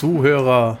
Zuhörer, 0.00 0.78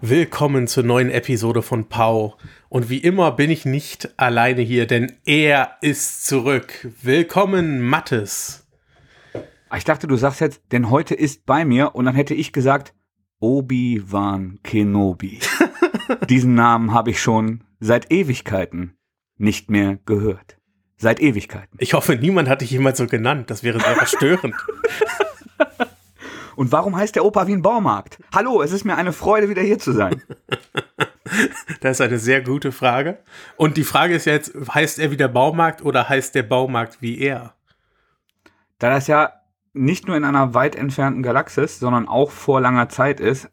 willkommen 0.00 0.66
zur 0.68 0.84
neuen 0.84 1.10
Episode 1.10 1.60
von 1.60 1.90
Pau. 1.90 2.38
Und 2.70 2.88
wie 2.88 2.96
immer 2.96 3.32
bin 3.32 3.50
ich 3.50 3.66
nicht 3.66 4.18
alleine 4.18 4.62
hier, 4.62 4.86
denn 4.86 5.12
er 5.26 5.72
ist 5.82 6.24
zurück. 6.24 6.88
Willkommen, 7.02 7.82
Mattes. 7.82 8.66
Ah, 9.68 9.76
Ich 9.76 9.84
dachte, 9.84 10.06
du 10.06 10.16
sagst 10.16 10.40
jetzt, 10.40 10.62
denn 10.72 10.88
heute 10.88 11.14
ist 11.14 11.44
bei 11.44 11.66
mir 11.66 11.94
und 11.94 12.06
dann 12.06 12.14
hätte 12.14 12.32
ich 12.32 12.54
gesagt, 12.54 12.94
Obi-Wan 13.38 14.60
Kenobi. 14.62 15.40
Diesen 16.30 16.54
Namen 16.54 16.94
habe 16.94 17.10
ich 17.10 17.20
schon 17.20 17.64
seit 17.80 18.10
Ewigkeiten 18.10 18.96
nicht 19.36 19.68
mehr 19.68 19.98
gehört. 20.06 20.56
Seit 20.96 21.20
Ewigkeiten. 21.20 21.76
Ich 21.80 21.92
hoffe, 21.92 22.16
niemand 22.16 22.48
hat 22.48 22.62
dich 22.62 22.70
jemals 22.70 22.96
so 22.96 23.06
genannt. 23.06 23.50
Das 23.50 23.62
wäre 23.62 23.78
sehr 23.78 23.94
verstörend. 23.94 24.54
Und 26.56 26.72
warum 26.72 26.96
heißt 26.96 27.14
der 27.14 27.24
Opa 27.24 27.46
wie 27.46 27.52
ein 27.52 27.62
Baumarkt? 27.62 28.18
Hallo, 28.34 28.62
es 28.62 28.72
ist 28.72 28.84
mir 28.84 28.96
eine 28.96 29.12
Freude, 29.12 29.48
wieder 29.48 29.62
hier 29.62 29.78
zu 29.78 29.92
sein. 29.92 30.22
Das 31.80 31.98
ist 31.98 32.00
eine 32.00 32.18
sehr 32.18 32.42
gute 32.42 32.70
Frage. 32.70 33.18
Und 33.56 33.76
die 33.76 33.82
Frage 33.82 34.14
ist 34.14 34.26
jetzt, 34.26 34.54
heißt 34.72 34.98
er 34.98 35.10
wie 35.10 35.16
der 35.16 35.28
Baumarkt 35.28 35.82
oder 35.82 36.08
heißt 36.08 36.34
der 36.34 36.42
Baumarkt 36.44 37.00
wie 37.00 37.18
er? 37.18 37.54
Da 38.78 38.90
das 38.90 39.06
ja 39.06 39.32
nicht 39.72 40.06
nur 40.06 40.16
in 40.16 40.24
einer 40.24 40.54
weit 40.54 40.76
entfernten 40.76 41.22
Galaxis, 41.22 41.78
sondern 41.78 42.08
auch 42.08 42.30
vor 42.30 42.60
langer 42.60 42.88
Zeit 42.88 43.20
ist, 43.20 43.50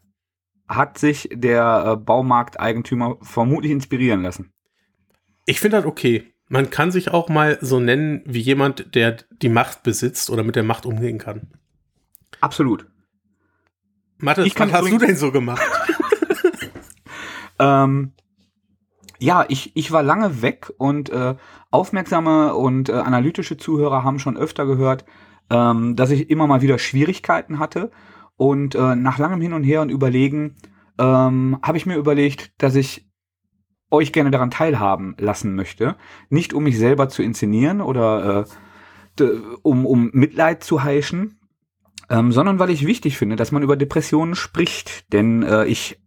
hat 0.68 0.98
sich 0.98 1.28
der 1.32 1.84
äh, 1.86 1.96
Baumarkteigentümer 1.96 3.16
vermutlich 3.22 3.72
inspirieren 3.72 4.22
lassen. 4.22 4.52
Ich 5.46 5.60
finde 5.60 5.78
das 5.78 5.86
okay. 5.86 6.32
Man 6.48 6.70
kann 6.70 6.92
sich 6.92 7.10
auch 7.10 7.28
mal 7.28 7.58
so 7.62 7.80
nennen 7.80 8.22
wie 8.26 8.40
jemand, 8.40 8.94
der 8.94 9.16
die 9.30 9.48
Macht 9.48 9.82
besitzt 9.82 10.30
oder 10.30 10.44
mit 10.44 10.56
der 10.56 10.62
Macht 10.62 10.86
umgehen 10.86 11.18
kann. 11.18 11.48
Absolut. 12.40 12.86
Mathis, 14.22 14.46
Ich 14.46 14.54
kann 14.54 14.72
was 14.72 14.82
hast 14.82 14.90
du 14.92 14.98
denn 14.98 15.16
so 15.16 15.32
gemacht? 15.32 15.62
Ähm, 17.58 18.12
ja, 19.18 19.44
ich, 19.48 19.76
ich 19.76 19.92
war 19.92 20.02
lange 20.02 20.42
weg 20.42 20.72
und 20.78 21.10
äh, 21.10 21.36
aufmerksame 21.70 22.54
und 22.54 22.88
äh, 22.88 22.92
analytische 22.92 23.56
Zuhörer 23.56 24.02
haben 24.02 24.18
schon 24.18 24.36
öfter 24.36 24.66
gehört, 24.66 25.04
ähm, 25.48 25.94
dass 25.94 26.10
ich 26.10 26.28
immer 26.28 26.48
mal 26.48 26.62
wieder 26.62 26.78
Schwierigkeiten 26.78 27.60
hatte. 27.60 27.92
Und 28.36 28.74
äh, 28.74 28.96
nach 28.96 29.18
langem 29.18 29.40
Hin 29.40 29.52
und 29.52 29.62
Her 29.62 29.82
und 29.82 29.90
Überlegen 29.90 30.56
ähm, 30.98 31.58
habe 31.62 31.78
ich 31.78 31.86
mir 31.86 31.96
überlegt, 31.96 32.52
dass 32.58 32.74
ich 32.74 33.08
euch 33.90 34.12
gerne 34.12 34.32
daran 34.32 34.50
teilhaben 34.50 35.14
lassen 35.18 35.54
möchte. 35.54 35.96
Nicht 36.28 36.52
um 36.52 36.64
mich 36.64 36.78
selber 36.78 37.08
zu 37.08 37.22
inszenieren 37.22 37.80
oder 37.80 38.46
äh, 39.20 39.24
um, 39.62 39.86
um 39.86 40.10
Mitleid 40.12 40.64
zu 40.64 40.82
heischen, 40.82 41.38
ähm, 42.10 42.32
sondern 42.32 42.58
weil 42.58 42.70
ich 42.70 42.86
wichtig 42.86 43.16
finde, 43.18 43.36
dass 43.36 43.52
man 43.52 43.62
über 43.62 43.76
Depressionen 43.76 44.34
spricht. 44.34 45.12
Denn 45.12 45.42
äh, 45.42 45.64
ich 45.66 46.00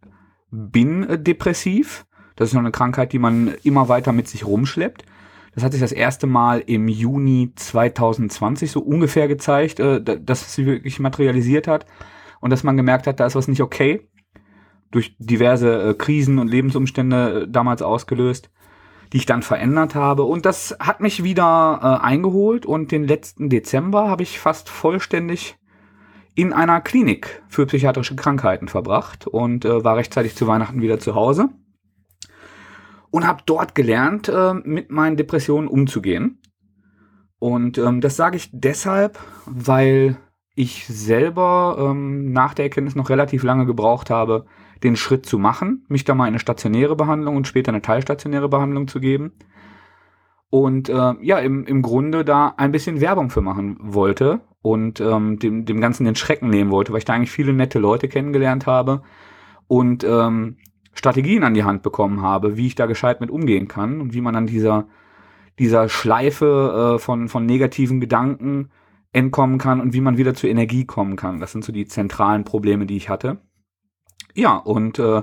bin 0.51 1.03
äh, 1.03 1.19
depressiv. 1.19 2.05
Das 2.35 2.49
ist 2.49 2.53
noch 2.53 2.61
eine 2.61 2.71
Krankheit, 2.71 3.13
die 3.13 3.19
man 3.19 3.53
immer 3.63 3.87
weiter 3.87 4.11
mit 4.11 4.27
sich 4.27 4.45
rumschleppt. 4.45 5.05
Das 5.53 5.63
hat 5.63 5.71
sich 5.71 5.81
das 5.81 5.93
erste 5.93 6.27
Mal 6.27 6.59
im 6.65 6.89
Juni 6.89 7.53
2020 7.55 8.71
so 8.71 8.81
ungefähr 8.81 9.27
gezeigt, 9.27 9.79
äh, 9.79 10.01
da- 10.01 10.15
dass 10.15 10.41
es 10.45 10.55
sich 10.55 10.65
wirklich 10.65 10.99
materialisiert 10.99 11.67
hat 11.67 11.85
und 12.41 12.49
dass 12.49 12.63
man 12.63 12.75
gemerkt 12.77 13.07
hat, 13.07 13.19
da 13.19 13.25
ist 13.25 13.35
was 13.35 13.47
nicht 13.47 13.61
okay. 13.61 14.07
Durch 14.91 15.15
diverse 15.17 15.89
äh, 15.89 15.93
Krisen 15.93 16.39
und 16.39 16.49
Lebensumstände 16.49 17.43
äh, 17.43 17.47
damals 17.49 17.81
ausgelöst, 17.81 18.49
die 19.13 19.17
ich 19.17 19.25
dann 19.25 19.43
verändert 19.43 19.95
habe. 19.95 20.23
Und 20.23 20.45
das 20.45 20.75
hat 20.79 20.99
mich 20.99 21.23
wieder 21.23 21.79
äh, 21.81 22.05
eingeholt 22.05 22.65
und 22.65 22.91
den 22.91 23.05
letzten 23.07 23.49
Dezember 23.49 24.09
habe 24.09 24.23
ich 24.23 24.39
fast 24.39 24.67
vollständig 24.69 25.57
in 26.35 26.51
einer 26.53 26.81
Klinik 26.81 27.41
für 27.47 27.65
psychiatrische 27.65 28.15
Krankheiten 28.15 28.67
verbracht 28.67 29.25
und 29.25 29.65
äh, 29.65 29.83
war 29.83 29.95
rechtzeitig 29.95 30.35
zu 30.35 30.47
Weihnachten 30.47 30.81
wieder 30.81 30.99
zu 30.99 31.15
Hause 31.15 31.49
und 33.09 33.25
habe 33.25 33.43
dort 33.45 33.73
gelernt, 33.73 34.27
äh, 34.27 34.53
mit 34.53 34.91
meinen 34.91 35.15
Depressionen 35.15 35.69
umzugehen. 35.69 36.41
Und 37.39 37.77
ähm, 37.77 38.01
das 38.01 38.17
sage 38.17 38.35
ich 38.35 38.49
deshalb, 38.51 39.19
weil 39.45 40.17
ich 40.55 40.85
selber 40.87 41.77
ähm, 41.79 42.31
nach 42.31 42.53
der 42.53 42.65
Erkenntnis 42.65 42.95
noch 42.95 43.09
relativ 43.09 43.43
lange 43.43 43.65
gebraucht 43.65 44.09
habe, 44.09 44.45
den 44.83 44.97
Schritt 44.97 45.25
zu 45.25 45.37
machen, 45.37 45.85
mich 45.87 46.03
da 46.03 46.15
mal 46.15 46.25
in 46.25 46.33
eine 46.33 46.39
stationäre 46.39 46.95
Behandlung 46.95 47.37
und 47.37 47.47
später 47.47 47.69
eine 47.69 47.81
teilstationäre 47.81 48.49
Behandlung 48.49 48.87
zu 48.87 48.99
geben. 48.99 49.33
Und 50.49 50.89
äh, 50.89 51.13
ja, 51.21 51.39
im, 51.39 51.65
im 51.65 51.81
Grunde 51.81 52.25
da 52.25 52.53
ein 52.57 52.71
bisschen 52.71 53.01
Werbung 53.01 53.29
für 53.29 53.41
machen 53.41 53.77
wollte 53.79 54.41
und 54.65 54.99
ähm, 54.99 55.37
dem, 55.37 55.65
dem 55.65 55.79
Ganzen 55.79 56.05
den 56.05 56.15
Schrecken 56.15 56.49
nehmen 56.49 56.71
wollte, 56.71 56.91
weil 56.91 56.97
ich 56.97 57.05
da 57.05 57.13
eigentlich 57.13 57.29
viele 57.29 57.53
nette 57.53 57.77
Leute 57.77 58.07
kennengelernt 58.07 58.65
habe 58.65 59.03
und 59.67 60.03
ähm, 60.03 60.57
Strategien 60.91 61.43
an 61.43 61.53
die 61.53 61.63
Hand 61.63 61.83
bekommen 61.83 62.23
habe, 62.23 62.57
wie 62.57 62.65
ich 62.65 62.73
da 62.73 62.87
gescheit 62.87 63.21
mit 63.21 63.29
umgehen 63.29 63.67
kann 63.67 64.01
und 64.01 64.15
wie 64.15 64.21
man 64.21 64.35
an 64.35 64.47
dieser, 64.47 64.87
dieser 65.59 65.87
Schleife 65.87 66.95
äh, 66.95 66.99
von, 66.99 67.29
von 67.29 67.45
negativen 67.45 67.99
Gedanken 67.99 68.71
entkommen 69.13 69.59
kann 69.59 69.81
und 69.81 69.93
wie 69.93 70.01
man 70.01 70.17
wieder 70.17 70.33
zur 70.33 70.49
Energie 70.49 70.85
kommen 70.85 71.15
kann. 71.15 71.39
Das 71.39 71.51
sind 71.51 71.63
so 71.63 71.71
die 71.71 71.85
zentralen 71.85 72.43
Probleme, 72.43 72.87
die 72.87 72.97
ich 72.97 73.07
hatte. 73.07 73.41
Ja, 74.33 74.55
und 74.55 74.97
äh, 74.97 75.21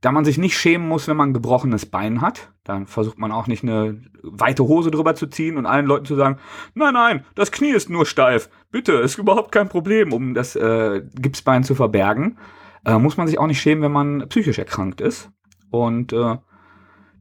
da 0.00 0.12
man 0.12 0.24
sich 0.24 0.38
nicht 0.38 0.56
schämen 0.56 0.88
muss, 0.88 1.08
wenn 1.08 1.16
man 1.16 1.30
ein 1.30 1.34
gebrochenes 1.34 1.86
Bein 1.86 2.20
hat, 2.20 2.52
dann 2.64 2.86
versucht 2.86 3.18
man 3.18 3.32
auch 3.32 3.46
nicht 3.46 3.62
eine 3.62 4.02
weite 4.22 4.64
Hose 4.64 4.90
drüber 4.90 5.14
zu 5.14 5.26
ziehen 5.26 5.56
und 5.56 5.66
allen 5.66 5.86
Leuten 5.86 6.06
zu 6.06 6.16
sagen, 6.16 6.38
nein, 6.74 6.94
nein, 6.94 7.24
das 7.34 7.52
Knie 7.52 7.70
ist 7.70 7.90
nur 7.90 8.06
steif. 8.06 8.48
Bitte, 8.70 8.92
ist 8.94 9.18
überhaupt 9.18 9.52
kein 9.52 9.68
Problem, 9.68 10.12
um 10.12 10.34
das 10.34 10.56
äh, 10.56 11.02
Gipsbein 11.14 11.64
zu 11.64 11.74
verbergen. 11.74 12.38
Äh, 12.84 12.98
muss 12.98 13.16
man 13.16 13.26
sich 13.26 13.38
auch 13.38 13.46
nicht 13.46 13.60
schämen, 13.60 13.82
wenn 13.82 13.92
man 13.92 14.28
psychisch 14.28 14.58
erkrankt 14.58 15.00
ist. 15.00 15.30
Und 15.70 16.12
äh, 16.12 16.36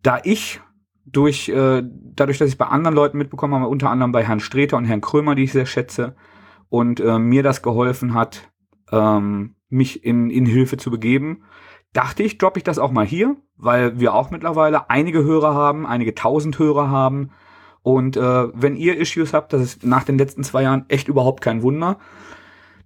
da 0.01 0.19
ich 0.23 0.61
durch, 1.05 1.49
äh, 1.49 1.83
dadurch, 1.83 2.37
dass 2.37 2.49
ich 2.49 2.57
bei 2.57 2.67
anderen 2.67 2.95
Leuten 2.95 3.17
mitbekommen 3.17 3.55
habe, 3.55 3.67
unter 3.67 3.89
anderem 3.89 4.11
bei 4.11 4.23
Herrn 4.23 4.39
Streter 4.39 4.77
und 4.77 4.85
Herrn 4.85 5.01
Krömer, 5.01 5.35
die 5.35 5.43
ich 5.43 5.51
sehr 5.51 5.65
schätze, 5.65 6.15
und 6.69 6.99
äh, 6.99 7.17
mir 7.17 7.43
das 7.43 7.61
geholfen 7.61 8.13
hat, 8.13 8.51
ähm, 8.91 9.55
mich 9.69 10.03
in, 10.03 10.29
in 10.29 10.45
Hilfe 10.45 10.77
zu 10.77 10.91
begeben, 10.91 11.43
dachte 11.93 12.23
ich, 12.23 12.37
droppe 12.37 12.59
ich 12.59 12.63
das 12.63 12.79
auch 12.79 12.91
mal 12.91 13.05
hier, 13.05 13.35
weil 13.57 13.99
wir 13.99 14.13
auch 14.13 14.31
mittlerweile 14.31 14.89
einige 14.89 15.23
Hörer 15.23 15.53
haben, 15.53 15.85
einige 15.85 16.15
tausend 16.15 16.59
Hörer 16.59 16.89
haben. 16.89 17.31
Und 17.81 18.17
äh, 18.17 18.47
wenn 18.53 18.75
ihr 18.75 18.97
Issues 18.97 19.33
habt, 19.33 19.53
das 19.53 19.61
ist 19.61 19.83
nach 19.83 20.03
den 20.03 20.17
letzten 20.17 20.43
zwei 20.43 20.63
Jahren 20.63 20.85
echt 20.89 21.07
überhaupt 21.07 21.41
kein 21.41 21.63
Wunder, 21.63 21.97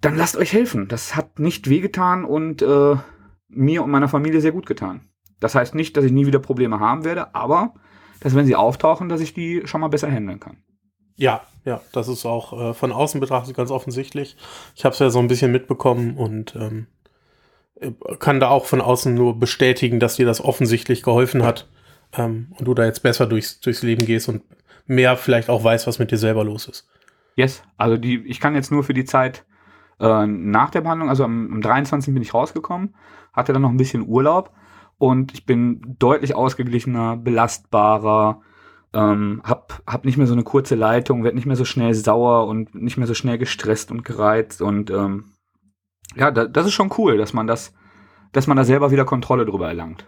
dann 0.02 0.16
lasst 0.16 0.38
euch 0.38 0.54
helfen. 0.54 0.88
Das 0.88 1.16
hat 1.16 1.40
nicht 1.40 1.70
wehgetan 1.70 2.26
und 2.26 2.62
äh, 2.62 2.96
mir 3.50 3.84
und 3.84 3.92
meiner 3.92 4.08
Familie 4.08 4.42
sehr 4.42 4.52
gut 4.52 4.66
getan. 4.66 5.10
Das 5.40 5.56
heißt 5.56 5.76
nicht, 5.76 5.98
dass 5.98 6.06
ich 6.06 6.12
nie 6.12 6.26
wieder 6.26 6.40
Probleme 6.40 6.80
haben 6.80 7.04
werde, 7.04 7.36
aber 7.36 7.74
dass 8.20 8.36
wenn 8.36 8.46
sie 8.46 8.56
auftauchen, 8.56 9.10
dass 9.10 9.22
ich 9.22 9.34
die 9.34 9.64
schon 9.66 9.82
mal 9.82 9.90
besser 9.90 10.10
handeln 10.10 10.40
kann. 10.40 10.58
Ja, 11.16 11.42
ja, 11.66 11.82
das 11.92 12.08
ist 12.08 12.26
auch 12.26 12.70
äh, 12.70 12.74
von 12.74 12.92
außen 12.92 13.20
betrachtet 13.20 13.56
ganz 13.56 13.70
offensichtlich. 13.70 14.38
Ich 14.76 14.86
habe 14.86 14.94
es 14.94 15.00
ja 15.00 15.10
so 15.10 15.20
ein 15.20 15.28
bisschen 15.28 15.52
mitbekommen 15.52 16.18
und 16.18 16.56
ähm, 16.56 16.88
äh, 17.03 17.03
kann 18.20 18.40
da 18.40 18.50
auch 18.50 18.66
von 18.66 18.82
außen 18.82 19.14
nur 19.14 19.40
bestätigen, 19.40 20.00
dass 20.00 20.16
dir 20.16 20.26
das 20.26 20.42
offensichtlich 20.44 21.04
geholfen 21.04 21.44
hat 21.44 21.68
ähm, 22.14 22.48
und 22.58 22.68
du 22.68 22.74
da 22.74 22.86
jetzt 22.86 23.04
besser 23.04 23.26
durchs, 23.26 23.60
durchs 23.60 23.84
Leben 23.84 24.06
gehst 24.06 24.30
und 24.30 24.44
mehr 24.86 25.18
vielleicht 25.18 25.50
auch 25.50 25.64
weißt, 25.64 25.88
was 25.88 26.00
mit 26.00 26.12
dir 26.12 26.18
selber 26.18 26.44
los 26.44 26.68
ist. 26.68 26.88
Yes, 27.36 27.64
also 27.78 27.98
die, 27.98 28.20
ich 28.28 28.40
kann 28.40 28.56
jetzt 28.56 28.72
nur 28.72 28.84
für 28.84 28.94
die 28.94 29.06
Zeit 29.06 29.46
äh, 30.00 30.26
nach 30.26 30.70
der 30.70 30.82
Behandlung, 30.82 31.10
also 31.10 31.24
am, 31.24 31.52
am 31.54 31.62
23. 31.62 32.14
bin 32.14 32.22
ich 32.22 32.34
rausgekommen, 32.34 32.96
hatte 33.34 33.54
dann 33.54 33.62
noch 33.62 33.70
ein 33.70 33.78
bisschen 33.78 34.08
Urlaub 34.08 34.52
und 34.98 35.34
ich 35.34 35.46
bin 35.46 35.82
deutlich 36.00 36.36
ausgeglichener, 36.36 37.18
belastbarer, 37.18 38.42
ähm, 38.94 39.42
hab, 39.44 39.82
hab 39.88 40.06
nicht 40.06 40.18
mehr 40.18 40.28
so 40.28 40.34
eine 40.34 40.44
kurze 40.44 40.76
Leitung, 40.76 41.24
werd 41.24 41.34
nicht 41.34 41.48
mehr 41.48 41.56
so 41.56 41.66
schnell 41.66 41.96
sauer 41.96 42.48
und 42.48 42.76
nicht 42.76 42.98
mehr 42.98 43.08
so 43.08 43.16
schnell 43.16 43.40
gestresst 43.40 43.90
und 43.90 44.06
gereizt 44.06 44.62
und 44.62 44.92
ähm, 44.92 45.33
ja, 46.16 46.32
da, 46.32 46.46
das 46.46 46.66
ist 46.66 46.74
schon 46.74 46.92
cool, 46.98 47.18
dass 47.18 47.34
man 47.34 47.48
das, 47.48 47.74
dass 48.32 48.48
man 48.48 48.58
da 48.58 48.64
selber 48.64 48.92
wieder 48.92 49.06
Kontrolle 49.06 49.46
drüber 49.46 49.68
erlangt. 49.68 50.06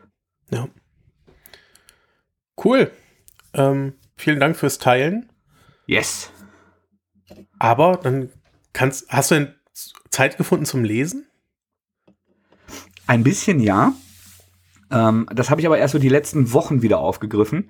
Ja. 0.52 0.68
Cool. 2.64 2.92
Ähm, 3.54 3.94
vielen 4.18 4.40
Dank 4.40 4.56
fürs 4.56 4.78
Teilen. 4.78 5.30
Yes. 5.88 6.32
Aber 7.60 7.98
dann 7.98 8.30
kannst, 8.74 9.10
hast 9.10 9.32
du 9.32 9.36
denn 9.36 9.56
Zeit 10.10 10.38
gefunden 10.38 10.66
zum 10.66 10.84
Lesen? 10.84 11.28
Ein 13.08 13.24
bisschen 13.24 13.60
ja. 13.60 13.94
Ähm, 14.92 15.28
das 15.34 15.50
habe 15.50 15.62
ich 15.62 15.68
aber 15.68 15.78
erst 15.78 15.94
so 15.94 16.00
die 16.00 16.10
letzten 16.10 16.54
Wochen 16.54 16.82
wieder 16.82 17.00
aufgegriffen, 17.00 17.70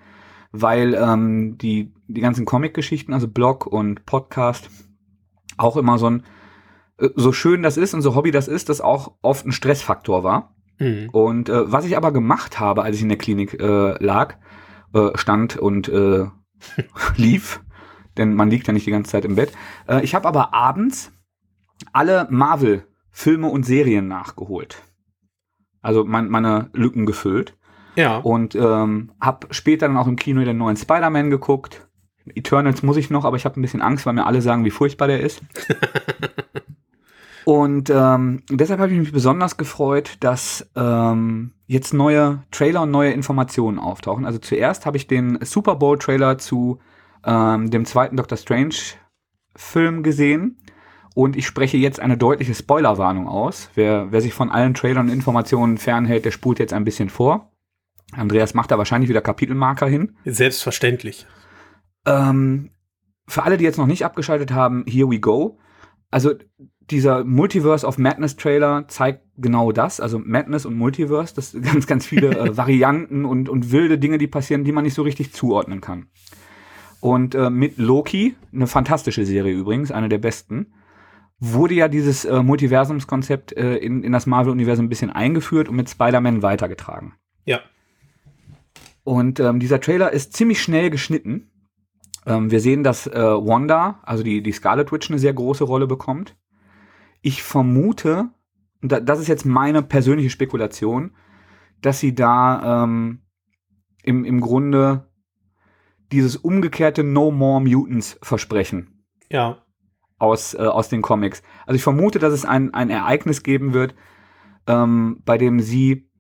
weil 0.51 0.93
ähm, 0.93 1.57
die, 1.57 1.93
die 2.07 2.21
ganzen 2.21 2.45
Comic-Geschichten, 2.45 3.13
also 3.13 3.27
Blog 3.27 3.65
und 3.65 4.05
Podcast, 4.05 4.69
auch 5.57 5.77
immer 5.77 5.97
so 5.97 6.09
ein, 6.09 6.23
so 6.97 7.31
schön 7.31 7.62
das 7.63 7.77
ist 7.77 7.94
und 7.94 8.01
so 8.01 8.15
Hobby 8.15 8.31
das 8.31 8.47
ist, 8.47 8.69
das 8.69 8.81
auch 8.81 9.13
oft 9.21 9.45
ein 9.45 9.51
Stressfaktor 9.51 10.24
war. 10.24 10.56
Mhm. 10.80 11.09
Und 11.12 11.50
äh, 11.50 11.71
was 11.71 11.86
ich 11.86 11.97
aber 11.97 12.12
gemacht 12.12 12.59
habe, 12.59 12.83
als 12.83 12.95
ich 12.97 13.01
in 13.01 13.09
der 13.09 13.18
Klinik 13.18 13.59
äh, 13.59 14.03
lag, 14.03 14.36
äh, 14.94 15.09
stand 15.15 15.57
und 15.57 15.88
äh, 15.89 16.25
lief, 17.18 17.62
denn 18.18 18.33
man 18.33 18.50
liegt 18.50 18.68
ja 18.68 18.74
nicht 18.74 18.86
die 18.86 18.92
ganze 18.92 19.12
Zeit 19.12 19.25
im 19.25 19.36
Bett. 19.36 19.51
Äh, 19.88 20.03
ich 20.03 20.15
habe 20.15 20.27
aber 20.27 20.53
abends 20.53 21.12
alle 21.92 22.27
Marvel-Filme 22.30 23.48
und 23.48 23.65
Serien 23.65 24.07
nachgeholt. 24.07 24.81
also 25.81 26.03
mein, 26.03 26.30
meine 26.30 26.69
Lücken 26.74 27.06
gefüllt. 27.06 27.57
Ja. 27.95 28.18
Und 28.18 28.56
ähm, 28.56 29.12
habe 29.21 29.48
später 29.51 29.88
dann 29.88 29.98
auch 29.98 30.07
im 30.07 30.18
Kino 30.18 30.44
den 30.44 30.57
neuen 30.57 30.75
Spider-Man 30.75 31.30
geguckt. 31.30 31.88
Eternals 32.33 32.83
muss 32.83 32.98
ich 32.98 33.09
noch, 33.09 33.24
aber 33.24 33.38
ich 33.38 33.45
habe 33.45 33.59
ein 33.59 33.62
bisschen 33.62 33.81
Angst, 33.81 34.06
weil 34.06 34.13
mir 34.13 34.25
alle 34.25 34.41
sagen, 34.41 34.65
wie 34.65 34.71
furchtbar 34.71 35.07
der 35.07 35.21
ist. 35.21 35.41
und 37.45 37.92
ähm, 37.92 38.42
deshalb 38.50 38.80
habe 38.80 38.92
ich 38.92 38.97
mich 38.97 39.12
besonders 39.12 39.56
gefreut, 39.56 40.18
dass 40.19 40.68
ähm, 40.75 41.51
jetzt 41.68 41.94
neue 41.94 42.44
Trailer 42.50 42.81
und 42.81 42.92
neue 42.92 43.12
Informationen 43.12 43.77
auftauchen. 43.77 44.25
Also 44.25 44.39
zuerst 44.39 44.88
habe 44.88 44.97
ich 44.97 45.06
den 45.06 45.38
Super 45.42 45.75
Bowl-Trailer 45.75 46.39
zu 46.39 46.80
ähm, 47.24 47.69
dem 47.69 47.86
zweiten 47.86 48.18
Doctor 48.18 48.39
Strange-Film 48.39 50.01
gesehen. 50.01 50.57
Und 51.13 51.36
ich 51.36 51.45
spreche 51.45 51.77
jetzt 51.77 52.00
eine 52.00 52.18
deutliche 52.18 52.56
Spoilerwarnung 52.56 53.27
aus. 53.27 53.69
Wer, 53.75 54.12
wer 54.12 54.21
sich 54.21 54.33
von 54.33 54.50
allen 54.50 54.74
Trailern 54.74 55.06
und 55.06 55.13
Informationen 55.13 55.77
fernhält, 55.77 56.25
der 56.25 56.31
spult 56.31 56.57
jetzt 56.57 56.74
ein 56.74 56.83
bisschen 56.83 57.09
vor. 57.09 57.51
Andreas 58.12 58.56
macht 58.56 58.71
da 58.71 58.80
wahrscheinlich 58.80 59.09
wieder 59.09 59.21
Kapitelmarker 59.21 59.86
hin. 59.86 60.18
Selbstverständlich. 60.25 61.27
Ähm, 62.07 62.71
für 63.27 63.44
alle, 63.44 63.57
die 63.57 63.65
jetzt 63.65 63.77
noch 63.77 63.86
nicht 63.86 64.03
abgeschaltet 64.03 64.51
haben, 64.51 64.83
here 64.88 65.09
we 65.09 65.19
go. 65.19 65.59
Also 66.09 66.33
dieser 66.91 67.23
Multiverse 67.23 67.85
of 67.85 67.97
Madness 67.97 68.35
Trailer 68.35 68.87
zeigt 68.87 69.21
genau 69.37 69.71
das, 69.71 69.99
also 69.99 70.19
Madness 70.19 70.65
und 70.65 70.75
Multiverse, 70.75 71.33
das 71.35 71.51
sind 71.51 71.65
ganz, 71.65 71.87
ganz 71.87 72.05
viele 72.05 72.37
äh, 72.37 72.57
Varianten 72.57 73.25
und, 73.25 73.49
und 73.49 73.71
wilde 73.71 73.97
Dinge, 73.97 74.17
die 74.17 74.27
passieren, 74.27 74.63
die 74.63 74.71
man 74.71 74.83
nicht 74.83 74.93
so 74.93 75.01
richtig 75.01 75.33
zuordnen 75.33 75.81
kann. 75.81 76.07
Und 77.01 77.35
äh, 77.35 77.49
mit 77.49 77.77
Loki, 77.77 78.35
eine 78.53 78.67
fantastische 78.67 79.25
Serie 79.25 79.53
übrigens, 79.53 79.91
eine 79.91 80.09
der 80.09 80.17
besten, 80.17 80.73
wurde 81.39 81.75
ja 81.75 81.87
dieses 81.87 82.25
äh, 82.25 82.41
Multiversumskonzept 82.41 83.55
äh, 83.57 83.75
in, 83.75 84.03
in 84.03 84.11
das 84.11 84.25
Marvel-Universum 84.25 84.85
ein 84.85 84.89
bisschen 84.89 85.11
eingeführt 85.11 85.69
und 85.69 85.75
mit 85.75 85.89
Spider-Man 85.89 86.41
weitergetragen. 86.41 87.13
Ja. 87.45 87.59
Und 89.03 89.39
ähm, 89.39 89.59
dieser 89.59 89.79
Trailer 89.79 90.11
ist 90.11 90.33
ziemlich 90.33 90.61
schnell 90.61 90.89
geschnitten. 90.89 91.51
Ähm, 92.25 92.49
wir 92.51 92.59
sehen, 92.59 92.83
dass 92.83 93.05
äh, 93.05 93.19
Wanda, 93.19 93.99
also 94.03 94.23
die, 94.23 94.41
die 94.41 94.51
Scarlet 94.51 94.91
Witch, 94.91 95.09
eine 95.09 95.19
sehr 95.19 95.33
große 95.33 95.63
Rolle 95.63 95.88
bekommt. 95.88 96.35
Ich 97.25 97.42
vermute, 97.42 98.30
und 98.83 98.92
da, 98.92 99.00
das 99.00 99.19
ist 99.19 99.27
jetzt 99.27 99.48
meine 99.48 99.81
persönliche 99.81 100.30
Spekulation, 100.30 101.16
dass 101.81 102.00
sie 102.00 102.13
da 102.13 102.83
ähm, 102.83 103.24
im, 104.04 104.25
im 104.25 104.42
Grunde 104.42 105.10
dieses 106.12 106.36
umgekehrte 106.36 107.04
No 107.04 107.31
More 107.31 107.62
Mutants 107.62 108.19
versprechen 108.22 109.04
Ja. 109.31 109.57
aus, 110.19 110.54
äh, 110.54 110.60
aus 110.60 110.89
den 110.89 111.01
Comics. 111.01 111.42
Also 111.66 111.77
ich 111.77 111.81
vermute, 111.81 112.19
dass 112.19 112.31
es 112.31 112.45
ein, 112.45 112.75
ein 112.75 112.92
Ereignis 112.92 113.42
geben 113.42 113.74
wird, 113.74 113.95
ähm, 114.68 115.24
bei 115.25 115.39
dem 115.39 115.62
sie 115.62 116.12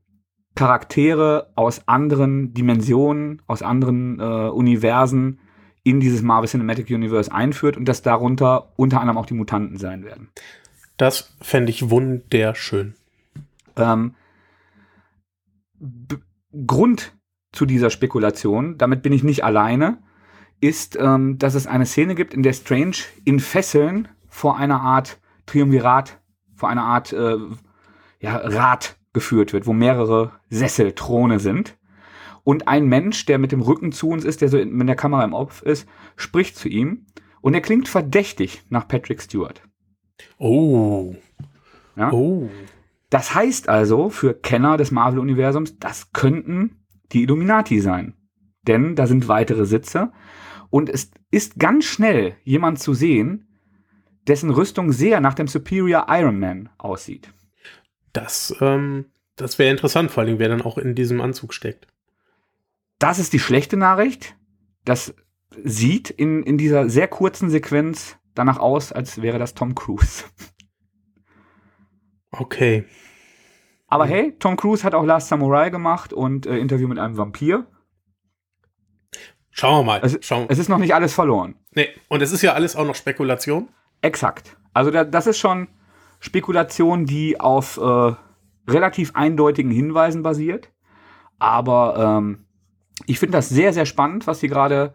Charaktere 0.55 1.51
aus 1.55 1.87
anderen 1.87 2.55
Dimensionen, 2.55 3.43
aus 3.45 3.61
anderen 3.61 4.19
äh, 4.19 4.23
Universen 4.49 5.39
in 5.83 5.99
dieses 5.99 6.23
Marvel 6.23 6.49
Cinematic 6.49 6.89
Universe 6.89 7.31
einführt 7.31 7.77
und 7.77 7.85
dass 7.85 8.01
darunter 8.01 8.73
unter 8.75 9.01
anderem 9.01 9.19
auch 9.19 9.27
die 9.27 9.35
Mutanten 9.35 9.77
sein 9.77 10.03
werden. 10.03 10.29
Das 10.97 11.35
fände 11.41 11.71
ich 11.71 11.89
wunderschön. 11.89 12.95
Ähm, 13.75 14.15
Grund 16.65 17.13
zu 17.51 17.65
dieser 17.65 17.89
Spekulation, 17.89 18.77
damit 18.77 19.01
bin 19.01 19.13
ich 19.13 19.23
nicht 19.23 19.43
alleine, 19.43 20.01
ist, 20.61 20.97
ähm, 20.99 21.37
dass 21.37 21.53
es 21.53 21.67
eine 21.67 21.85
Szene 21.85 22.15
gibt, 22.15 22.33
in 22.33 22.43
der 22.43 22.53
Strange 22.53 22.97
in 23.25 23.39
Fesseln 23.39 24.07
vor 24.27 24.57
einer 24.57 24.81
Art 24.81 25.19
Triumvirat, 25.45 26.19
vor 26.55 26.69
einer 26.69 26.83
Art 26.83 27.13
äh, 27.13 27.37
ja, 28.19 28.37
Rad 28.37 28.97
geführt 29.13 29.53
wird, 29.53 29.67
wo 29.67 29.73
mehrere 29.73 30.31
Sessel, 30.49 30.93
Throne 30.93 31.39
sind. 31.39 31.77
Und 32.43 32.67
ein 32.67 32.85
Mensch, 32.85 33.25
der 33.25 33.37
mit 33.37 33.51
dem 33.51 33.61
Rücken 33.61 33.91
zu 33.91 34.09
uns 34.09 34.23
ist, 34.23 34.41
der 34.41 34.49
so 34.49 34.57
in, 34.57 34.71
mit 34.71 34.87
der 34.87 34.95
Kamera 34.95 35.23
im 35.23 35.33
Opf 35.33 35.61
ist, 35.61 35.87
spricht 36.15 36.57
zu 36.57 36.69
ihm 36.69 37.05
und 37.41 37.53
er 37.53 37.61
klingt 37.61 37.87
verdächtig 37.87 38.63
nach 38.69 38.87
Patrick 38.87 39.21
Stewart. 39.21 39.61
Oh. 40.37 41.15
Ja? 41.95 42.11
Oh. 42.11 42.49
Das 43.09 43.33
heißt 43.33 43.69
also 43.69 44.09
für 44.09 44.33
Kenner 44.33 44.77
des 44.77 44.91
Marvel-Universums, 44.91 45.79
das 45.79 46.11
könnten 46.11 46.81
die 47.11 47.23
Illuminati 47.23 47.79
sein. 47.79 48.13
Denn 48.67 48.95
da 48.95 49.07
sind 49.07 49.27
weitere 49.27 49.65
Sitze 49.65 50.11
und 50.69 50.89
es 50.89 51.11
ist 51.31 51.59
ganz 51.59 51.85
schnell 51.85 52.35
jemand 52.43 52.79
zu 52.79 52.93
sehen, 52.93 53.47
dessen 54.27 54.49
Rüstung 54.49 54.91
sehr 54.91 55.21
nach 55.21 55.35
dem 55.35 55.47
Superior 55.47 56.07
Iron 56.09 56.39
Man 56.39 56.69
aussieht. 56.77 57.31
Das, 58.11 58.55
ähm, 58.59 59.05
das 59.35 59.59
wäre 59.59 59.71
interessant, 59.71 60.11
vor 60.11 60.23
allem, 60.23 60.39
wer 60.39 60.49
dann 60.49 60.61
auch 60.61 60.77
in 60.77 60.95
diesem 60.95 61.21
Anzug 61.21 61.53
steckt. 61.53 61.87
Das 62.97 63.19
ist 63.19 63.33
die 63.33 63.39
schlechte 63.39 63.77
Nachricht. 63.77 64.35
Das 64.83 65.13
sieht 65.63 66.09
in, 66.09 66.43
in 66.43 66.57
dieser 66.57 66.89
sehr 66.89 67.07
kurzen 67.07 67.49
Sequenz 67.49 68.17
danach 68.35 68.59
aus, 68.59 68.91
als 68.91 69.21
wäre 69.21 69.39
das 69.39 69.53
Tom 69.53 69.75
Cruise. 69.75 70.23
Okay. 72.37 72.85
Aber 73.87 74.05
hey, 74.07 74.35
Tom 74.39 74.57
Cruise 74.57 74.83
hat 74.83 74.93
auch 74.93 75.05
Last 75.05 75.29
Samurai 75.29 75.69
gemacht 75.69 76.11
und 76.11 76.45
äh, 76.45 76.57
Interview 76.57 76.87
mit 76.89 76.99
einem 76.99 77.15
Vampir. 77.15 77.65
Schauen 79.51 79.79
wir 79.79 79.83
mal. 79.83 80.01
Es, 80.03 80.17
Schauen. 80.19 80.47
es 80.49 80.59
ist 80.59 80.67
noch 80.67 80.79
nicht 80.79 80.93
alles 80.93 81.13
verloren. 81.13 81.55
Nee, 81.71 81.87
und 82.09 82.21
es 82.21 82.33
ist 82.33 82.41
ja 82.41 82.51
alles 82.51 82.75
auch 82.75 82.85
noch 82.85 82.95
Spekulation. 82.95 83.69
Exakt. 84.01 84.57
Also 84.73 84.91
da, 84.91 85.05
das 85.05 85.27
ist 85.27 85.37
schon 85.37 85.69
Spekulation, 86.19 87.05
die 87.05 87.39
auf 87.39 87.77
äh, 87.77 88.15
relativ 88.67 89.15
eindeutigen 89.15 89.71
Hinweisen 89.71 90.23
basiert. 90.23 90.73
Aber 91.39 92.17
ähm, 92.19 92.45
ich 93.05 93.19
finde 93.19 93.37
das 93.37 93.47
sehr, 93.47 93.71
sehr 93.71 93.85
spannend, 93.85 94.27
was 94.27 94.41
sie 94.41 94.47
gerade 94.47 94.93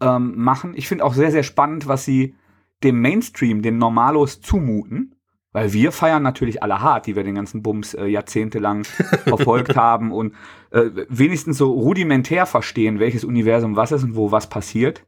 ähm, 0.00 0.34
machen. 0.36 0.74
Ich 0.76 0.88
finde 0.88 1.04
auch 1.04 1.14
sehr, 1.14 1.30
sehr 1.30 1.42
spannend, 1.42 1.86
was 1.86 2.04
sie 2.04 2.34
dem 2.82 3.00
Mainstream, 3.00 3.62
den 3.62 3.78
Normalos 3.78 4.40
zumuten. 4.40 5.14
Weil 5.52 5.72
wir 5.72 5.90
feiern 5.90 6.22
natürlich 6.22 6.62
alle 6.62 6.80
hart, 6.80 7.08
die 7.08 7.16
wir 7.16 7.24
den 7.24 7.34
ganzen 7.34 7.60
Bums 7.60 7.94
äh, 7.94 8.06
jahrzehntelang 8.06 8.84
verfolgt 9.24 9.74
haben 9.74 10.12
und 10.12 10.34
äh, 10.70 10.90
wenigstens 11.08 11.58
so 11.58 11.72
rudimentär 11.72 12.46
verstehen, 12.46 13.00
welches 13.00 13.24
Universum 13.24 13.74
was 13.74 13.90
ist 13.90 14.04
und 14.04 14.14
wo 14.14 14.30
was 14.30 14.48
passiert. 14.48 15.04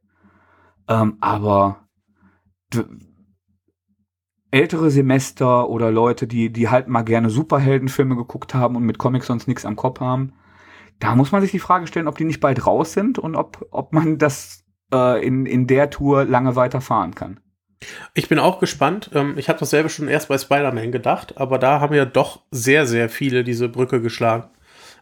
Ähm, 0.89 1.17
aber 1.21 1.87
ältere 4.51 4.91
Semester 4.91 5.69
oder 5.69 5.93
Leute, 5.93 6.27
die, 6.27 6.53
die 6.53 6.69
halt 6.69 6.89
mal 6.89 7.03
gerne 7.03 7.31
Superheldenfilme 7.31 8.17
geguckt 8.17 8.55
haben 8.55 8.75
und 8.75 8.85
mit 8.85 8.99
Comics 8.99 9.29
sonst 9.29 9.47
nichts 9.47 9.65
am 9.65 9.77
Kopf 9.77 10.01
haben, 10.01 10.33
da 10.99 11.15
muss 11.15 11.33
man 11.33 11.41
sich 11.41 11.51
die 11.51 11.59
Frage 11.59 11.87
stellen, 11.87 12.07
ob 12.07 12.19
die 12.19 12.25
nicht 12.25 12.41
bald 12.41 12.67
raus 12.67 12.93
sind 12.93 13.19
und 13.19 13.35
ob, 13.35 13.67
ob 13.71 13.93
man 13.93 14.19
das 14.19 14.65
äh, 14.93 15.25
in, 15.27 15.47
in 15.47 15.67
der 15.67 15.91
Tour 15.91 16.25
lange 16.25 16.55
weiterfahren 16.55 17.15
kann. 17.15 17.41
Ich 18.15 18.29
bin 18.29 18.39
auch 18.39 18.59
gespannt. 18.59 19.11
Ähm, 19.15 19.35
ich 19.37 19.49
habe 19.49 19.59
dasselbe 19.59 19.89
schon 19.89 20.09
erst 20.09 20.29
bei 20.29 20.39
Spider-Man 20.39 20.93
gedacht, 20.93 21.39
aber 21.39 21.59
da 21.59 21.81
haben 21.81 21.95
ja 21.95 22.05
doch 22.05 22.43
sehr, 22.51 22.87
sehr 22.87 23.09
viele 23.09 23.45
diese 23.45 23.69
Brücke 23.69 24.01
geschlagen. 24.01 24.51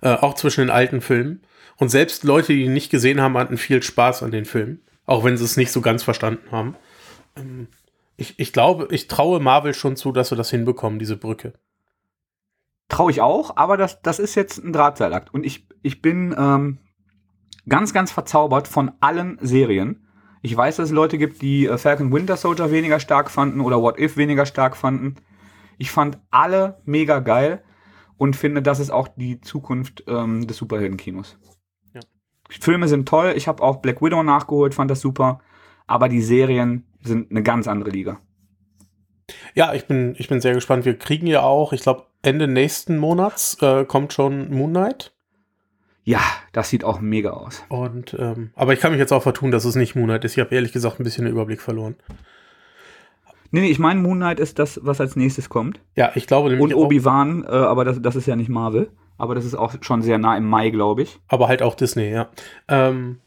Äh, 0.02 0.14
auch 0.14 0.34
zwischen 0.34 0.62
den 0.62 0.70
alten 0.70 1.00
Filmen. 1.00 1.42
Und 1.76 1.88
selbst 1.88 2.25
Leute, 2.25 2.52
die 2.52 2.64
ihn 2.64 2.75
nicht 2.75 2.90
gesehen 2.90 3.20
haben, 3.20 3.37
hatten 3.37 3.58
viel 3.58 3.82
Spaß 3.82 4.22
an 4.22 4.30
den 4.30 4.44
Filmen. 4.44 4.80
Auch 5.06 5.25
wenn 5.25 5.37
sie 5.37 5.44
es 5.44 5.56
nicht 5.56 5.72
so 5.72 5.80
ganz 5.80 6.02
verstanden 6.02 6.50
haben. 6.50 6.76
Ähm, 7.37 7.68
ich, 8.16 8.38
ich 8.38 8.52
glaube, 8.52 8.88
ich 8.90 9.08
traue 9.08 9.40
Marvel 9.40 9.72
schon 9.72 9.96
zu, 9.96 10.12
dass 10.12 10.30
wir 10.30 10.37
das 10.37 10.50
hinbekommen, 10.50 10.99
diese 10.99 11.16
Brücke. 11.16 11.54
Traue 12.88 13.10
ich 13.10 13.20
auch, 13.22 13.56
aber 13.56 13.76
das, 13.76 14.02
das 14.02 14.18
ist 14.18 14.34
jetzt 14.34 14.58
ein 14.58 14.72
Drahtseilakt. 14.72 15.32
Und 15.32 15.46
ich, 15.46 15.66
ich 15.82 16.02
bin 16.02 16.34
ähm, 16.37 16.78
ganz, 17.68 17.94
ganz 17.94 18.12
verzaubert 18.12 18.68
von 18.68 18.92
allen 19.00 19.38
Serien. 19.40 20.06
Ich 20.42 20.56
weiß, 20.56 20.76
dass 20.76 20.87
es 20.87 20.94
Leute 20.94 21.18
gibt, 21.18 21.42
die 21.42 21.66
äh, 21.66 21.76
Falcon 21.76 22.12
Winter 22.12 22.37
Soldier 22.37 22.70
weniger 22.70 23.00
stark 23.00 23.30
fanden 23.30 23.61
oder 23.61 23.80
What 23.82 23.99
If 23.99 24.16
weniger 24.16 24.47
stark 24.47 24.76
fanden. 24.76 25.16
Ich 25.78 25.90
fand 25.90 26.18
alle 26.30 26.80
mega 26.85 27.20
geil 27.20 27.62
und 28.16 28.37
finde, 28.37 28.62
das 28.62 28.80
ist 28.80 28.90
auch 28.90 29.09
die 29.09 29.40
Zukunft 29.40 30.04
ähm, 30.06 30.47
des 30.47 30.56
Superheldenkinos. 30.56 31.38
Ja. 31.94 32.00
Filme 32.49 32.88
sind 32.88 33.09
toll. 33.09 33.35
Ich 33.37 33.49
habe 33.49 33.62
auch 33.62 33.76
Black 33.76 34.02
Widow 34.02 34.23
nachgeholt, 34.23 34.75
fand 34.75 34.90
das 34.90 35.00
super. 35.00 35.40
Aber 35.87 36.09
die 36.09 36.23
Serien 36.23 36.87
sind 37.02 37.30
eine 37.30 37.42
ganz 37.42 37.66
andere 37.66 37.90
Liga. 37.90 38.20
Ja, 39.54 39.75
ich 39.75 39.87
bin, 39.87 40.14
ich 40.18 40.28
bin 40.28 40.40
sehr 40.40 40.54
gespannt. 40.54 40.85
Wir 40.85 40.99
kriegen 40.99 41.26
ja 41.26 41.42
auch, 41.42 41.73
ich 41.73 41.82
glaube, 41.82 42.06
Ende 42.23 42.47
nächsten 42.47 42.99
Monats 42.99 43.56
äh, 43.62 43.85
kommt 43.85 44.12
schon 44.12 44.50
Moon 44.50 44.70
Knight. 44.70 45.14
Ja, 46.11 46.23
das 46.50 46.69
sieht 46.69 46.83
auch 46.83 47.00
mega 47.00 47.31
aus. 47.31 47.62
Und, 47.69 48.17
ähm, 48.19 48.50
aber 48.57 48.73
ich 48.73 48.81
kann 48.81 48.90
mich 48.90 48.99
jetzt 48.99 49.12
auch 49.12 49.23
vertun, 49.23 49.52
dass 49.52 49.64
es 49.64 49.76
nicht 49.76 49.95
Moon 49.95 50.07
Knight 50.07 50.25
ist. 50.25 50.33
Ich 50.33 50.40
habe 50.40 50.52
ehrlich 50.52 50.73
gesagt 50.73 50.99
ein 50.99 51.05
bisschen 51.05 51.25
den 51.25 51.33
Überblick 51.33 51.61
verloren. 51.61 51.95
Nee, 53.52 53.61
nee, 53.61 53.71
ich 53.71 53.79
meine, 53.79 54.00
Moon 54.00 54.19
Knight 54.19 54.40
ist 54.40 54.59
das, 54.59 54.81
was 54.83 55.00
als 55.00 55.14
nächstes 55.14 55.49
kommt. 55.49 55.79
Ja, 55.95 56.11
ich 56.17 56.26
glaube 56.26 56.49
nämlich 56.49 56.64
Und 56.64 56.75
Obi-Wan, 56.75 57.45
äh, 57.45 57.47
aber 57.47 57.85
das, 57.85 58.02
das 58.02 58.17
ist 58.17 58.26
ja 58.26 58.35
nicht 58.35 58.49
Marvel. 58.49 58.90
Aber 59.19 59.37
das 59.37 59.45
ist 59.45 59.55
auch 59.55 59.73
schon 59.83 60.02
sehr 60.02 60.19
nah 60.19 60.37
im 60.37 60.49
Mai, 60.49 60.71
glaube 60.71 61.02
ich. 61.02 61.21
Aber 61.29 61.47
halt 61.47 61.62
auch 61.62 61.76
Disney, 61.76 62.11
ja. 62.11 62.29
Ähm, 62.67 63.21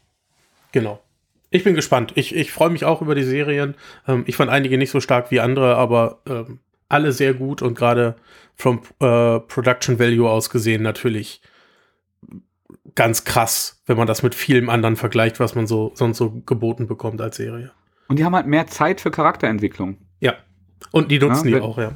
genau. 0.72 1.00
Ich 1.48 1.64
bin 1.64 1.74
gespannt. 1.74 2.12
Ich, 2.16 2.34
ich 2.34 2.52
freue 2.52 2.68
mich 2.68 2.84
auch 2.84 3.00
über 3.00 3.14
die 3.14 3.22
Serien. 3.22 3.76
Ähm, 4.06 4.24
ich 4.26 4.36
fand 4.36 4.50
einige 4.50 4.76
nicht 4.76 4.90
so 4.90 5.00
stark 5.00 5.30
wie 5.30 5.40
andere, 5.40 5.76
aber 5.76 6.18
ähm, 6.28 6.58
alle 6.90 7.12
sehr 7.12 7.32
gut 7.32 7.62
und 7.62 7.78
gerade 7.78 8.16
vom 8.56 8.82
äh, 9.00 9.40
Production 9.40 9.98
Value 9.98 10.28
aus 10.28 10.50
gesehen 10.50 10.82
natürlich 10.82 11.40
ganz 12.94 13.24
krass, 13.24 13.82
wenn 13.86 13.96
man 13.96 14.06
das 14.06 14.22
mit 14.22 14.34
vielem 14.34 14.68
anderen 14.70 14.96
vergleicht, 14.96 15.40
was 15.40 15.54
man 15.54 15.66
so 15.66 15.92
sonst 15.94 16.18
so 16.18 16.30
geboten 16.46 16.86
bekommt 16.86 17.20
als 17.20 17.36
Serie. 17.36 17.72
Und 18.08 18.18
die 18.18 18.24
haben 18.24 18.34
halt 18.34 18.46
mehr 18.46 18.66
Zeit 18.66 19.00
für 19.00 19.10
Charakterentwicklung. 19.10 19.98
Ja. 20.20 20.34
Und 20.92 21.10
die 21.10 21.18
nutzen 21.18 21.48
Ja, 21.48 21.50
die 21.50 21.54
wenn- 21.54 21.62
auch, 21.62 21.78
ja. 21.78 21.92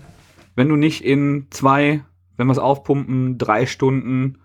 Wenn 0.57 0.69
du 0.69 0.77
nicht 0.77 1.05
in 1.05 1.47
zwei, 1.51 2.03
wenn 2.37 2.47
wir 2.49 2.53
es 2.53 2.59
aufpumpen, 2.59 3.39
drei 3.39 3.67
Stunden 3.67 4.39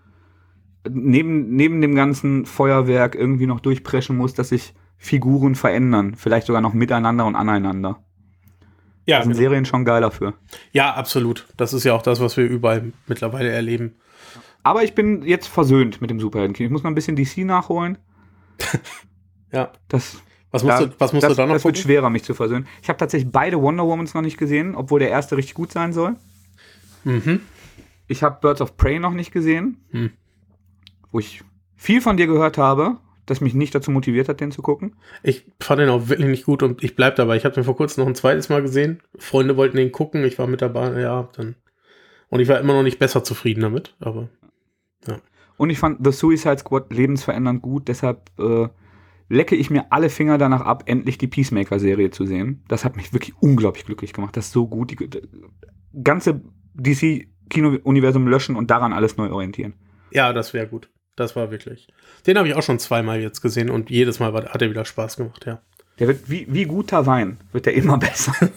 neben, 0.88 1.56
neben 1.56 1.80
dem 1.80 1.94
ganzen 1.94 2.44
Feuerwerk 2.46 3.14
irgendwie 3.14 3.46
noch 3.46 3.60
durchpreschen 3.60 4.16
musst, 4.16 4.38
dass 4.38 4.50
sich 4.50 4.74
Figuren 4.96 5.54
verändern. 5.54 6.14
Vielleicht 6.14 6.46
sogar 6.46 6.62
noch 6.62 6.72
miteinander 6.74 7.26
und 7.26 7.34
aneinander. 7.36 8.00
Ja, 9.06 9.18
Da 9.18 9.24
sind 9.24 9.32
genau. 9.32 9.42
Serien 9.42 9.64
schon 9.64 9.84
geil 9.84 10.00
dafür. 10.02 10.34
ja, 10.72 10.94
absolut. 10.94 11.46
Das 11.56 11.72
ist 11.72 11.84
ja 11.84 11.94
auch 11.94 12.02
das, 12.02 12.20
was 12.20 12.36
wir 12.36 12.44
überall 12.44 12.92
mittlerweile 13.06 13.50
erleben. 13.50 13.96
Aber 14.64 14.82
ich 14.82 14.94
bin 14.94 15.22
jetzt 15.22 15.46
versöhnt 15.46 16.00
mit 16.00 16.10
dem 16.10 16.18
Superheldenkino. 16.18 16.66
Ich 16.66 16.72
muss 16.72 16.82
noch 16.82 16.90
ein 16.90 16.94
bisschen 16.96 17.16
DC 17.16 17.38
nachholen. 17.44 17.98
Ja. 19.52 19.70
Das, 19.86 20.20
Was 20.50 20.64
musst, 20.64 20.80
da, 20.80 20.86
du, 20.86 20.94
was 20.98 21.12
musst 21.12 21.22
das, 21.22 21.32
du 21.32 21.36
da 21.36 21.46
noch 21.46 21.54
das 21.54 21.64
wird 21.64 21.76
gucken? 21.76 21.82
schwerer, 21.88 22.10
mich 22.10 22.24
zu 22.24 22.34
versöhnen. 22.34 22.66
Ich 22.82 22.88
habe 22.88 22.96
tatsächlich 22.98 23.30
beide 23.30 23.60
Wonder 23.62 23.84
Womans 23.86 24.14
noch 24.14 24.22
nicht 24.22 24.36
gesehen, 24.36 24.74
obwohl 24.74 24.98
der 24.98 25.10
erste 25.10 25.36
richtig 25.36 25.54
gut 25.54 25.70
sein 25.70 25.92
soll. 25.92 26.16
Mhm. 27.04 27.38
Ich 28.08 28.24
habe 28.24 28.38
Birds 28.40 28.60
of 28.60 28.76
Prey 28.76 28.98
noch 28.98 29.12
nicht 29.12 29.30
gesehen, 29.32 29.84
Hm. 29.92 30.10
wo 31.12 31.20
ich 31.20 31.42
viel 31.76 32.00
von 32.00 32.16
dir 32.16 32.26
gehört 32.26 32.58
habe, 32.58 32.96
das 33.26 33.40
mich 33.40 33.54
nicht 33.54 33.74
dazu 33.76 33.92
motiviert 33.92 34.28
hat, 34.28 34.40
den 34.40 34.50
zu 34.50 34.60
gucken. 34.60 34.96
Ich 35.22 35.46
fand 35.60 35.80
den 35.80 35.88
auch 35.88 36.08
wirklich 36.08 36.28
nicht 36.28 36.44
gut 36.46 36.64
und 36.64 36.82
ich 36.82 36.96
bleib 36.96 37.14
dabei. 37.14 37.36
Ich 37.36 37.44
habe 37.44 37.54
den 37.54 37.62
vor 37.64 37.76
kurzem 37.76 38.02
noch 38.02 38.08
ein 38.08 38.16
zweites 38.16 38.48
Mal 38.48 38.60
gesehen. 38.62 39.00
Freunde 39.18 39.56
wollten 39.56 39.76
den 39.76 39.92
gucken, 39.92 40.24
ich 40.24 40.36
war 40.40 40.48
mit 40.48 40.60
dabei, 40.62 41.00
ja, 41.00 41.28
dann. 41.36 41.54
Und 42.28 42.40
ich 42.40 42.48
war 42.48 42.58
immer 42.58 42.72
noch 42.74 42.82
nicht 42.82 42.98
besser 42.98 43.22
zufrieden 43.22 43.60
damit, 43.60 43.94
aber 44.00 44.28
Und 45.56 45.70
ich 45.70 45.78
fand 45.78 46.04
The 46.04 46.12
Suicide 46.12 46.58
Squad 46.58 46.92
lebensverändernd 46.92 47.62
gut, 47.62 47.88
deshalb 47.88 48.30
äh, 48.38 48.68
lecke 49.28 49.56
ich 49.56 49.70
mir 49.70 49.86
alle 49.90 50.10
Finger 50.10 50.38
danach 50.38 50.62
ab, 50.62 50.84
endlich 50.86 51.18
die 51.18 51.28
Peacemaker-Serie 51.28 52.10
zu 52.10 52.26
sehen. 52.26 52.64
Das 52.68 52.84
hat 52.84 52.96
mich 52.96 53.12
wirklich 53.12 53.34
unglaublich 53.40 53.86
glücklich 53.86 54.12
gemacht. 54.12 54.36
Das 54.36 54.46
ist 54.46 54.52
so 54.52 54.66
gut. 54.66 54.90
Die, 54.90 54.96
die 54.96 55.22
ganze 56.02 56.40
DC-Kino-Universum 56.74 58.26
löschen 58.26 58.56
und 58.56 58.70
daran 58.70 58.92
alles 58.92 59.16
neu 59.16 59.30
orientieren. 59.30 59.74
ja, 60.10 60.32
das 60.32 60.52
wäre 60.54 60.66
gut. 60.66 60.90
Das 61.16 61.36
war 61.36 61.52
wirklich. 61.52 61.86
Den 62.26 62.36
habe 62.38 62.48
ich 62.48 62.54
auch 62.54 62.62
schon 62.62 62.80
zweimal 62.80 63.20
jetzt 63.20 63.40
gesehen 63.40 63.70
und 63.70 63.88
jedes 63.88 64.18
Mal 64.18 64.32
war, 64.32 64.46
hat 64.46 64.62
er 64.62 64.70
wieder 64.70 64.84
Spaß 64.84 65.16
gemacht, 65.16 65.46
ja. 65.46 65.60
Der 66.00 66.08
wird 66.08 66.28
wie, 66.28 66.46
wie 66.52 66.64
guter 66.64 67.06
Wein, 67.06 67.38
wird 67.52 67.66
der 67.66 67.74
immer 67.74 67.98
besser. 68.06 68.34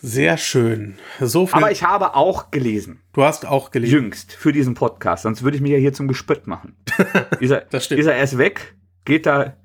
Sehr 0.00 0.36
schön. 0.36 0.94
So. 1.20 1.48
Aber 1.52 1.72
ich 1.72 1.82
habe 1.82 2.14
auch 2.14 2.50
gelesen. 2.50 3.00
du 3.12 3.24
hast 3.24 3.46
auch 3.46 3.70
gelesen. 3.70 3.94
Jüngst 3.94 4.32
für 4.32 4.52
diesen 4.52 4.74
Podcast, 4.74 5.24
sonst 5.24 5.42
würde 5.42 5.56
ich 5.56 5.60
mich 5.62 5.72
ja 5.72 5.78
hier 5.78 5.92
zum 5.92 6.06
Gespött 6.08 6.46
machen. 6.46 6.76
Ist 7.40 7.50
er, 7.50 7.62
Das 7.70 7.84
stimmt. 7.86 8.00
ist 8.00 8.06
er 8.06 8.14
erst 8.16 8.38
weg, 8.38 8.76
geht 9.04 9.26
da 9.26 9.56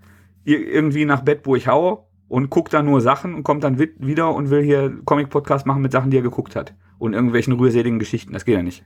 ir- 0.45 0.65
irgendwie 0.67 1.05
nach 1.05 1.21
Bett, 1.21 1.41
wo 1.43 1.55
ich 1.55 1.67
haue 1.67 2.05
und 2.27 2.49
guckt 2.49 2.73
da 2.73 2.81
nur 2.81 2.99
Sachen 3.01 3.35
und 3.35 3.43
kommt 3.43 3.63
dann 3.63 3.77
wi- 3.79 3.93
wieder 3.99 4.33
und 4.33 4.49
will 4.49 4.63
hier 4.63 4.97
Comic-Podcast 5.05 5.65
machen 5.67 5.81
mit 5.83 5.91
Sachen, 5.91 6.09
die 6.09 6.17
er 6.17 6.23
geguckt 6.23 6.55
hat. 6.55 6.73
Und 6.97 7.13
irgendwelchen 7.13 7.53
rührseligen 7.53 7.99
Geschichten. 7.99 8.33
Das 8.33 8.45
geht 8.45 8.55
ja 8.55 8.63
nicht. 8.63 8.83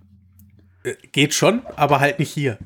Geht 1.12 1.34
schon, 1.34 1.62
aber 1.76 2.00
halt 2.00 2.20
nicht 2.20 2.32
hier. 2.32 2.58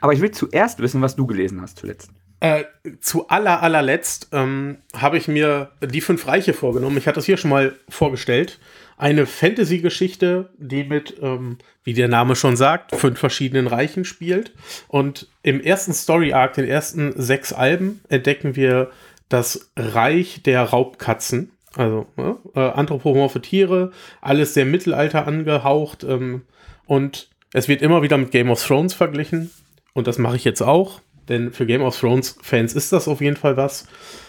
Aber 0.00 0.12
ich 0.12 0.20
will 0.20 0.32
zuerst 0.32 0.80
wissen, 0.80 1.00
was 1.00 1.16
du 1.16 1.26
gelesen 1.26 1.60
hast 1.62 1.78
zuletzt. 1.78 2.10
Äh, 2.44 2.64
zu 3.00 3.28
aller, 3.28 3.62
allerletzt 3.62 4.28
ähm, 4.32 4.76
habe 4.94 5.16
ich 5.16 5.28
mir 5.28 5.70
die 5.80 6.02
fünf 6.02 6.26
Reiche 6.26 6.52
vorgenommen. 6.52 6.98
Ich 6.98 7.06
hatte 7.06 7.14
das 7.14 7.24
hier 7.24 7.38
schon 7.38 7.48
mal 7.48 7.74
vorgestellt. 7.88 8.58
Eine 8.98 9.24
Fantasy-Geschichte, 9.24 10.50
die 10.58 10.84
mit, 10.84 11.16
ähm, 11.22 11.56
wie 11.84 11.94
der 11.94 12.08
Name 12.08 12.36
schon 12.36 12.58
sagt, 12.58 12.94
fünf 12.96 13.18
verschiedenen 13.18 13.66
Reichen 13.66 14.04
spielt. 14.04 14.52
Und 14.88 15.26
im 15.42 15.58
ersten 15.58 15.94
Story-Arc, 15.94 16.52
den 16.52 16.66
ersten 16.66 17.14
sechs 17.16 17.54
Alben, 17.54 18.02
entdecken 18.10 18.56
wir 18.56 18.90
das 19.30 19.70
Reich 19.74 20.42
der 20.42 20.64
Raubkatzen. 20.64 21.50
Also 21.76 22.08
ne, 22.18 22.36
äh, 22.54 22.60
anthropomorphe 22.60 23.40
Tiere, 23.40 23.90
alles 24.20 24.52
sehr 24.52 24.66
Mittelalter 24.66 25.26
angehaucht. 25.26 26.04
Ähm, 26.04 26.42
und 26.84 27.30
es 27.54 27.68
wird 27.68 27.80
immer 27.80 28.02
wieder 28.02 28.18
mit 28.18 28.32
Game 28.32 28.50
of 28.50 28.62
Thrones 28.62 28.92
verglichen. 28.92 29.50
Und 29.94 30.06
das 30.08 30.18
mache 30.18 30.36
ich 30.36 30.44
jetzt 30.44 30.60
auch. 30.60 31.00
Denn 31.28 31.52
für 31.52 31.66
Game 31.66 31.82
of 31.82 31.98
Thrones-Fans 31.98 32.74
ist 32.74 32.92
das 32.92 33.08
auf 33.08 33.20
jeden 33.20 33.36
Fall 33.36 33.56
was. 33.56 33.86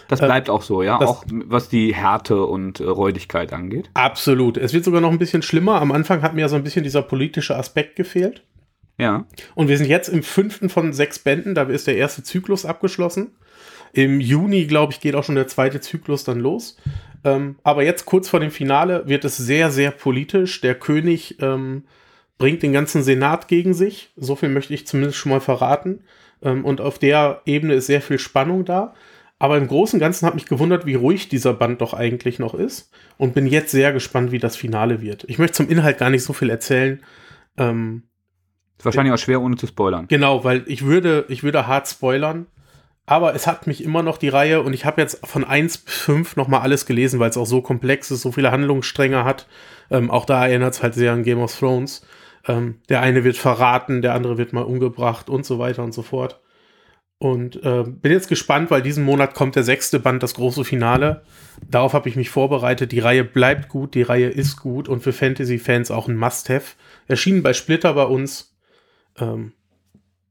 Das 0.08 0.20
bleibt 0.20 0.48
auch 0.48 0.62
so, 0.62 0.82
ja. 0.82 1.00
Auch 1.00 1.24
was 1.28 1.68
die 1.68 1.94
Härte 1.94 2.44
und 2.44 2.80
äh, 2.80 2.84
Räudigkeit 2.84 3.52
angeht. 3.52 3.90
Absolut. 3.94 4.56
Es 4.56 4.72
wird 4.72 4.84
sogar 4.84 5.00
noch 5.00 5.10
ein 5.10 5.18
bisschen 5.18 5.42
schlimmer. 5.42 5.80
Am 5.80 5.92
Anfang 5.92 6.22
hat 6.22 6.34
mir 6.34 6.42
ja 6.42 6.48
so 6.48 6.56
ein 6.56 6.64
bisschen 6.64 6.84
dieser 6.84 7.02
politische 7.02 7.56
Aspekt 7.56 7.96
gefehlt. 7.96 8.44
Ja. 8.98 9.26
Und 9.54 9.68
wir 9.68 9.76
sind 9.76 9.88
jetzt 9.88 10.08
im 10.08 10.22
fünften 10.22 10.68
von 10.68 10.92
sechs 10.92 11.18
Bänden. 11.18 11.54
Da 11.54 11.64
ist 11.64 11.86
der 11.86 11.96
erste 11.96 12.22
Zyklus 12.22 12.64
abgeschlossen. 12.64 13.32
Im 13.92 14.20
Juni, 14.20 14.66
glaube 14.66 14.92
ich, 14.92 15.00
geht 15.00 15.14
auch 15.14 15.24
schon 15.24 15.34
der 15.34 15.48
zweite 15.48 15.80
Zyklus 15.80 16.24
dann 16.24 16.40
los. 16.40 16.76
Ähm, 17.24 17.56
aber 17.62 17.82
jetzt 17.82 18.04
kurz 18.06 18.28
vor 18.28 18.40
dem 18.40 18.50
Finale 18.50 19.06
wird 19.06 19.24
es 19.24 19.36
sehr, 19.36 19.70
sehr 19.70 19.90
politisch. 19.90 20.60
Der 20.60 20.74
König 20.74 21.40
ähm, 21.40 21.84
bringt 22.38 22.62
den 22.62 22.72
ganzen 22.72 23.02
Senat 23.02 23.48
gegen 23.48 23.74
sich. 23.74 24.10
So 24.16 24.36
viel 24.36 24.48
möchte 24.48 24.74
ich 24.74 24.86
zumindest 24.86 25.18
schon 25.18 25.30
mal 25.30 25.40
verraten. 25.40 26.00
Ähm, 26.42 26.64
und 26.64 26.80
auf 26.80 26.98
der 26.98 27.42
Ebene 27.46 27.74
ist 27.74 27.86
sehr 27.86 28.02
viel 28.02 28.18
Spannung 28.18 28.64
da. 28.64 28.94
Aber 29.38 29.58
im 29.58 29.66
Großen 29.66 29.98
und 29.98 30.00
Ganzen 30.00 30.26
hat 30.26 30.34
mich 30.34 30.46
gewundert, 30.46 30.86
wie 30.86 30.94
ruhig 30.94 31.28
dieser 31.28 31.52
Band 31.52 31.82
doch 31.82 31.92
eigentlich 31.92 32.38
noch 32.38 32.54
ist. 32.54 32.90
Und 33.18 33.34
bin 33.34 33.46
jetzt 33.46 33.70
sehr 33.70 33.92
gespannt, 33.92 34.32
wie 34.32 34.38
das 34.38 34.56
Finale 34.56 35.02
wird. 35.02 35.24
Ich 35.28 35.38
möchte 35.38 35.56
zum 35.56 35.68
Inhalt 35.68 35.98
gar 35.98 36.10
nicht 36.10 36.22
so 36.22 36.32
viel 36.32 36.48
erzählen. 36.48 37.02
Ähm, 37.58 38.04
Ist 38.78 38.86
wahrscheinlich 38.86 39.12
auch 39.12 39.18
schwer, 39.18 39.42
ohne 39.42 39.56
zu 39.56 39.66
spoilern. 39.66 40.06
Genau, 40.08 40.44
weil 40.44 40.64
ich 40.66 40.86
würde, 40.86 41.26
ich 41.28 41.42
würde 41.42 41.66
hart 41.66 41.86
spoilern. 41.88 42.46
Aber 43.06 43.34
es 43.34 43.46
hat 43.46 43.68
mich 43.68 43.84
immer 43.84 44.02
noch 44.02 44.18
die 44.18 44.28
Reihe 44.28 44.62
und 44.62 44.72
ich 44.72 44.84
habe 44.84 45.00
jetzt 45.00 45.24
von 45.24 45.44
1 45.44 45.78
bis 45.78 45.94
5 45.94 46.36
nochmal 46.36 46.62
alles 46.62 46.86
gelesen, 46.86 47.20
weil 47.20 47.30
es 47.30 47.36
auch 47.36 47.46
so 47.46 47.62
komplex 47.62 48.10
ist, 48.10 48.22
so 48.22 48.32
viele 48.32 48.50
Handlungsstränge 48.50 49.24
hat. 49.24 49.46
Ähm, 49.90 50.10
auch 50.10 50.24
da 50.24 50.44
erinnert 50.46 50.74
es 50.74 50.82
halt 50.82 50.94
sehr 50.94 51.12
an 51.12 51.22
Game 51.22 51.38
of 51.38 51.56
Thrones. 51.56 52.04
Ähm, 52.48 52.80
der 52.88 53.00
eine 53.00 53.24
wird 53.24 53.36
verraten, 53.36 54.02
der 54.02 54.14
andere 54.14 54.38
wird 54.38 54.52
mal 54.52 54.62
umgebracht 54.62 55.28
und 55.28 55.44
so 55.44 55.58
weiter 55.58 55.82
und 55.82 55.92
so 55.92 56.02
fort. 56.02 56.40
Und 57.18 57.64
äh, 57.64 57.84
bin 57.86 58.12
jetzt 58.12 58.28
gespannt, 58.28 58.70
weil 58.70 58.82
diesen 58.82 59.04
Monat 59.04 59.34
kommt 59.34 59.56
der 59.56 59.62
sechste 59.62 59.98
Band, 59.98 60.22
das 60.22 60.34
große 60.34 60.64
Finale. 60.64 61.22
Darauf 61.68 61.94
habe 61.94 62.10
ich 62.10 62.16
mich 62.16 62.28
vorbereitet. 62.28 62.92
Die 62.92 62.98
Reihe 62.98 63.24
bleibt 63.24 63.68
gut, 63.70 63.94
die 63.94 64.02
Reihe 64.02 64.28
ist 64.28 64.58
gut 64.58 64.86
und 64.88 65.02
für 65.02 65.14
Fantasy-Fans 65.14 65.90
auch 65.90 66.08
ein 66.08 66.16
Must-Have. 66.16 66.74
Erschienen 67.08 67.42
bei 67.42 67.54
Splitter 67.54 67.94
bei 67.94 68.04
uns. 68.04 68.54
Ähm, 69.18 69.52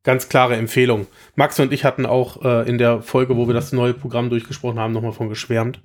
ganz 0.03 0.29
klare 0.29 0.55
Empfehlung. 0.57 1.07
Max 1.36 1.60
und 1.60 1.74
ich 1.74 1.84
hatten 1.84 2.05
auch 2.05 2.45
äh, 2.45 2.69
in 2.69 2.77
der 2.77 3.01
Folge, 3.01 3.36
wo 3.36 3.48
wir 3.48 3.55
das 3.55 3.72
neue 3.72 3.95
Programm 3.95 4.29
durchgesprochen 4.29 4.79
haben, 4.79 4.93
nochmal 4.93 5.13
von 5.13 5.27
geschwärmt. 5.27 5.81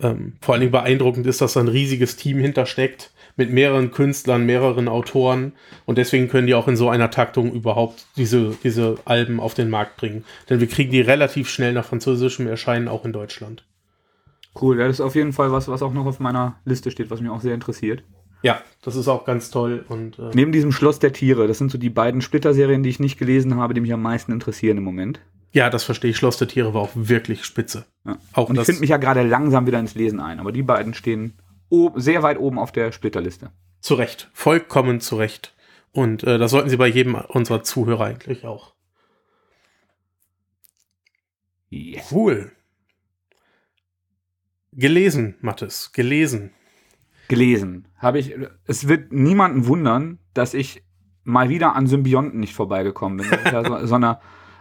Ähm, 0.00 0.38
vor 0.40 0.54
allen 0.54 0.60
Dingen 0.60 0.72
beeindruckend 0.72 1.26
ist, 1.26 1.42
dass 1.42 1.52
da 1.52 1.60
ein 1.60 1.68
riesiges 1.68 2.16
Team 2.16 2.38
hintersteckt 2.38 3.12
mit 3.40 3.50
mehreren 3.52 3.90
Künstlern, 3.90 4.44
mehreren 4.46 4.86
Autoren 4.86 5.52
und 5.86 5.96
deswegen 5.98 6.28
können 6.28 6.46
die 6.46 6.54
auch 6.54 6.68
in 6.68 6.76
so 6.76 6.88
einer 6.90 7.10
Taktung 7.10 7.52
überhaupt 7.52 8.06
diese, 8.16 8.54
diese 8.62 8.98
Alben 9.06 9.40
auf 9.40 9.54
den 9.54 9.70
Markt 9.70 9.96
bringen. 9.96 10.24
Denn 10.48 10.60
wir 10.60 10.68
kriegen 10.68 10.92
die 10.92 11.00
relativ 11.00 11.48
schnell 11.48 11.72
nach 11.72 11.86
französischem 11.86 12.46
Erscheinen 12.46 12.86
auch 12.86 13.04
in 13.06 13.12
Deutschland. 13.12 13.64
Cool, 14.60 14.76
das 14.76 14.90
ist 14.90 15.00
auf 15.00 15.14
jeden 15.14 15.32
Fall 15.32 15.50
was, 15.52 15.68
was 15.68 15.82
auch 15.82 15.92
noch 15.94 16.06
auf 16.06 16.20
meiner 16.20 16.56
Liste 16.64 16.90
steht, 16.90 17.10
was 17.10 17.20
mich 17.20 17.30
auch 17.30 17.40
sehr 17.40 17.54
interessiert. 17.54 18.02
Ja, 18.42 18.60
das 18.82 18.94
ist 18.96 19.08
auch 19.08 19.24
ganz 19.24 19.50
toll 19.50 19.84
und 19.88 20.18
äh, 20.18 20.30
Neben 20.34 20.52
diesem 20.52 20.70
Schloss 20.72 20.98
der 20.98 21.12
Tiere, 21.12 21.46
das 21.48 21.58
sind 21.58 21.70
so 21.70 21.78
die 21.78 21.90
beiden 21.90 22.20
Splitter-Serien, 22.20 22.82
die 22.82 22.90
ich 22.90 23.00
nicht 23.00 23.18
gelesen 23.18 23.56
habe, 23.56 23.74
die 23.74 23.80
mich 23.80 23.92
am 23.92 24.02
meisten 24.02 24.32
interessieren 24.32 24.76
im 24.78 24.84
Moment. 24.84 25.20
ja, 25.52 25.68
das 25.70 25.84
verstehe 25.84 26.10
ich. 26.10 26.16
Schloss 26.16 26.36
der 26.38 26.48
Tiere 26.48 26.74
war 26.74 26.82
auch 26.82 26.90
wirklich 26.94 27.44
spitze. 27.44 27.86
Ja. 28.06 28.16
Auch 28.34 28.48
Und 28.50 28.54
ich 28.56 28.60
das- 28.60 28.66
finde 28.66 28.80
mich 28.80 28.90
ja 28.90 28.98
gerade 28.98 29.22
langsam 29.22 29.66
wieder 29.66 29.80
ins 29.80 29.94
Lesen 29.94 30.20
ein, 30.20 30.40
aber 30.40 30.52
die 30.52 30.62
beiden 30.62 30.92
stehen 30.94 31.32
sehr 31.96 32.22
weit 32.22 32.38
oben 32.38 32.58
auf 32.58 32.72
der 32.72 32.92
Splitterliste. 32.92 33.50
Zu 33.80 33.94
Recht, 33.94 34.30
vollkommen 34.32 35.00
zu 35.00 35.16
Recht. 35.16 35.54
Und 35.92 36.22
äh, 36.24 36.38
das 36.38 36.50
sollten 36.50 36.68
Sie 36.68 36.76
bei 36.76 36.86
jedem 36.86 37.14
unserer 37.14 37.62
Zuhörer 37.62 38.04
eigentlich 38.04 38.44
auch. 38.44 38.74
Yes. 41.70 42.10
Cool. 42.10 42.52
Gelesen, 44.72 45.36
Mathis, 45.40 45.92
gelesen. 45.92 46.52
Gelesen 47.28 47.88
habe 47.96 48.18
ich. 48.18 48.34
Es 48.66 48.88
wird 48.88 49.12
niemanden 49.12 49.66
wundern, 49.66 50.18
dass 50.34 50.54
ich 50.54 50.84
mal 51.22 51.48
wieder 51.48 51.74
an 51.76 51.86
Symbionten 51.86 52.40
nicht 52.40 52.54
vorbeigekommen 52.54 53.18
bin. 53.18 53.30
Das 53.30 53.40
ist 53.40 53.52
ja 53.52 53.64
so, 53.64 53.86
so 53.86 53.94
eine 53.94 54.18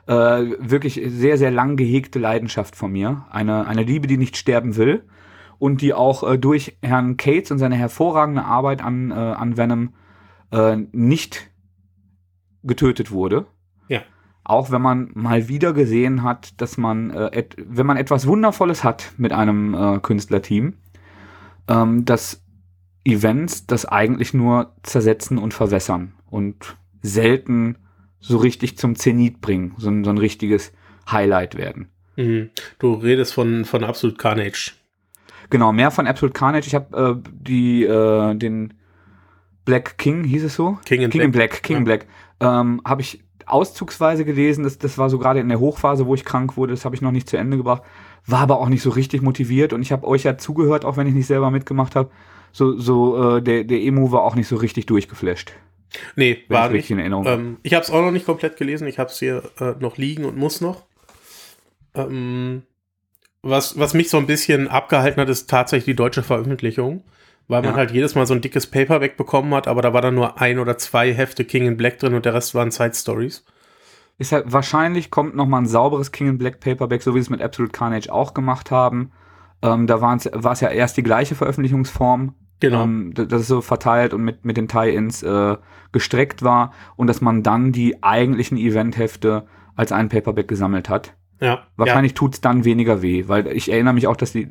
äh, 0.08 0.56
wirklich 0.60 1.02
sehr, 1.06 1.38
sehr 1.38 1.52
lang 1.52 1.78
gehegte 1.78 2.20
Leidenschaft 2.20 2.76
von 2.76 2.92
mir. 2.92 3.26
Eine, 3.30 3.68
eine 3.68 3.84
Liebe, 3.84 4.08
die 4.08 4.18
nicht 4.18 4.38
sterben 4.38 4.76
will 4.76 5.04
und 5.60 5.82
die 5.82 5.94
auch 5.94 6.24
äh, 6.24 6.38
durch 6.38 6.78
Herrn 6.82 7.18
Cates 7.18 7.52
und 7.52 7.60
seine 7.60 7.76
hervorragende 7.76 8.44
Arbeit 8.44 8.82
an, 8.84 9.12
äh, 9.12 9.14
an 9.14 9.58
Venom 9.58 9.94
äh, 10.52 10.78
nicht 10.92 11.52
getötet 12.64 13.12
wurde. 13.12 13.46
Ja. 13.88 14.02
auch 14.44 14.72
wenn 14.72 14.82
man 14.82 15.12
mal 15.14 15.48
wieder 15.48 15.74
gesehen 15.74 16.24
hat, 16.24 16.60
dass 16.62 16.78
man, 16.78 17.12
äh, 17.12 17.30
et, 17.38 17.56
wenn 17.58 17.86
man 17.86 17.98
etwas 17.98 18.28
Wundervolles 18.28 18.84
hat 18.84 19.14
mit 19.18 19.32
einem 19.32 19.74
äh, 19.74 20.00
Künstlerteam, 20.00 20.74
ähm, 21.68 22.06
dass 22.06 22.44
Events 23.06 23.66
das 23.68 23.86
eigentlich 23.86 24.34
nur 24.34 24.74
zersetzen 24.84 25.38
und 25.38 25.54
verwässern 25.54 26.14
und 26.30 26.78
selten 27.02 27.78
so 28.20 28.38
richtig 28.38 28.78
zum 28.78 28.96
Zenit 28.96 29.40
bringen, 29.42 29.74
so, 29.78 29.90
so 30.04 30.10
ein 30.10 30.18
richtiges 30.18 30.74
Highlight 31.10 31.56
werden. 31.56 31.90
Mhm. 32.16 32.50
Du 32.80 32.94
redest 32.94 33.34
von, 33.34 33.66
von 33.66 33.84
Absolute 33.84 34.18
Carnage. 34.18 34.74
Genau, 35.50 35.72
mehr 35.72 35.92
von 35.92 36.08
Absolute 36.08 36.34
Carnage. 36.38 36.68
Ich 36.68 36.76
habe 36.76 37.20
äh, 37.24 37.30
die 37.32 37.84
äh, 37.84 38.36
den 38.36 38.74
Black 39.66 39.98
King 39.98 40.24
hieß 40.24 40.44
es 40.44 40.56
so? 40.56 40.78
King 40.86 41.02
in 41.02 41.10
King 41.10 41.22
in 41.22 41.32
Black. 41.32 41.52
Black, 41.52 41.64
King 41.64 41.74
Ja. 41.76 41.78
in 41.80 41.84
Black. 41.86 42.08
Ähm, 42.40 42.82
habe 42.86 43.02
ich 43.02 43.24
auszugsweise 43.46 44.26
gelesen. 44.26 44.64
Das, 44.64 44.78
das 44.78 44.98
war 44.98 45.10
so 45.10 45.18
gerade 45.18 45.40
in 45.40 45.50
der 45.50 45.60
Hochphase, 45.60 46.06
wo 46.06 46.14
ich 46.16 46.24
krank 46.26 46.56
wurde. 46.58 46.74
Das 46.74 46.86
habe 46.86 46.96
ich 46.96 47.02
noch 47.02 47.12
nicht 47.12 47.28
zu 47.30 47.38
Ende 47.38 47.58
gebracht. 47.58 47.82
War 48.26 48.42
aber 48.42 48.60
auch 48.60 48.70
nicht 48.70 48.82
so 48.84 48.90
richtig 48.92 49.22
motiviert. 49.22 49.74
Und 49.74 49.82
ich 49.82 49.92
habe 49.92 50.08
euch 50.08 50.24
ja 50.24 50.38
zugehört, 50.38 50.86
auch 50.86 50.98
wenn 50.98 51.08
ich 51.08 51.14
nicht 51.14 51.28
selber 51.28 51.50
mitgemacht 51.52 51.96
habe. 51.96 52.10
So, 52.52 52.78
so 52.78 53.38
äh, 53.38 53.42
der, 53.42 53.64
der 53.64 53.80
Emo 53.82 54.12
war 54.12 54.22
auch 54.24 54.36
nicht 54.36 54.48
so 54.48 54.56
richtig 54.56 54.86
durchgeflasht. 54.86 55.54
Nee, 56.16 56.44
Wenn 56.48 56.58
war 56.58 56.68
ich 56.68 56.74
nicht. 56.74 56.92
in 56.92 57.00
Erinnerung 57.00 57.26
habe. 57.26 57.42
Ähm, 57.42 57.58
ich 57.64 57.74
habe 57.74 57.84
es 57.84 57.90
auch 57.90 58.02
noch 58.02 58.12
nicht 58.12 58.26
komplett 58.26 58.58
gelesen. 58.58 58.88
Ich 58.88 59.00
habe 59.00 59.10
es 59.10 59.18
hier 59.20 59.42
äh, 59.60 59.74
noch 59.80 59.98
liegen 59.98 60.26
und 60.26 60.38
muss 60.38 60.62
noch. 60.62 60.84
Ähm, 61.96 62.64
was, 63.42 63.78
was 63.80 63.94
mich 63.94 64.10
so 64.10 64.18
ein 64.18 64.28
bisschen 64.28 64.68
abgehalten 64.68 65.22
hat, 65.22 65.30
ist 65.30 65.50
tatsächlich 65.50 65.86
die 65.86 65.96
deutsche 65.96 66.24
Veröffentlichung. 66.24 67.04
Weil 67.48 67.64
man 67.64 67.72
Ja. 67.72 67.78
halt 67.78 67.90
jedes 67.92 68.14
Mal 68.14 68.28
so 68.28 68.36
ein 68.36 68.42
dickes 68.42 68.68
Paperback 68.68 69.18
bekommen 69.18 69.56
hat, 69.56 69.68
aber 69.68 69.82
da 69.82 69.92
war 69.92 70.02
dann 70.04 70.14
nur 70.14 70.40
ein 70.40 70.60
oder 70.60 70.78
zwei 70.78 71.12
Hefte 71.12 71.46
King 71.46 71.66
in 71.66 71.78
Black 71.78 71.98
drin 71.98 72.14
und 72.14 72.24
der 72.24 72.36
Rest 72.36 72.54
waren 72.54 72.70
Side 72.70 72.94
Stories. 72.94 73.44
Ist 74.20 74.32
halt, 74.34 74.52
wahrscheinlich 74.52 75.10
kommt 75.10 75.36
noch 75.36 75.48
mal 75.48 75.58
ein 75.58 75.66
sauberes 75.66 76.12
King 76.12 76.28
in 76.28 76.38
Black 76.38 76.60
Paperback, 76.60 77.02
so 77.02 77.16
wie 77.16 77.20
sie 77.20 77.24
es 77.24 77.30
mit 77.32 77.42
Absolute 77.42 77.72
Carnage 77.72 78.12
auch 78.14 78.36
gemacht 78.36 78.70
haben. 78.70 79.12
Ähm, 79.64 79.88
da 79.88 80.00
war 80.00 80.16
es 80.16 80.60
ja 80.62 80.70
erst 80.70 80.98
die 80.98 81.04
gleiche 81.04 81.34
Veröffentlichungsform. 81.34 82.36
Genau. 82.60 82.84
Ähm, 82.84 83.14
dass 83.16 83.42
es 83.42 83.48
so 83.48 83.62
verteilt 83.62 84.14
und 84.14 84.22
mit, 84.22 84.44
mit 84.46 84.58
den 84.58 84.68
Tie-Ins 84.68 85.24
äh, 85.24 85.56
gestreckt 85.92 86.44
war 86.44 86.74
und 86.98 87.08
dass 87.08 87.22
man 87.22 87.42
dann 87.42 87.72
die 87.72 88.04
eigentlichen 88.04 88.58
Eventhefte 88.58 89.48
als 89.76 89.92
ein 89.94 90.10
Paperback 90.10 90.48
gesammelt 90.50 90.90
hat. 90.90 91.14
Ja. 91.40 91.68
Wahrscheinlich 91.78 92.14
tut's 92.14 92.42
dann 92.42 92.66
weniger 92.66 93.02
weh, 93.02 93.28
weil 93.28 93.48
ich 93.48 93.72
erinnere 93.72 93.94
mich 93.94 94.08
auch, 94.08 94.18
dass 94.18 94.34
die, 94.34 94.50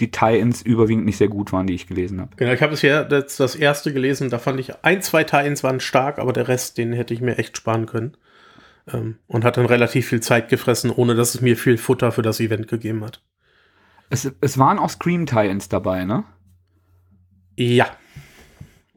die 0.00 0.10
Tie-Ins 0.10 0.62
überwiegend 0.62 1.04
nicht 1.04 1.18
sehr 1.18 1.28
gut 1.28 1.52
waren, 1.52 1.66
die 1.66 1.74
ich 1.74 1.86
gelesen 1.86 2.20
habe. 2.20 2.30
Ja, 2.32 2.36
genau. 2.38 2.52
Ich 2.52 2.62
habe 2.62 2.70
bisher 2.70 3.04
das, 3.04 3.36
das 3.36 3.54
erste 3.54 3.92
gelesen, 3.92 4.30
da 4.30 4.38
fand 4.38 4.58
ich 4.58 4.84
ein, 4.84 5.02
zwei 5.02 5.24
Tie-Ins 5.24 5.62
waren 5.62 5.80
stark, 5.80 6.18
aber 6.18 6.32
der 6.32 6.48
Rest, 6.48 6.78
den 6.78 6.92
hätte 6.92 7.14
ich 7.14 7.20
mir 7.20 7.38
echt 7.38 7.56
sparen 7.56 7.86
können. 7.86 8.16
Ähm, 8.92 9.16
und 9.28 9.44
hat 9.44 9.58
dann 9.58 9.66
relativ 9.66 10.08
viel 10.08 10.20
Zeit 10.20 10.48
gefressen, 10.48 10.90
ohne 10.90 11.14
dass 11.14 11.34
es 11.34 11.40
mir 11.40 11.56
viel 11.56 11.78
Futter 11.78 12.10
für 12.10 12.22
das 12.22 12.40
Event 12.40 12.66
gegeben 12.68 13.04
hat. 13.04 13.22
Es, 14.10 14.30
es 14.40 14.58
waren 14.58 14.78
auch 14.78 14.90
Scream-Tie-Ins 14.90 15.68
dabei, 15.68 16.04
ne? 16.04 16.24
Ja. 17.56 17.86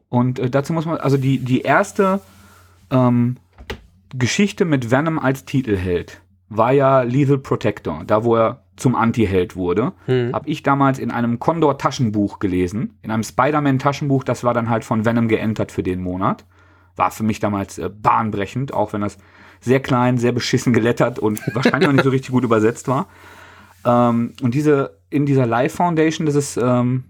Und 0.09 0.39
äh, 0.39 0.49
dazu 0.49 0.73
muss 0.73 0.85
man, 0.85 0.97
also 0.97 1.17
die, 1.17 1.39
die 1.39 1.61
erste 1.61 2.21
ähm, 2.89 3.37
Geschichte 4.17 4.65
mit 4.65 4.89
Venom 4.89 5.19
als 5.19 5.45
Titelheld 5.45 6.21
war 6.49 6.71
ja 6.71 7.01
Lethal 7.01 7.37
Protector, 7.37 8.03
da 8.05 8.23
wo 8.23 8.35
er 8.35 8.61
zum 8.75 8.95
Anti-Held 8.95 9.55
wurde. 9.55 9.93
Hm. 10.05 10.33
Habe 10.33 10.49
ich 10.49 10.63
damals 10.63 10.99
in 10.99 11.11
einem 11.11 11.39
Condor-Taschenbuch 11.39 12.39
gelesen, 12.39 12.97
in 13.01 13.11
einem 13.11 13.23
Spider-Man-Taschenbuch, 13.23 14.23
das 14.23 14.43
war 14.43 14.53
dann 14.53 14.69
halt 14.69 14.83
von 14.83 15.05
Venom 15.05 15.27
geentert 15.27 15.71
für 15.71 15.83
den 15.83 16.01
Monat. 16.01 16.45
War 16.95 17.11
für 17.11 17.23
mich 17.23 17.39
damals 17.39 17.77
äh, 17.77 17.89
bahnbrechend, 17.89 18.73
auch 18.73 18.93
wenn 18.93 19.01
das 19.01 19.17
sehr 19.61 19.79
klein, 19.79 20.17
sehr 20.17 20.31
beschissen 20.31 20.73
gelettert 20.73 21.19
und 21.19 21.41
wahrscheinlich 21.55 21.87
auch 21.87 21.93
nicht 21.93 22.03
so 22.03 22.09
richtig 22.09 22.31
gut 22.31 22.43
übersetzt 22.43 22.87
war. 22.87 23.07
Ähm, 23.85 24.33
und 24.41 24.53
diese, 24.53 24.99
in 25.09 25.25
dieser 25.25 25.45
Live 25.45 25.75
Foundation, 25.75 26.25
das 26.25 26.35
ist 26.35 26.57
ähm, 26.57 27.05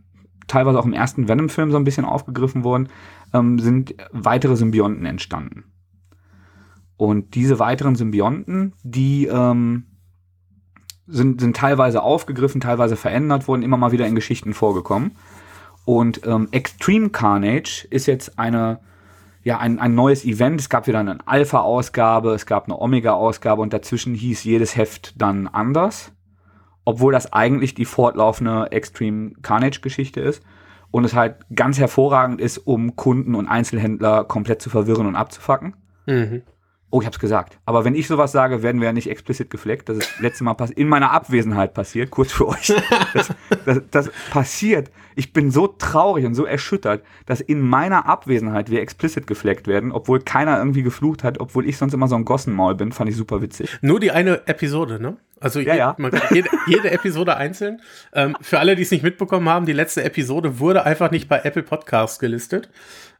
teilweise 0.47 0.79
auch 0.79 0.85
im 0.85 0.93
ersten 0.93 1.27
Venom-Film 1.27 1.71
so 1.71 1.77
ein 1.77 1.83
bisschen 1.83 2.05
aufgegriffen 2.05 2.63
worden, 2.63 2.89
ähm, 3.33 3.59
sind 3.59 3.95
weitere 4.11 4.55
Symbionten 4.55 5.05
entstanden. 5.05 5.65
Und 6.97 7.35
diese 7.35 7.59
weiteren 7.59 7.95
Symbionten, 7.95 8.73
die 8.83 9.27
ähm, 9.27 9.85
sind, 11.07 11.41
sind 11.41 11.55
teilweise 11.55 12.01
aufgegriffen, 12.01 12.61
teilweise 12.61 12.95
verändert 12.95 13.47
worden, 13.47 13.63
immer 13.63 13.77
mal 13.77 13.91
wieder 13.91 14.07
in 14.07 14.15
Geschichten 14.15 14.53
vorgekommen. 14.53 15.17
Und 15.83 16.25
ähm, 16.25 16.47
Extreme 16.51 17.09
Carnage 17.09 17.87
ist 17.89 18.07
jetzt 18.07 18.39
eine, 18.39 18.79
ja, 19.43 19.59
ein, 19.59 19.79
ein 19.79 19.93
neues 19.93 20.25
Event. 20.25 20.59
Es 20.59 20.69
gab 20.69 20.87
wieder 20.87 20.99
eine 20.99 21.17
Alpha-Ausgabe, 21.27 22.33
es 22.33 22.45
gab 22.45 22.65
eine 22.65 22.79
Omega-Ausgabe 22.79 23.61
und 23.61 23.73
dazwischen 23.73 24.15
hieß 24.15 24.43
jedes 24.43 24.75
Heft 24.75 25.21
dann 25.21 25.47
anders. 25.47 26.11
Obwohl 26.85 27.13
das 27.13 27.33
eigentlich 27.33 27.73
die 27.73 27.85
fortlaufende 27.85 28.71
Extreme 28.71 29.33
Carnage-Geschichte 29.41 30.21
ist. 30.21 30.43
Und 30.91 31.03
es 31.03 31.13
halt 31.13 31.37
ganz 31.53 31.77
hervorragend 31.77 32.39
ist, 32.39 32.59
um 32.59 32.95
Kunden 32.95 33.35
und 33.35 33.47
Einzelhändler 33.47 34.23
komplett 34.23 34.61
zu 34.61 34.69
verwirren 34.69 35.07
und 35.07 35.15
abzufacken. 35.15 35.75
Mhm. 36.05 36.43
Oh, 36.91 37.01
ich 37.01 37.07
hab's 37.07 37.19
gesagt. 37.19 37.57
Aber 37.65 37.83
wenn 37.83 37.93
ich 37.95 38.07
sowas 38.07 38.31
sage, 38.31 38.63
werden 38.63 38.79
wir 38.79 38.85
ja 38.87 38.93
nicht 38.93 39.09
explizit 39.09 39.49
gefleckt. 39.49 39.89
Das 39.89 39.97
ist 39.97 40.19
letztes 40.21 40.41
Mal 40.41 40.55
in 40.75 40.87
meiner 40.87 41.11
Abwesenheit 41.11 41.73
passiert, 41.73 42.09
kurz 42.09 42.31
für 42.31 42.47
euch. 42.47 42.73
Das, 43.13 43.33
das, 43.65 43.81
das 43.91 44.11
passiert. 44.29 44.91
Ich 45.15 45.33
bin 45.33 45.51
so 45.51 45.67
traurig 45.67 46.25
und 46.25 46.35
so 46.35 46.45
erschüttert, 46.45 47.03
dass 47.25 47.41
in 47.41 47.59
meiner 47.61 48.05
Abwesenheit 48.07 48.69
wir 48.69 48.81
explizit 48.81 49.27
gefleckt 49.27 49.67
werden, 49.67 49.91
obwohl 49.91 50.19
keiner 50.21 50.57
irgendwie 50.57 50.83
geflucht 50.83 51.23
hat, 51.23 51.39
obwohl 51.39 51.67
ich 51.67 51.77
sonst 51.77 51.93
immer 51.93 52.07
so 52.07 52.15
ein 52.15 52.23
Gossenmaul 52.23 52.75
bin. 52.75 52.91
Fand 52.93 53.09
ich 53.09 53.17
super 53.17 53.41
witzig. 53.41 53.77
Nur 53.81 53.99
die 53.99 54.11
eine 54.11 54.47
Episode, 54.47 54.99
ne? 55.01 55.17
Also 55.41 55.59
Ja, 55.59 55.73
je- 55.73 55.79
ja. 55.79 55.95
Man 55.97 56.11
jede, 56.31 56.49
jede 56.67 56.91
Episode 56.91 57.35
einzeln. 57.35 57.81
Ähm, 58.13 58.37
für 58.41 58.59
alle, 58.59 58.75
die 58.75 58.83
es 58.83 58.91
nicht 58.91 59.03
mitbekommen 59.03 59.49
haben, 59.49 59.65
die 59.65 59.73
letzte 59.73 60.03
Episode 60.03 60.59
wurde 60.59 60.85
einfach 60.85 61.11
nicht 61.11 61.27
bei 61.27 61.39
Apple 61.43 61.63
Podcasts 61.63 62.19
gelistet. 62.19 62.69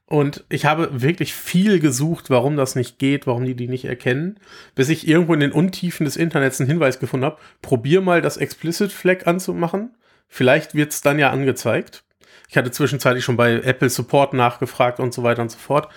Und 0.08 0.46
ich 0.50 0.66
habe 0.66 1.02
wirklich 1.02 1.34
viel 1.34 1.80
gesucht, 1.80 2.30
warum 2.30 2.58
das 2.58 2.76
nicht 2.76 3.00
geht, 3.00 3.26
warum 3.26 3.44
die 3.44 3.56
die 3.56 3.68
nicht 3.68 3.86
erkennen, 3.86 4.40
bis 4.76 4.90
ich 4.90 5.08
irgendwo 5.08 5.34
in 5.34 5.40
den 5.40 5.52
Untiefen 5.52 6.06
des 6.06 6.16
Internets 6.16 6.60
einen 6.60 6.70
Hinweis 6.70 7.00
gefunden 7.00 7.26
habe. 7.26 7.40
Probier 7.64 8.02
mal 8.02 8.22
das 8.22 8.38
Explicit 8.38 8.92
Flag 8.92 9.26
anzumachen. 9.26 9.96
Vielleicht 10.28 10.76
wird 10.76 10.92
es 10.92 11.02
dann 11.02 11.18
ja 11.18 11.32
angezeigt. 11.32 12.04
Ich 12.50 12.58
hatte 12.58 12.70
zwischenzeitlich 12.70 13.26
schon 13.26 13.38
bei 13.38 13.54
Apple 13.54 13.90
Support 13.90 14.34
nachgefragt 14.34 15.00
und 15.00 15.14
so 15.14 15.24
weiter 15.24 15.42
und 15.42 15.50
so 15.50 15.58
fort. 15.58 15.92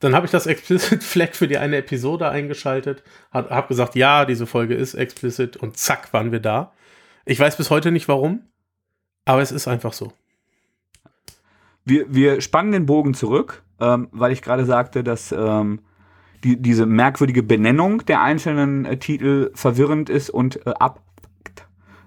Dann 0.00 0.14
habe 0.14 0.26
ich 0.26 0.32
das 0.32 0.46
Explicit 0.46 1.02
Flag 1.02 1.32
für 1.32 1.48
die 1.48 1.56
eine 1.56 1.78
Episode 1.78 2.28
eingeschaltet, 2.28 3.02
habe 3.32 3.68
gesagt, 3.68 3.94
ja, 3.94 4.26
diese 4.26 4.46
Folge 4.46 4.74
ist 4.74 4.92
explicit 4.92 5.56
und 5.56 5.78
zack, 5.78 6.12
waren 6.12 6.32
wir 6.32 6.40
da. 6.40 6.72
Ich 7.24 7.40
weiß 7.40 7.56
bis 7.56 7.70
heute 7.70 7.90
nicht 7.90 8.08
warum, 8.08 8.42
aber 9.24 9.40
es 9.40 9.50
ist 9.50 9.66
einfach 9.66 9.94
so. 9.94 10.12
Wir, 11.84 12.06
wir 12.08 12.40
spannen 12.40 12.72
den 12.72 12.86
Bogen 12.86 13.14
zurück, 13.14 13.62
ähm, 13.80 14.08
weil 14.12 14.32
ich 14.32 14.42
gerade 14.42 14.64
sagte, 14.64 15.04
dass 15.04 15.32
ähm, 15.32 15.80
die, 16.42 16.60
diese 16.60 16.86
merkwürdige 16.86 17.42
Benennung 17.42 18.04
der 18.06 18.22
einzelnen 18.22 18.84
äh, 18.84 18.98
Titel 18.98 19.50
verwirrend 19.54 20.10
ist 20.10 20.30
und 20.30 20.66
äh, 20.66 20.70
ab 20.78 21.00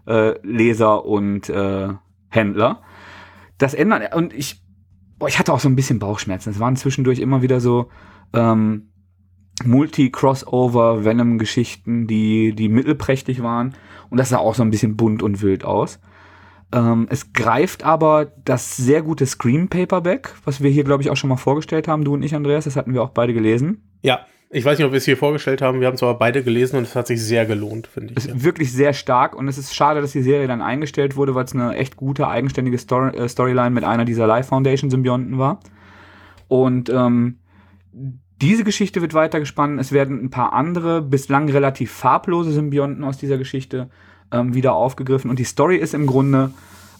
äh, 0.08 0.40
Leser 0.46 1.06
und 1.06 1.50
äh, 1.50 1.90
Händler. 2.30 2.82
Das 3.58 3.74
ändert 3.74 4.16
und 4.16 4.34
ich, 4.34 4.62
boah, 5.20 5.28
ich 5.28 5.40
hatte 5.40 5.54
auch 5.54 5.60
so 5.60 5.70
ein 5.70 5.76
bisschen 5.76 6.00
Bauchschmerzen. 6.00 6.52
Es 6.52 6.60
waren 6.60 6.76
zwischendurch 6.76 7.20
immer 7.20 7.42
wieder 7.42 7.60
so 7.60 7.90
ähm, 8.34 8.90
Multi-Crossover 9.66 11.04
Venom-Geschichten, 11.04 12.08
die, 12.08 12.54
die 12.54 12.70
mittelprächtig 12.70 13.42
waren. 13.42 13.74
Und 14.10 14.18
das 14.18 14.30
sah 14.30 14.38
auch 14.38 14.56
so 14.56 14.64
ein 14.64 14.70
bisschen 14.70 14.96
bunt 14.96 15.24
und 15.24 15.42
wild 15.42 15.66
aus. 15.66 16.00
Ähm, 16.74 17.08
es 17.10 17.32
greift 17.34 17.84
aber 17.84 18.26
das 18.44 18.76
sehr 18.76 19.02
gute 19.02 19.26
Scream 19.26 19.70
Paperback, 19.70 20.34
was 20.44 20.62
wir 20.62 20.70
hier, 20.70 20.84
glaube 20.84 21.02
ich, 21.02 21.10
auch 21.10 21.16
schon 21.16 21.30
mal 21.30 21.38
vorgestellt 21.38 21.88
haben, 21.88 22.04
du 22.04 22.14
und 22.14 22.24
ich, 22.24 22.36
Andreas. 22.36 22.66
Das 22.66 22.76
hatten 22.76 22.94
wir 22.94 23.02
auch 23.02 23.12
beide 23.12 23.34
gelesen. 23.34 23.90
Ja, 24.02 24.26
ich 24.50 24.64
weiß 24.64 24.78
nicht, 24.78 24.86
ob 24.86 24.92
wir 24.92 24.98
es 24.98 25.06
hier 25.06 25.18
vorgestellt 25.18 25.62
haben. 25.62 25.80
Wir 25.82 25.88
haben 25.88 25.96
es 25.96 26.04
aber 26.04 26.14
beide 26.16 26.44
gelesen 26.44 26.78
und 26.78 26.84
es 26.84 26.96
hat 26.96 27.08
sich 27.08 27.22
sehr 27.22 27.46
gelohnt, 27.46 27.88
finde 27.88 28.12
ich. 28.12 28.18
Ist 28.18 28.28
Ja. 28.28 28.44
wirklich 28.44 28.72
sehr 28.72 28.94
stark 28.94 29.36
und 29.36 29.48
es 29.48 29.58
ist 29.58 29.76
schade, 29.76 30.02
dass 30.02 30.12
die 30.14 30.22
Serie 30.22 30.48
dann 30.48 30.62
eingestellt 30.62 31.16
wurde, 31.18 31.36
weil 31.36 31.46
es 31.46 31.54
eine 31.54 31.76
echt 31.76 31.98
gute, 31.98 32.28
eigenständige 32.28 32.78
Story, 32.78 33.16
äh, 33.18 33.28
Storyline 33.28 33.72
mit 33.72 33.84
einer 33.84 34.06
dieser 34.06 34.28
Life 34.28 34.50
Foundation 34.50 34.90
Symbionten 34.90 35.38
war. 35.38 35.60
Und 36.48 36.90
ähm, 36.90 37.40
diese 38.42 38.64
Geschichte 38.64 39.02
wird 39.02 39.14
weitergespannt. 39.14 39.80
Es 39.82 39.92
werden 39.92 40.24
ein 40.24 40.30
paar 40.30 40.54
andere, 40.54 41.02
bislang 41.02 41.50
relativ 41.50 41.92
farblose 41.92 42.52
Symbionten 42.52 43.04
aus 43.04 43.18
dieser 43.18 43.38
Geschichte 43.38 43.90
ähm, 44.32 44.54
wieder 44.54 44.74
aufgegriffen. 44.74 45.30
Und 45.30 45.40
die 45.40 45.44
Story 45.44 45.78
ist 45.78 45.94
im 45.94 46.08
Grunde, 46.08 46.52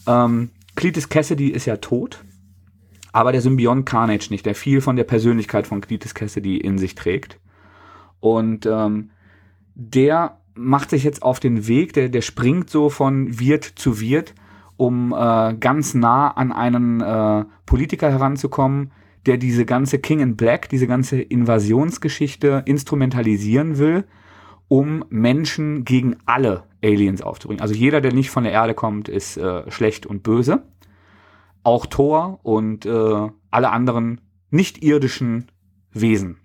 ähm, 0.08 0.50
Cletus 0.76 1.10
Cassidy 1.10 1.50
ist 1.50 1.66
ja 1.66 1.78
tot, 1.78 2.24
aber 3.12 3.32
der 3.32 3.42
Symbiont 3.42 3.86
Carnage 3.86 4.28
nicht, 4.30 4.46
der 4.46 4.56
viel 4.56 4.82
von 4.82 4.96
der 4.96 5.04
Persönlichkeit 5.04 5.68
von 5.68 5.82
Cletus 5.82 6.14
Cassidy 6.14 6.58
in 6.58 6.78
sich 6.78 6.96
trägt. 6.96 7.40
Und 8.20 8.66
ähm, 8.66 9.10
der 9.76 10.38
macht 10.56 10.90
sich 10.90 11.04
jetzt 11.04 11.24
auf 11.24 11.40
den 11.40 11.68
Weg, 11.68 11.94
der, 11.94 12.10
der 12.10 12.22
springt 12.22 12.70
so 12.70 12.90
von 12.90 13.40
Wirt 13.40 13.64
zu 13.64 14.00
Wirt, 14.00 14.34
um 14.76 15.14
äh, 15.14 15.56
ganz 15.56 15.94
nah 15.94 16.30
an 16.30 16.52
einen 16.52 17.02
äh, 17.02 17.46
Politiker 17.66 18.12
heranzukommen, 18.12 18.92
der 19.26 19.38
diese 19.38 19.66
ganze 19.66 20.00
King 20.00 20.20
in 20.20 20.36
Black, 20.36 20.70
diese 20.70 20.88
ganze 20.88 21.20
Invasionsgeschichte 21.22 22.64
instrumentalisieren 22.66 23.78
will, 23.78 24.06
um 24.68 25.06
Menschen 25.10 25.86
gegen 25.86 26.18
alle 26.26 26.64
Aliens 26.84 27.22
aufzubringen. 27.22 27.62
Also 27.62 27.74
jeder, 27.74 28.02
der 28.02 28.14
nicht 28.14 28.30
von 28.30 28.44
der 28.44 28.54
Erde 28.54 28.74
kommt, 28.74 29.10
ist 29.10 29.38
äh, 29.38 29.70
schlecht 29.72 30.06
und 30.06 30.24
böse. 30.24 30.64
Auch 31.64 31.86
Thor 31.86 32.40
und 32.44 32.86
äh, 32.86 33.30
alle 33.52 33.72
anderen 33.72 34.22
nicht-irdischen 34.50 35.48
Wesen. 35.92 36.38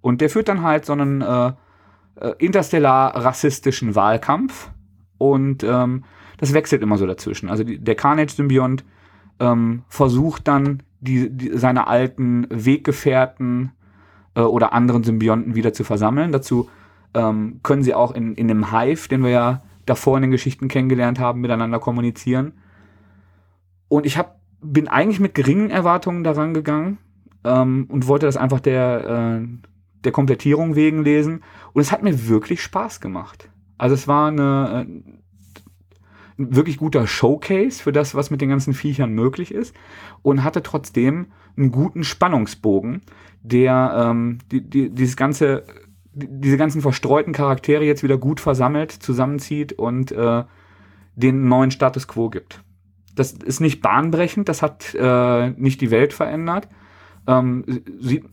Und 0.00 0.20
der 0.20 0.30
führt 0.30 0.48
dann 0.48 0.62
halt 0.62 0.84
so 0.84 0.92
einen 0.92 1.22
äh, 1.22 1.52
äh, 2.16 2.34
interstellar-rassistischen 2.38 3.94
Wahlkampf. 3.94 4.70
Und 5.18 5.64
ähm, 5.64 6.04
das 6.38 6.54
wechselt 6.54 6.82
immer 6.82 6.98
so 6.98 7.06
dazwischen. 7.06 7.48
Also 7.48 7.64
die, 7.64 7.78
der 7.78 7.94
Carnage-Symbiont 7.94 8.84
ähm, 9.40 9.82
versucht 9.88 10.48
dann, 10.48 10.82
die, 11.00 11.30
die, 11.30 11.56
seine 11.56 11.86
alten 11.86 12.46
Weggefährten 12.50 13.72
äh, 14.34 14.40
oder 14.40 14.72
anderen 14.72 15.04
Symbionten 15.04 15.54
wieder 15.54 15.72
zu 15.72 15.84
versammeln. 15.84 16.32
Dazu 16.32 16.68
ähm, 17.14 17.60
können 17.62 17.82
sie 17.82 17.94
auch 17.94 18.12
in, 18.12 18.34
in 18.34 18.48
dem 18.48 18.72
Hive, 18.72 19.08
den 19.08 19.22
wir 19.22 19.30
ja 19.30 19.62
davor 19.86 20.16
in 20.16 20.22
den 20.22 20.30
Geschichten 20.30 20.68
kennengelernt 20.68 21.18
haben, 21.18 21.40
miteinander 21.40 21.78
kommunizieren. 21.78 22.52
Und 23.88 24.06
ich 24.06 24.18
hab, 24.18 24.40
bin 24.60 24.88
eigentlich 24.88 25.20
mit 25.20 25.34
geringen 25.34 25.70
Erwartungen 25.70 26.24
daran 26.24 26.54
gegangen 26.54 26.98
ähm, 27.44 27.86
und 27.88 28.06
wollte 28.06 28.26
das 28.26 28.36
einfach 28.36 28.60
der, 28.60 29.40
äh, 29.40 29.48
der 30.04 30.12
Komplettierung 30.12 30.74
wegen 30.74 31.02
lesen. 31.02 31.42
Und 31.72 31.80
es 31.80 31.90
hat 31.90 32.02
mir 32.02 32.28
wirklich 32.28 32.62
Spaß 32.62 33.00
gemacht. 33.00 33.50
Also 33.78 33.94
es 33.94 34.06
war 34.06 34.28
eine, 34.28 34.86
äh, 34.86 36.40
ein 36.40 36.56
wirklich 36.56 36.76
guter 36.76 37.06
Showcase 37.06 37.82
für 37.82 37.92
das, 37.92 38.14
was 38.14 38.30
mit 38.30 38.40
den 38.40 38.50
ganzen 38.50 38.74
Viechern 38.74 39.12
möglich 39.12 39.52
ist. 39.52 39.74
Und 40.22 40.44
hatte 40.44 40.62
trotzdem 40.62 41.28
einen 41.56 41.72
guten 41.72 42.04
Spannungsbogen, 42.04 43.02
der 43.42 44.10
ähm, 44.10 44.38
die, 44.52 44.60
die, 44.60 44.90
dieses 44.90 45.16
ganze 45.16 45.64
diese 46.18 46.56
ganzen 46.56 46.82
verstreuten 46.82 47.32
Charaktere 47.32 47.84
jetzt 47.84 48.02
wieder 48.02 48.18
gut 48.18 48.40
versammelt, 48.40 48.92
zusammenzieht 48.92 49.72
und 49.72 50.12
äh, 50.12 50.44
den 51.14 51.48
neuen 51.48 51.70
Status 51.70 52.08
quo 52.08 52.30
gibt. 52.30 52.62
Das 53.14 53.32
ist 53.32 53.60
nicht 53.60 53.80
bahnbrechend, 53.80 54.48
das 54.48 54.62
hat 54.62 54.94
äh, 54.94 55.50
nicht 55.50 55.80
die 55.80 55.90
Welt 55.90 56.12
verändert. 56.12 56.68
Ähm, 57.26 57.64
sie 58.00 58.24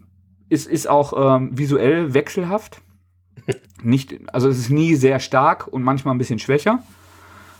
ist, 0.49 0.67
ist 0.67 0.87
auch 0.87 1.37
ähm, 1.37 1.57
visuell 1.57 2.13
wechselhaft. 2.13 2.81
nicht, 3.83 4.17
also 4.31 4.47
es 4.47 4.59
ist 4.59 4.69
nie 4.69 4.95
sehr 4.95 5.19
stark 5.19 5.67
und 5.67 5.83
manchmal 5.83 6.13
ein 6.13 6.19
bisschen 6.19 6.39
schwächer. 6.39 6.83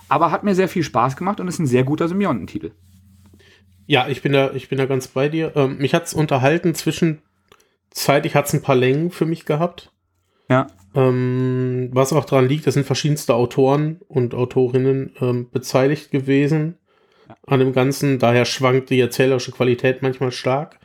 Aber 0.08 0.32
hat 0.32 0.44
mir 0.44 0.54
sehr 0.54 0.68
viel 0.68 0.84
Spaß 0.84 1.16
gemacht 1.18 1.40
und 1.40 1.48
ist 1.48 1.60
ein 1.60 1.66
sehr 1.66 1.84
guter 1.84 2.08
Symbiontentitel. 2.08 2.72
Ja, 3.88 4.08
ich 4.08 4.22
bin 4.22 4.34
da, 4.34 4.52
ich 4.54 4.70
bin 4.70 4.78
da 4.78 4.86
ganz 4.86 5.08
bei 5.08 5.30
dir. 5.30 5.52
Ähm, 5.56 5.78
mich 5.78 5.94
hat 5.94 6.06
es 6.06 6.14
unterhalten, 6.14 6.74
zwischenzeitlich 6.76 8.36
hat 8.36 8.48
es 8.48 8.54
ein 8.54 8.62
paar 8.62 8.76
Längen 8.76 9.12
für 9.12 9.26
mich 9.26 9.46
gehabt. 9.46 9.92
Ja. 10.50 10.68
Ähm, 10.94 11.90
was 11.92 12.14
auch 12.14 12.26
daran 12.26 12.48
liegt, 12.48 12.68
es 12.68 12.76
sind 12.76 12.86
verschiedenste 12.86 13.34
Autoren 13.34 14.00
und 14.08 14.34
Autorinnen 14.34 15.14
ähm, 15.20 15.50
beteiligt 15.52 16.12
gewesen 16.12 16.78
ja. 17.28 17.36
an 17.48 17.60
dem 17.60 17.74
Ganzen. 17.74 18.20
Daher 18.20 18.46
schwankt 18.46 18.90
die 18.90 19.00
erzählerische 19.00 19.52
Qualität 19.52 20.02
manchmal 20.02 20.32
stark. 20.32 20.80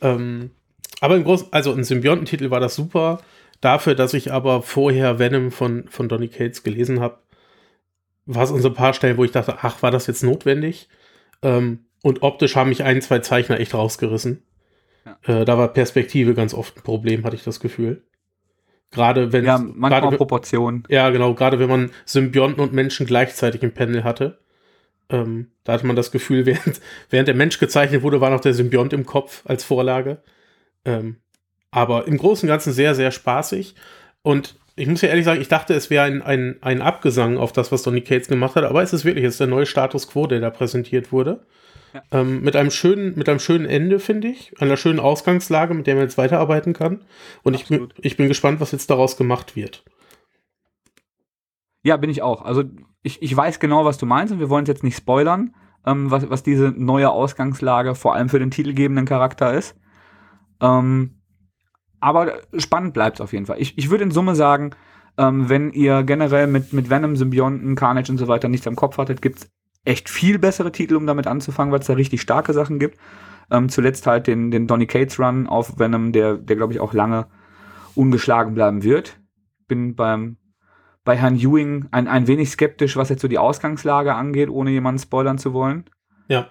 Ähm, 0.00 0.50
aber 1.00 1.16
im 1.16 1.24
Großen, 1.24 1.48
also 1.50 1.72
ein 1.72 1.84
Symbiontentitel 1.84 2.50
war 2.50 2.60
das 2.60 2.74
super. 2.74 3.20
Dafür, 3.60 3.94
dass 3.94 4.14
ich 4.14 4.32
aber 4.32 4.62
vorher 4.62 5.18
Venom 5.18 5.50
von, 5.50 5.88
von 5.88 6.08
Donny 6.08 6.28
Cates 6.28 6.62
gelesen 6.62 7.00
habe, 7.00 7.18
war 8.26 8.44
es 8.44 8.52
an 8.52 8.60
so 8.60 8.68
ein 8.68 8.74
paar 8.74 8.94
Stellen, 8.94 9.16
wo 9.16 9.24
ich 9.24 9.32
dachte, 9.32 9.58
ach, 9.62 9.82
war 9.82 9.90
das 9.90 10.06
jetzt 10.06 10.22
notwendig? 10.22 10.88
Ähm, 11.42 11.86
und 12.02 12.22
optisch 12.22 12.56
haben 12.56 12.68
mich 12.68 12.84
ein, 12.84 13.02
zwei 13.02 13.18
Zeichner 13.18 13.60
echt 13.60 13.74
rausgerissen. 13.74 14.42
Ja. 15.04 15.40
Äh, 15.40 15.44
da 15.44 15.58
war 15.58 15.68
Perspektive 15.68 16.34
ganz 16.34 16.54
oft 16.54 16.76
ein 16.76 16.82
Problem, 16.82 17.24
hatte 17.24 17.36
ich 17.36 17.44
das 17.44 17.60
Gefühl. 17.60 18.04
Gerade 18.90 19.32
wenn 19.32 19.44
ja, 19.44 19.58
manchmal 19.58 20.00
grade, 20.00 20.16
Proportionen. 20.16 20.84
Ja, 20.88 21.10
genau. 21.10 21.34
Gerade 21.34 21.58
wenn 21.58 21.68
man 21.68 21.90
Symbionten 22.04 22.60
und 22.60 22.72
Menschen 22.72 23.06
gleichzeitig 23.06 23.62
im 23.62 23.72
Panel 23.72 24.04
hatte. 24.04 24.38
Ähm, 25.08 25.52
da 25.64 25.74
hatte 25.74 25.86
man 25.86 25.96
das 25.96 26.10
Gefühl, 26.10 26.46
während, 26.46 26.80
während 27.08 27.28
der 27.28 27.34
Mensch 27.34 27.58
gezeichnet 27.58 28.02
wurde, 28.02 28.20
war 28.20 28.30
noch 28.30 28.40
der 28.40 28.54
Symbiont 28.54 28.92
im 28.92 29.06
Kopf 29.06 29.42
als 29.46 29.64
Vorlage. 29.64 30.22
Ähm, 30.84 31.16
aber 31.70 32.06
im 32.06 32.18
Großen 32.18 32.48
und 32.48 32.52
Ganzen 32.52 32.72
sehr, 32.72 32.94
sehr 32.94 33.10
spaßig. 33.12 33.74
Und 34.22 34.56
ich 34.80 34.88
muss 34.88 35.02
ja 35.02 35.10
ehrlich 35.10 35.24
sagen, 35.24 35.40
ich 35.40 35.48
dachte, 35.48 35.74
es 35.74 35.90
wäre 35.90 36.04
ein, 36.04 36.22
ein, 36.22 36.56
ein 36.62 36.80
Abgesang 36.80 37.36
auf 37.36 37.52
das, 37.52 37.70
was 37.70 37.82
Donny 37.82 38.00
Cates 38.00 38.28
gemacht 38.28 38.56
hat, 38.56 38.64
aber 38.64 38.82
es 38.82 38.92
ist 38.92 39.04
wirklich, 39.04 39.24
es 39.24 39.34
ist 39.34 39.40
der 39.40 39.46
neue 39.46 39.66
Status 39.66 40.08
quo, 40.08 40.26
der 40.26 40.40
da 40.40 40.50
präsentiert 40.50 41.12
wurde. 41.12 41.46
Ja. 41.92 42.02
Ähm, 42.12 42.42
mit, 42.42 42.56
einem 42.56 42.70
schönen, 42.70 43.16
mit 43.16 43.28
einem 43.28 43.40
schönen 43.40 43.66
Ende, 43.66 43.98
finde 43.98 44.28
ich. 44.28 44.52
Einer 44.60 44.76
schönen 44.76 45.00
Ausgangslage, 45.00 45.74
mit 45.74 45.86
der 45.86 45.96
man 45.96 46.04
jetzt 46.04 46.18
weiterarbeiten 46.18 46.72
kann. 46.72 47.04
Und 47.42 47.54
ich 47.54 47.66
bin, 47.66 47.92
ich 48.00 48.16
bin 48.16 48.28
gespannt, 48.28 48.60
was 48.60 48.72
jetzt 48.72 48.88
daraus 48.90 49.16
gemacht 49.16 49.56
wird. 49.56 49.84
Ja, 51.82 51.96
bin 51.96 52.10
ich 52.10 52.22
auch. 52.22 52.42
Also 52.42 52.64
ich, 53.02 53.20
ich 53.22 53.36
weiß 53.36 53.60
genau, 53.60 53.84
was 53.84 53.98
du 53.98 54.06
meinst 54.06 54.32
und 54.32 54.40
wir 54.40 54.50
wollen 54.50 54.64
es 54.64 54.68
jetzt 54.68 54.84
nicht 54.84 54.96
spoilern, 54.96 55.54
ähm, 55.84 56.10
was, 56.10 56.30
was 56.30 56.42
diese 56.42 56.70
neue 56.70 57.10
Ausgangslage 57.10 57.94
vor 57.94 58.14
allem 58.14 58.28
für 58.28 58.38
den 58.38 58.50
titelgebenden 58.50 59.06
Charakter 59.06 59.52
ist. 59.52 59.76
Ähm, 60.60 61.19
aber 62.00 62.40
spannend 62.56 62.94
bleibt 62.94 63.16
es 63.16 63.20
auf 63.20 63.32
jeden 63.32 63.46
Fall. 63.46 63.60
Ich, 63.60 63.76
ich 63.76 63.90
würde 63.90 64.04
in 64.04 64.10
Summe 64.10 64.34
sagen, 64.34 64.70
ähm, 65.18 65.48
wenn 65.48 65.72
ihr 65.72 66.02
generell 66.02 66.46
mit, 66.46 66.72
mit 66.72 66.90
Venom, 66.90 67.16
Symbionten, 67.16 67.74
Carnage 67.74 68.10
und 68.10 68.18
so 68.18 68.28
weiter 68.28 68.48
nichts 68.48 68.66
am 68.66 68.76
Kopf 68.76 68.98
hattet, 68.98 69.22
gibt 69.22 69.40
es 69.40 69.50
echt 69.84 70.08
viel 70.08 70.38
bessere 70.38 70.72
Titel, 70.72 70.96
um 70.96 71.06
damit 71.06 71.26
anzufangen, 71.26 71.72
weil 71.72 71.80
es 71.80 71.86
da 71.86 71.94
richtig 71.94 72.20
starke 72.20 72.52
Sachen 72.52 72.78
gibt. 72.78 72.98
Ähm, 73.50 73.68
zuletzt 73.68 74.06
halt 74.06 74.26
den, 74.26 74.50
den 74.50 74.66
Donny 74.66 74.86
Cates 74.86 75.18
Run 75.18 75.46
auf 75.46 75.78
Venom, 75.78 76.12
der, 76.12 76.36
der 76.36 76.56
glaube 76.56 76.72
ich 76.72 76.80
auch 76.80 76.92
lange 76.92 77.26
ungeschlagen 77.94 78.54
bleiben 78.54 78.82
wird. 78.82 79.18
Bin 79.66 79.94
beim 79.94 80.36
bei 81.04 81.16
Herrn 81.16 81.36
Ewing 81.36 81.86
ein, 81.90 82.08
ein 82.08 82.26
wenig 82.26 82.50
skeptisch, 82.50 82.96
was 82.96 83.08
jetzt 83.08 83.22
so 83.22 83.28
die 83.28 83.38
Ausgangslage 83.38 84.14
angeht, 84.14 84.50
ohne 84.50 84.70
jemanden 84.70 85.00
spoilern 85.00 85.38
zu 85.38 85.52
wollen. 85.52 85.84
Ja. 86.28 86.48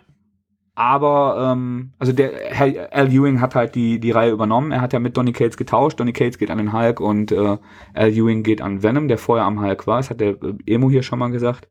Aber, 0.75 1.51
ähm, 1.51 1.91
also 1.99 2.13
der 2.13 2.31
Herr 2.51 2.93
Al 2.93 3.11
Ewing 3.11 3.41
hat 3.41 3.55
halt 3.55 3.75
die, 3.75 3.99
die 3.99 4.11
Reihe 4.11 4.31
übernommen. 4.31 4.71
Er 4.71 4.81
hat 4.81 4.93
ja 4.93 4.99
mit 4.99 5.17
Donny 5.17 5.33
Cates 5.33 5.57
getauscht. 5.57 5.99
Donny 5.99 6.13
Cates 6.13 6.37
geht 6.37 6.51
an 6.51 6.57
den 6.57 6.73
Hulk 6.73 6.99
und 6.99 7.31
äh, 7.31 7.57
Al 7.93 8.09
Ewing 8.11 8.43
geht 8.43 8.61
an 8.61 8.81
Venom, 8.81 9.07
der 9.07 9.17
vorher 9.17 9.45
am 9.45 9.61
Hulk 9.61 9.87
war. 9.87 9.97
Das 9.97 10.09
hat 10.09 10.21
der 10.21 10.41
äh, 10.41 10.53
Emo 10.65 10.89
hier 10.89 11.03
schon 11.03 11.19
mal 11.19 11.31
gesagt. 11.31 11.67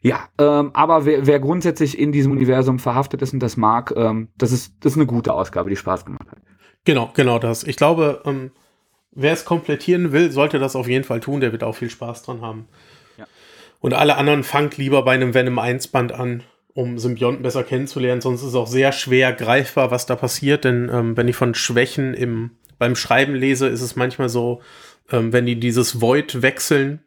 Ja, 0.00 0.28
ähm, 0.38 0.70
aber 0.74 1.04
wer, 1.04 1.26
wer 1.26 1.38
grundsätzlich 1.38 1.96
in 1.96 2.10
diesem 2.10 2.32
Universum 2.32 2.80
verhaftet 2.80 3.22
ist 3.22 3.32
und 3.32 3.40
das 3.40 3.56
mag, 3.56 3.92
ähm, 3.96 4.28
das, 4.36 4.50
ist, 4.50 4.74
das 4.80 4.92
ist 4.92 4.98
eine 4.98 5.06
gute 5.06 5.32
Ausgabe, 5.32 5.70
die 5.70 5.76
Spaß 5.76 6.04
gemacht 6.04 6.28
hat. 6.28 6.38
Genau, 6.84 7.10
genau 7.14 7.38
das. 7.38 7.62
Ich 7.62 7.76
glaube, 7.76 8.20
ähm, 8.24 8.50
wer 9.12 9.32
es 9.32 9.44
komplettieren 9.44 10.10
will, 10.10 10.32
sollte 10.32 10.58
das 10.58 10.74
auf 10.74 10.88
jeden 10.88 11.04
Fall 11.04 11.20
tun. 11.20 11.40
Der 11.40 11.52
wird 11.52 11.62
auch 11.62 11.76
viel 11.76 11.90
Spaß 11.90 12.24
dran 12.24 12.42
haben. 12.42 12.66
Ja. 13.16 13.26
Und 13.78 13.94
alle 13.94 14.16
anderen 14.16 14.42
fangt 14.42 14.76
lieber 14.76 15.04
bei 15.04 15.12
einem 15.12 15.34
Venom 15.34 15.60
1 15.60 15.88
Band 15.88 16.12
an, 16.12 16.42
um 16.74 16.98
Symbionten 16.98 17.42
besser 17.42 17.64
kennenzulernen. 17.64 18.20
Sonst 18.20 18.42
ist 18.42 18.48
es 18.48 18.54
auch 18.54 18.66
sehr 18.66 18.92
schwer 18.92 19.32
greifbar, 19.32 19.90
was 19.90 20.06
da 20.06 20.16
passiert. 20.16 20.64
Denn 20.64 20.90
ähm, 20.92 21.16
wenn 21.16 21.28
ich 21.28 21.36
von 21.36 21.54
Schwächen 21.54 22.14
im, 22.14 22.52
beim 22.78 22.96
Schreiben 22.96 23.34
lese, 23.34 23.68
ist 23.68 23.82
es 23.82 23.96
manchmal 23.96 24.28
so, 24.28 24.62
ähm, 25.10 25.32
wenn 25.32 25.46
die 25.46 25.58
dieses 25.58 26.00
Void 26.00 26.42
wechseln, 26.42 27.00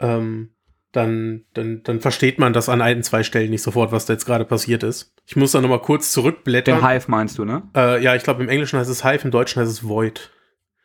ähm, 0.00 0.50
dann, 0.92 1.44
dann, 1.54 1.82
dann 1.82 2.00
versteht 2.00 2.38
man 2.38 2.52
das 2.52 2.68
an 2.68 2.80
ein, 2.80 3.02
zwei 3.02 3.24
Stellen 3.24 3.50
nicht 3.50 3.62
sofort, 3.62 3.90
was 3.90 4.06
da 4.06 4.12
jetzt 4.12 4.26
gerade 4.26 4.44
passiert 4.44 4.84
ist. 4.84 5.12
Ich 5.26 5.34
muss 5.34 5.52
da 5.52 5.60
nochmal 5.60 5.80
kurz 5.80 6.12
zurückblättern. 6.12 6.80
Den 6.80 6.88
Hive 6.88 7.10
meinst 7.10 7.38
du, 7.38 7.44
ne? 7.44 7.62
Äh, 7.74 8.02
ja, 8.02 8.14
ich 8.14 8.22
glaube, 8.22 8.42
im 8.42 8.48
Englischen 8.48 8.78
heißt 8.78 8.90
es 8.90 9.04
Hive, 9.04 9.24
im 9.24 9.30
Deutschen 9.32 9.60
heißt 9.60 9.70
es 9.70 9.88
Void. 9.88 10.30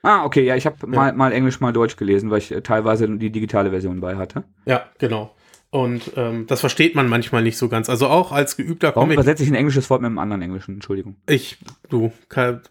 Ah, 0.01 0.23
okay, 0.23 0.43
ja, 0.45 0.55
ich 0.55 0.65
habe 0.65 0.77
ja. 0.81 0.87
mal, 0.87 1.13
mal 1.13 1.31
Englisch, 1.31 1.59
mal 1.59 1.73
Deutsch 1.73 1.97
gelesen, 1.97 2.31
weil 2.31 2.39
ich 2.39 2.51
äh, 2.51 2.61
teilweise 2.61 3.07
die 3.17 3.31
digitale 3.31 3.69
Version 3.69 3.99
bei 3.99 4.15
hatte. 4.15 4.45
Ja, 4.65 4.85
genau. 4.97 5.35
Und 5.71 6.13
ähm, 6.15 6.47
das 6.47 6.62
versteht 6.62 6.95
man 6.95 7.08
manchmal 7.08 7.43
nicht 7.43 7.58
so 7.58 7.69
ganz. 7.69 7.89
Also 7.89 8.08
auch 8.08 8.32
als 8.32 8.58
geübter 8.58 8.89
Warum 8.89 9.03
Comic. 9.03 9.17
übersetze 9.17 9.43
ich 9.43 9.49
ein 9.49 9.55
englisches 9.55 9.89
Wort 9.89 10.01
mit 10.01 10.08
einem 10.08 10.17
anderen 10.17 10.41
englischen? 10.41 10.75
Entschuldigung. 10.75 11.15
Ich, 11.27 11.58
du, 11.89 12.12
kann, 12.27 12.62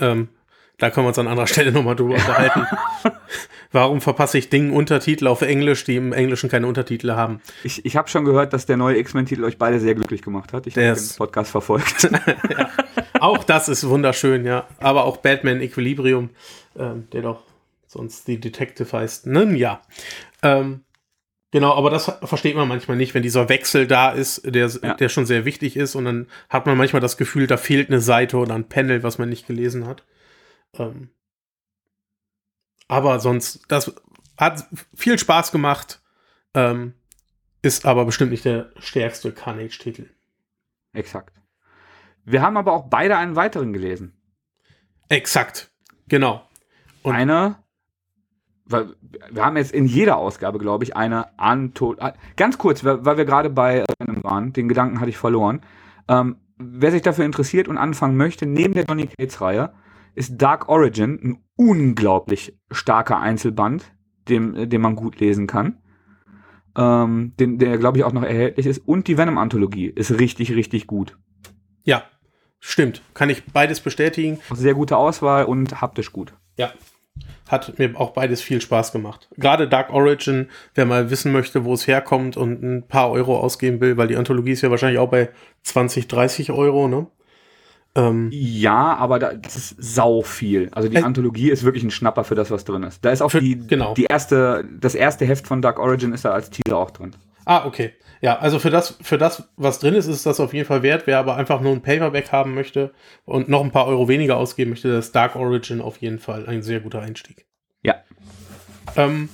ähm, 0.00 0.28
da 0.78 0.90
können 0.90 1.06
wir 1.06 1.08
uns 1.08 1.18
an 1.20 1.28
anderer 1.28 1.46
Stelle 1.46 1.70
nochmal 1.70 1.94
drüber 1.94 2.14
unterhalten. 2.14 2.66
Warum 3.72 4.00
verpasse 4.00 4.38
ich 4.38 4.50
Dingen 4.50 4.72
Untertitel 4.72 5.28
auf 5.28 5.40
Englisch, 5.42 5.84
die 5.84 5.96
im 5.96 6.12
Englischen 6.12 6.50
keine 6.50 6.66
Untertitel 6.66 7.12
haben? 7.12 7.40
Ich, 7.62 7.84
ich 7.86 7.96
habe 7.96 8.08
schon 8.08 8.24
gehört, 8.24 8.52
dass 8.52 8.66
der 8.66 8.76
neue 8.76 8.98
X-Men-Titel 8.98 9.44
euch 9.44 9.56
beide 9.58 9.78
sehr 9.78 9.94
glücklich 9.94 10.22
gemacht 10.22 10.52
hat. 10.52 10.66
Ich 10.66 10.76
habe 10.76 10.94
den 10.94 11.16
Podcast 11.16 11.52
verfolgt. 11.52 12.02
ja. 12.12 12.70
Auch 13.20 13.44
das 13.44 13.68
ist 13.68 13.88
wunderschön, 13.88 14.44
ja. 14.44 14.66
Aber 14.78 15.04
auch 15.04 15.18
Batman 15.18 15.60
Equilibrium, 15.60 16.30
ähm, 16.76 17.08
der 17.12 17.22
doch 17.22 17.44
sonst 17.86 18.26
die 18.26 18.40
Detective 18.40 18.92
heißt. 18.92 19.26
Nun 19.26 19.54
ja. 19.54 19.80
Ähm, 20.42 20.80
genau, 21.52 21.74
aber 21.74 21.90
das 21.90 22.12
versteht 22.24 22.56
man 22.56 22.66
manchmal 22.66 22.96
nicht, 22.96 23.14
wenn 23.14 23.22
dieser 23.22 23.48
Wechsel 23.48 23.86
da 23.86 24.10
ist, 24.10 24.42
der, 24.44 24.68
ja. 24.68 24.94
der 24.94 25.08
schon 25.08 25.26
sehr 25.26 25.44
wichtig 25.44 25.76
ist. 25.76 25.94
Und 25.94 26.06
dann 26.06 26.26
hat 26.48 26.66
man 26.66 26.76
manchmal 26.76 27.00
das 27.00 27.16
Gefühl, 27.16 27.46
da 27.46 27.56
fehlt 27.56 27.88
eine 27.88 28.00
Seite 28.00 28.36
oder 28.38 28.54
ein 28.56 28.68
Panel, 28.68 29.04
was 29.04 29.18
man 29.18 29.28
nicht 29.28 29.46
gelesen 29.46 29.86
hat. 29.86 30.04
Ähm, 30.76 31.10
aber 32.88 33.20
sonst, 33.20 33.62
das 33.68 33.94
hat 34.36 34.66
viel 34.94 35.18
Spaß 35.18 35.52
gemacht, 35.52 36.02
ähm, 36.54 36.94
ist 37.62 37.86
aber 37.86 38.04
bestimmt 38.04 38.32
nicht 38.32 38.44
der 38.44 38.72
stärkste 38.80 39.32
Carnage-Titel. 39.32 40.10
Exakt. 40.92 41.40
Wir 42.24 42.42
haben 42.42 42.56
aber 42.56 42.72
auch 42.72 42.88
beide 42.88 43.16
einen 43.16 43.36
weiteren 43.36 43.72
gelesen. 43.72 44.16
Exakt, 45.08 45.70
genau. 46.08 46.46
Und 47.02 47.14
Eine 47.14 47.61
weil 48.72 48.94
wir 49.30 49.44
haben 49.44 49.56
jetzt 49.56 49.72
in 49.72 49.86
jeder 49.86 50.16
Ausgabe, 50.16 50.58
glaube 50.58 50.84
ich, 50.84 50.96
eine 50.96 51.38
Anto. 51.38 51.94
Ganz 52.36 52.58
kurz, 52.58 52.84
weil 52.84 53.16
wir 53.16 53.24
gerade 53.24 53.50
bei 53.50 53.84
Venom 53.98 54.24
waren, 54.24 54.52
den 54.52 54.68
Gedanken 54.68 55.00
hatte 55.00 55.10
ich 55.10 55.18
verloren. 55.18 55.60
Ähm, 56.08 56.36
wer 56.58 56.90
sich 56.90 57.02
dafür 57.02 57.24
interessiert 57.24 57.68
und 57.68 57.78
anfangen 57.78 58.16
möchte, 58.16 58.46
neben 58.46 58.74
der 58.74 58.84
Donny 58.84 59.06
Cates-Reihe, 59.06 59.72
ist 60.14 60.40
Dark 60.40 60.68
Origin 60.68 61.18
ein 61.22 61.38
unglaublich 61.56 62.58
starker 62.70 63.18
Einzelband, 63.18 63.92
dem, 64.28 64.68
den 64.68 64.80
man 64.80 64.96
gut 64.96 65.20
lesen 65.20 65.46
kann. 65.46 65.78
Ähm, 66.76 67.34
den, 67.38 67.58
der, 67.58 67.78
glaube 67.78 67.98
ich, 67.98 68.04
auch 68.04 68.12
noch 68.12 68.22
erhältlich 68.22 68.66
ist. 68.66 68.78
Und 68.86 69.08
die 69.08 69.18
Venom-Anthologie 69.18 69.86
ist 69.86 70.18
richtig, 70.18 70.54
richtig 70.54 70.86
gut. 70.86 71.18
Ja, 71.84 72.02
stimmt. 72.60 73.02
Kann 73.14 73.30
ich 73.30 73.44
beides 73.46 73.80
bestätigen. 73.80 74.38
Sehr 74.54 74.74
gute 74.74 74.96
Auswahl 74.96 75.44
und 75.44 75.80
haptisch 75.80 76.12
gut. 76.12 76.34
Ja, 76.56 76.72
hat 77.48 77.78
mir 77.78 77.98
auch 77.98 78.10
beides 78.10 78.40
viel 78.40 78.60
Spaß 78.60 78.92
gemacht. 78.92 79.28
Gerade 79.36 79.68
Dark 79.68 79.92
Origin, 79.92 80.48
wer 80.74 80.86
mal 80.86 81.10
wissen 81.10 81.32
möchte, 81.32 81.64
wo 81.64 81.74
es 81.74 81.86
herkommt 81.86 82.36
und 82.36 82.62
ein 82.62 82.88
paar 82.88 83.10
Euro 83.10 83.38
ausgeben 83.38 83.80
will, 83.80 83.96
weil 83.96 84.08
die 84.08 84.16
Anthologie 84.16 84.52
ist 84.52 84.62
ja 84.62 84.70
wahrscheinlich 84.70 84.98
auch 84.98 85.10
bei 85.10 85.30
20, 85.62 86.08
30 86.08 86.52
Euro, 86.52 86.88
ne? 86.88 87.06
Ähm, 87.94 88.30
ja, 88.32 88.96
aber 88.96 89.18
da, 89.18 89.34
das 89.34 89.56
ist 89.56 89.76
sau 89.78 90.22
viel. 90.22 90.70
Also 90.72 90.88
die 90.88 90.96
äh, 90.96 91.02
Anthologie 91.02 91.50
ist 91.50 91.62
wirklich 91.62 91.84
ein 91.84 91.90
Schnapper 91.90 92.24
für 92.24 92.34
das, 92.34 92.50
was 92.50 92.64
drin 92.64 92.84
ist. 92.84 93.04
Da 93.04 93.10
ist 93.10 93.20
auch 93.20 93.30
für, 93.30 93.40
die, 93.40 93.58
genau. 93.66 93.92
die 93.92 94.04
erste, 94.04 94.64
das 94.80 94.94
erste 94.94 95.26
Heft 95.26 95.46
von 95.46 95.60
Dark 95.60 95.78
Origin 95.78 96.14
ist 96.14 96.24
da 96.24 96.30
als 96.30 96.48
Teaser 96.48 96.78
auch 96.78 96.90
drin. 96.90 97.14
Ah, 97.44 97.66
okay. 97.66 97.92
Ja, 98.22 98.38
also 98.38 98.60
für 98.60 98.70
das, 98.70 98.96
für 99.02 99.18
das, 99.18 99.48
was 99.56 99.80
drin 99.80 99.94
ist, 99.94 100.06
ist 100.06 100.24
das 100.24 100.38
auf 100.38 100.54
jeden 100.54 100.64
Fall 100.64 100.84
wert. 100.84 101.08
Wer 101.08 101.18
aber 101.18 101.36
einfach 101.36 101.60
nur 101.60 101.72
ein 101.72 101.82
Paperback 101.82 102.30
haben 102.30 102.54
möchte 102.54 102.94
und 103.24 103.48
noch 103.48 103.64
ein 103.64 103.72
paar 103.72 103.88
Euro 103.88 104.06
weniger 104.06 104.36
ausgeben 104.36 104.70
möchte, 104.70 104.92
das 104.92 105.06
ist 105.06 105.16
Dark 105.16 105.34
Origin 105.34 105.80
auf 105.80 105.96
jeden 105.96 106.20
Fall 106.20 106.46
ein 106.46 106.62
sehr 106.62 106.78
guter 106.78 107.00
Einstieg. 107.00 107.46
Ja. 107.82 107.96
Ähm, 108.94 109.28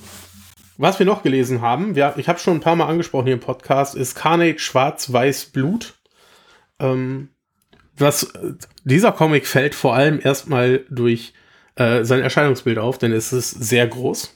was 0.77 0.97
wir 0.97 1.05
noch 1.05 1.21
gelesen 1.21 1.61
haben, 1.61 1.95
wir, 1.95 2.15
ich 2.17 2.27
habe 2.27 2.39
schon 2.39 2.55
ein 2.55 2.61
paar 2.61 2.75
Mal 2.75 2.87
angesprochen 2.87 3.25
hier 3.25 3.35
im 3.35 3.39
Podcast, 3.39 3.93
ist 3.93 4.15
Carnage 4.15 4.57
Schwarz-Weiß 4.57 5.45
Blut. 5.47 5.93
Ähm, 6.79 7.29
was, 7.95 8.33
dieser 8.85 9.11
Comic 9.11 9.45
fällt 9.45 9.75
vor 9.75 9.93
allem 9.93 10.19
erstmal 10.19 10.83
durch 10.89 11.33
äh, 11.75 12.03
sein 12.05 12.21
Erscheinungsbild 12.21 12.79
auf, 12.79 12.97
denn 12.97 13.11
es 13.11 13.33
ist 13.33 13.51
sehr 13.51 13.85
groß. 13.85 14.35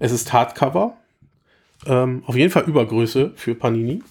Es 0.00 0.10
ist 0.10 0.32
Hardcover 0.32 0.96
ähm, 1.86 2.22
auf 2.26 2.36
jeden 2.36 2.50
Fall 2.50 2.64
Übergröße 2.64 3.32
für 3.36 3.54
Panini. 3.54 4.02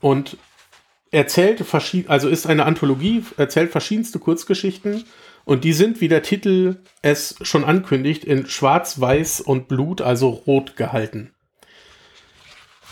Und 0.00 0.36
erzählt 1.10 1.60
verschieden, 1.60 2.08
also 2.08 2.28
ist 2.28 2.46
eine 2.46 2.66
Anthologie, 2.66 3.24
erzählt 3.36 3.70
verschiedenste 3.70 4.18
Kurzgeschichten 4.18 5.04
und 5.44 5.64
die 5.64 5.72
sind, 5.72 6.00
wie 6.00 6.08
der 6.08 6.22
Titel 6.22 6.76
es 7.02 7.36
schon 7.42 7.64
ankündigt, 7.64 8.24
in 8.24 8.46
Schwarz, 8.46 9.00
Weiß 9.00 9.40
und 9.40 9.66
Blut, 9.68 10.00
also 10.00 10.28
rot 10.28 10.76
gehalten. 10.76 11.32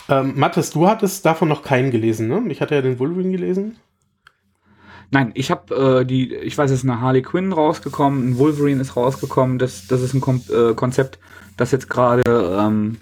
Ähm, 0.09 0.33
Mathis, 0.35 0.71
du 0.71 0.87
hattest 0.87 1.25
davon 1.25 1.49
noch 1.49 1.63
keinen 1.63 1.91
gelesen, 1.91 2.27
ne? 2.27 2.43
Ich 2.49 2.61
hatte 2.61 2.75
ja 2.75 2.81
den 2.81 2.97
Wolverine 2.97 3.31
gelesen. 3.31 3.77
Nein, 5.09 5.31
ich 5.35 5.51
habe 5.51 6.01
äh, 6.01 6.05
die, 6.05 6.33
ich 6.33 6.57
weiß, 6.57 6.69
es 6.71 6.79
ist 6.79 6.89
eine 6.89 6.99
Harley 6.99 7.21
Quinn 7.21 7.53
rausgekommen, 7.53 8.31
ein 8.31 8.37
Wolverine 8.37 8.81
ist 8.81 8.97
rausgekommen. 8.97 9.57
Das, 9.57 9.87
das 9.87 10.01
ist 10.01 10.13
ein 10.13 10.21
Kom 10.21 10.41
äh, 10.49 10.73
Konzept, 10.73 11.19
das 11.55 11.71
jetzt 11.71 11.89
gerade 11.89 12.23
ähm, 12.25 12.97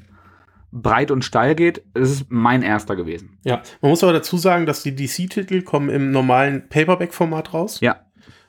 breit 0.72 1.10
und 1.10 1.26
steil 1.26 1.56
geht. 1.56 1.84
Das 1.94 2.12
ist 2.12 2.26
mein 2.30 2.62
erster 2.62 2.96
gewesen. 2.96 3.38
Ja, 3.44 3.64
man 3.82 3.90
muss 3.90 4.04
aber 4.04 4.14
dazu 4.14 4.38
sagen, 4.38 4.66
dass 4.66 4.84
die 4.84 4.96
DC-Titel 4.96 5.62
kommen 5.64 5.90
im 5.90 6.12
normalen 6.12 6.68
Paperback-Format 6.70 7.54
raus. 7.54 7.80
Ja. 7.82 8.02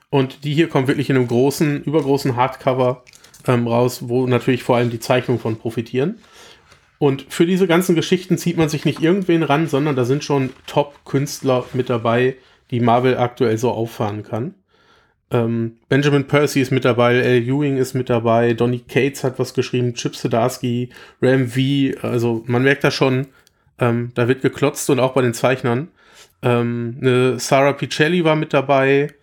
Und 0.09 0.43
die 0.43 0.53
hier 0.53 0.69
kommen 0.69 0.87
wirklich 0.87 1.09
in 1.09 1.15
einem 1.15 1.27
großen, 1.27 1.83
übergroßen 1.83 2.35
Hardcover 2.35 3.03
ähm, 3.47 3.67
raus, 3.67 4.07
wo 4.07 4.27
natürlich 4.27 4.63
vor 4.63 4.77
allem 4.77 4.89
die 4.89 4.99
Zeichnungen 4.99 5.41
von 5.41 5.57
profitieren. 5.57 6.19
Und 6.99 7.25
für 7.29 7.45
diese 7.45 7.67
ganzen 7.67 7.95
Geschichten 7.95 8.37
zieht 8.37 8.57
man 8.57 8.69
sich 8.69 8.85
nicht 8.85 9.01
irgendwen 9.01 9.43
ran, 9.43 9.67
sondern 9.67 9.95
da 9.95 10.05
sind 10.05 10.23
schon 10.23 10.51
Top-Künstler 10.65 11.65
mit 11.73 11.89
dabei, 11.89 12.35
die 12.71 12.79
Marvel 12.79 13.17
aktuell 13.17 13.57
so 13.57 13.71
auffahren 13.71 14.23
kann. 14.23 14.55
Ähm, 15.29 15.77
Benjamin 15.89 16.25
Percy 16.27 16.61
ist 16.61 16.71
mit 16.71 16.85
dabei, 16.85 17.15
L. 17.15 17.43
Ewing 17.43 17.77
ist 17.77 17.93
mit 17.93 18.09
dabei, 18.09 18.53
Donny 18.53 18.79
Cates 18.79 19.23
hat 19.23 19.39
was 19.39 19.53
geschrieben, 19.53 19.93
Chip 19.93 20.15
Zdarsky, 20.15 20.89
Ram 21.21 21.47
V, 21.49 21.99
also 22.01 22.43
man 22.45 22.63
merkt 22.63 22.85
da 22.85 22.91
schon, 22.91 23.27
ähm, 23.79 24.11
da 24.15 24.27
wird 24.29 24.41
geklotzt 24.41 24.89
und 24.89 24.99
auch 24.99 25.13
bei 25.13 25.21
den 25.21 25.33
Zeichnern. 25.33 25.89
Ähm, 26.41 26.97
eine 27.01 27.39
Sarah 27.39 27.73
Pichelli 27.73 28.23
war 28.23 28.37
mit 28.37 28.53
dabei, 28.53 29.13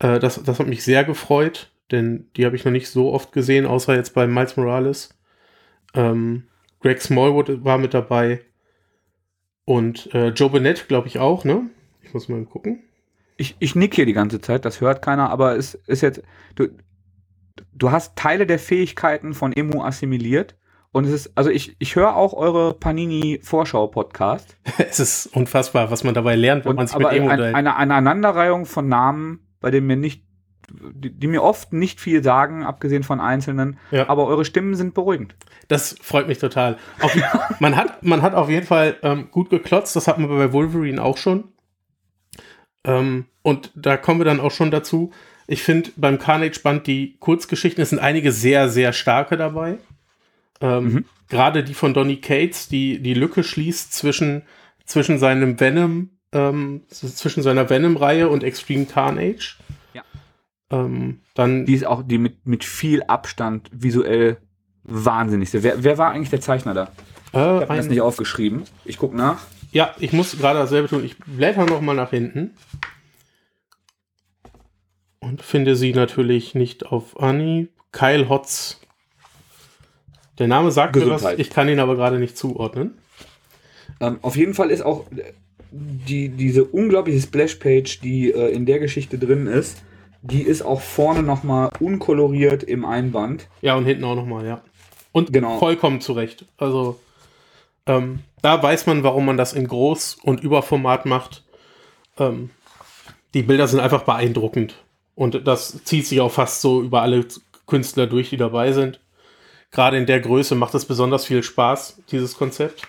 äh, 0.00 0.18
das, 0.18 0.42
das 0.42 0.58
hat 0.58 0.66
mich 0.66 0.84
sehr 0.84 1.04
gefreut, 1.04 1.70
denn 1.90 2.28
die 2.36 2.44
habe 2.44 2.56
ich 2.56 2.64
noch 2.66 2.72
nicht 2.72 2.90
so 2.90 3.12
oft 3.12 3.32
gesehen, 3.32 3.64
außer 3.64 3.94
jetzt 3.94 4.12
bei 4.12 4.26
Miles 4.26 4.56
Morales. 4.56 5.18
Ähm, 5.94 6.44
Greg 6.80 7.00
Smallwood 7.00 7.64
war 7.64 7.78
mit 7.78 7.94
dabei 7.94 8.40
und 9.64 10.12
äh, 10.14 10.28
Joe 10.28 10.50
Bennett, 10.50 10.88
glaube 10.88 11.08
ich, 11.08 11.18
auch, 11.18 11.44
ne? 11.44 11.70
Ich 12.08 12.14
muss 12.14 12.28
mal 12.28 12.44
gucken 12.44 12.82
ich, 13.38 13.56
ich 13.60 13.74
nick 13.74 13.94
hier 13.94 14.04
die 14.04 14.12
ganze 14.12 14.40
Zeit, 14.40 14.64
das 14.64 14.82
hört 14.82 15.00
keiner, 15.00 15.30
aber 15.30 15.56
es 15.56 15.74
ist 15.86 16.02
jetzt, 16.02 16.22
du, 16.56 16.68
du 17.72 17.90
hast 17.90 18.16
Teile 18.16 18.46
der 18.46 18.58
Fähigkeiten 18.58 19.32
von 19.32 19.52
Emu 19.52 19.82
assimiliert. 19.82 20.56
Und 20.90 21.04
es 21.04 21.12
ist, 21.12 21.32
also 21.36 21.50
ich, 21.50 21.76
ich 21.78 21.96
höre 21.96 22.16
auch 22.16 22.32
eure 22.32 22.74
Panini-Vorschau-Podcast. 22.74 24.56
es 24.78 24.98
ist 24.98 25.26
unfassbar, 25.26 25.90
was 25.90 26.02
man 26.02 26.14
dabei 26.14 26.34
lernt, 26.34 26.64
wenn 26.64 26.70
und, 26.70 26.76
man 26.76 26.86
sich 26.88 26.98
mit 26.98 27.12
Emu 27.12 27.28
ein, 27.28 27.40
eine, 27.40 27.54
eine 27.54 27.76
Aneinanderreihung 27.76 28.66
von 28.66 28.88
Namen, 28.88 29.46
bei 29.60 29.70
denen 29.70 29.86
mir 29.86 29.96
nicht, 29.96 30.24
die, 30.70 31.12
die, 31.12 31.26
mir 31.26 31.42
oft 31.42 31.72
nicht 31.72 32.00
viel 32.00 32.24
sagen, 32.24 32.64
abgesehen 32.64 33.04
von 33.04 33.20
einzelnen, 33.20 33.78
ja. 33.90 34.08
aber 34.08 34.26
eure 34.26 34.44
Stimmen 34.44 34.74
sind 34.74 34.94
beruhigend. 34.94 35.36
Das 35.68 35.94
freut 36.00 36.26
mich 36.26 36.38
total. 36.38 36.78
Auf, 37.00 37.14
man, 37.60 37.76
hat, 37.76 38.02
man 38.02 38.22
hat 38.22 38.34
auf 38.34 38.48
jeden 38.48 38.66
Fall 38.66 38.96
ähm, 39.02 39.28
gut 39.30 39.50
geklotzt, 39.50 39.94
das 39.94 40.08
hat 40.08 40.18
man 40.18 40.28
bei 40.28 40.52
Wolverine 40.52 41.02
auch 41.02 41.18
schon. 41.18 41.52
Ähm, 42.88 43.26
und 43.42 43.70
da 43.74 43.96
kommen 43.96 44.18
wir 44.20 44.24
dann 44.24 44.40
auch 44.40 44.50
schon 44.50 44.70
dazu. 44.70 45.12
Ich 45.46 45.62
finde 45.62 45.90
beim 45.96 46.18
Carnage-Band 46.18 46.86
die 46.86 47.16
Kurzgeschichten, 47.20 47.82
es 47.82 47.90
sind 47.90 47.98
einige 47.98 48.32
sehr, 48.32 48.68
sehr 48.68 48.92
starke 48.92 49.36
dabei. 49.36 49.78
Ähm, 50.60 50.84
mhm. 50.84 51.04
Gerade 51.28 51.62
die 51.62 51.74
von 51.74 51.94
Donny 51.94 52.16
Cates, 52.16 52.68
die 52.68 53.00
die 53.00 53.14
Lücke 53.14 53.44
schließt 53.44 53.92
zwischen, 53.92 54.42
zwischen 54.86 55.18
seinem 55.18 55.60
Venom, 55.60 56.10
ähm, 56.32 56.82
zwischen 56.88 57.42
seiner 57.42 57.68
Venom-Reihe 57.68 58.28
und 58.28 58.42
Extreme 58.42 58.86
Carnage. 58.86 59.56
Ja. 59.92 60.02
Ähm, 60.70 61.20
dann 61.34 61.66
die 61.66 61.74
ist 61.74 61.86
auch 61.86 62.02
die 62.02 62.18
mit, 62.18 62.46
mit 62.46 62.64
viel 62.64 63.02
Abstand 63.02 63.70
visuell 63.72 64.38
wahnsinnigste. 64.84 65.62
Wer, 65.62 65.84
wer 65.84 65.98
war 65.98 66.12
eigentlich 66.12 66.30
der 66.30 66.40
Zeichner 66.40 66.72
da? 66.72 66.84
Äh, 67.34 67.64
ich 67.64 67.68
habe 67.68 67.76
das 67.76 67.88
nicht 67.88 68.00
aufgeschrieben. 68.00 68.62
Ich 68.86 68.96
gucke 68.96 69.16
nach. 69.16 69.40
Ja, 69.70 69.94
ich 69.98 70.12
muss 70.12 70.38
gerade 70.38 70.58
dasselbe 70.58 70.88
tun. 70.88 71.04
Ich 71.04 71.18
blätter 71.18 71.66
noch 71.66 71.80
mal 71.80 71.94
nach 71.94 72.10
hinten. 72.10 72.54
Und 75.20 75.42
finde 75.42 75.76
sie 75.76 75.92
natürlich 75.92 76.54
nicht 76.54 76.86
auf 76.86 77.20
Anni. 77.20 77.68
Kyle 77.92 78.28
Hotz. 78.28 78.80
Der 80.38 80.46
Name 80.46 80.70
sagt 80.70 80.92
Gesundheit. 80.92 81.20
mir 81.20 81.32
was, 81.32 81.38
ich 81.38 81.50
kann 81.50 81.68
ihn 81.68 81.80
aber 81.80 81.96
gerade 81.96 82.18
nicht 82.18 82.36
zuordnen. 82.36 82.94
Ähm, 84.00 84.18
auf 84.22 84.36
jeden 84.36 84.54
Fall 84.54 84.70
ist 84.70 84.82
auch 84.82 85.06
die, 85.70 86.28
diese 86.28 86.64
unglaubliche 86.64 87.20
Splash-Page, 87.20 88.00
die 88.00 88.30
äh, 88.30 88.52
in 88.52 88.64
der 88.64 88.78
Geschichte 88.78 89.18
drin 89.18 89.46
ist, 89.46 89.82
die 90.22 90.42
ist 90.42 90.62
auch 90.62 90.80
vorne 90.80 91.22
nochmal 91.22 91.70
unkoloriert 91.80 92.62
im 92.62 92.84
Einband. 92.84 93.48
Ja, 93.60 93.74
und 93.74 93.84
hinten 93.84 94.04
auch 94.04 94.14
nochmal, 94.14 94.46
ja. 94.46 94.62
Und 95.12 95.32
genau. 95.32 95.58
vollkommen 95.58 96.00
zurecht. 96.00 96.44
Also 96.56 96.98
ähm, 97.88 98.20
da 98.42 98.62
weiß 98.62 98.86
man, 98.86 99.02
warum 99.02 99.24
man 99.26 99.36
das 99.36 99.52
in 99.52 99.66
Groß- 99.66 100.20
und 100.22 100.40
Überformat 100.40 101.06
macht. 101.06 101.44
Ähm, 102.18 102.50
die 103.34 103.42
Bilder 103.42 103.66
sind 103.66 103.80
einfach 103.80 104.02
beeindruckend. 104.02 104.76
Und 105.14 105.46
das 105.46 105.82
zieht 105.84 106.06
sich 106.06 106.20
auch 106.20 106.30
fast 106.30 106.60
so 106.60 106.82
über 106.82 107.02
alle 107.02 107.26
Künstler 107.66 108.06
durch, 108.06 108.30
die 108.30 108.36
dabei 108.36 108.72
sind. 108.72 109.00
Gerade 109.70 109.98
in 109.98 110.06
der 110.06 110.20
Größe 110.20 110.54
macht 110.54 110.74
es 110.74 110.84
besonders 110.84 111.24
viel 111.24 111.42
Spaß, 111.42 112.02
dieses 112.10 112.36
Konzept. 112.36 112.82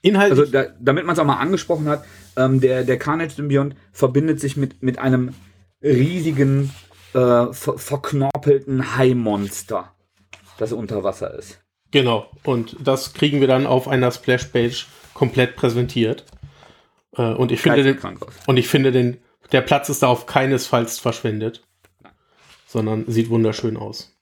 Inhaltlich. 0.00 0.38
Also, 0.38 0.50
da, 0.50 0.66
damit 0.80 1.04
man 1.04 1.12
es 1.12 1.18
auch 1.18 1.24
mal 1.24 1.36
angesprochen 1.36 1.88
hat, 1.88 2.04
ähm, 2.36 2.60
der, 2.60 2.84
der 2.84 2.98
Carnage-Symbiont 2.98 3.76
verbindet 3.92 4.40
sich 4.40 4.56
mit, 4.56 4.82
mit 4.82 4.98
einem 4.98 5.34
riesigen, 5.82 6.72
äh, 7.14 7.52
ver 7.52 7.78
verknorpelten 7.78 8.96
Hai-Monster, 8.96 9.92
das 10.58 10.72
unter 10.72 11.04
Wasser 11.04 11.34
ist. 11.34 11.61
Genau, 11.92 12.26
und 12.42 12.74
das 12.80 13.12
kriegen 13.12 13.40
wir 13.40 13.46
dann 13.46 13.66
auf 13.66 13.86
einer 13.86 14.10
Splash-Page 14.10 14.86
komplett 15.12 15.56
präsentiert. 15.56 16.24
Äh, 17.16 17.34
und 17.34 17.52
ich 17.52 17.60
finde 17.60 17.84
den, 17.84 17.98
und 18.46 18.56
ich 18.56 18.66
finde 18.66 18.92
den, 18.92 19.18
der 19.52 19.60
Platz 19.60 19.90
ist 19.90 20.02
da 20.02 20.08
auf 20.08 20.24
keinesfalls 20.24 20.98
verschwendet, 20.98 21.62
sondern 22.66 23.04
sieht 23.06 23.28
wunderschön 23.28 23.76
aus. 23.76 24.16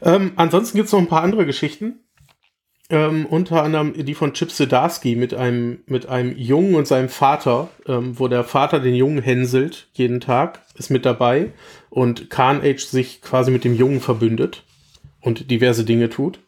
Ähm, 0.00 0.32
ansonsten 0.36 0.78
gibt 0.78 0.86
es 0.86 0.92
noch 0.92 1.00
ein 1.00 1.08
paar 1.08 1.22
andere 1.22 1.44
Geschichten. 1.44 2.00
Ähm, 2.90 3.26
unter 3.26 3.62
anderem 3.62 3.92
die 3.92 4.14
von 4.14 4.32
Chip 4.32 4.50
Zdarsky 4.50 5.14
mit 5.14 5.34
einem, 5.34 5.82
mit 5.84 6.06
einem 6.06 6.34
Jungen 6.38 6.74
und 6.74 6.88
seinem 6.88 7.10
Vater, 7.10 7.68
ähm, 7.86 8.18
wo 8.18 8.28
der 8.28 8.44
Vater 8.44 8.80
den 8.80 8.94
Jungen 8.94 9.20
hänselt 9.20 9.88
jeden 9.92 10.20
Tag, 10.20 10.62
ist 10.76 10.88
mit 10.88 11.04
dabei. 11.04 11.52
und 11.90 12.30
Carnage 12.30 12.86
sich 12.86 13.20
quasi 13.20 13.50
mit 13.50 13.64
dem 13.64 13.74
Jungen 13.74 14.00
verbündet 14.00 14.64
und 15.20 15.50
diverse 15.50 15.84
Dinge 15.84 16.10
tut. 16.10 16.40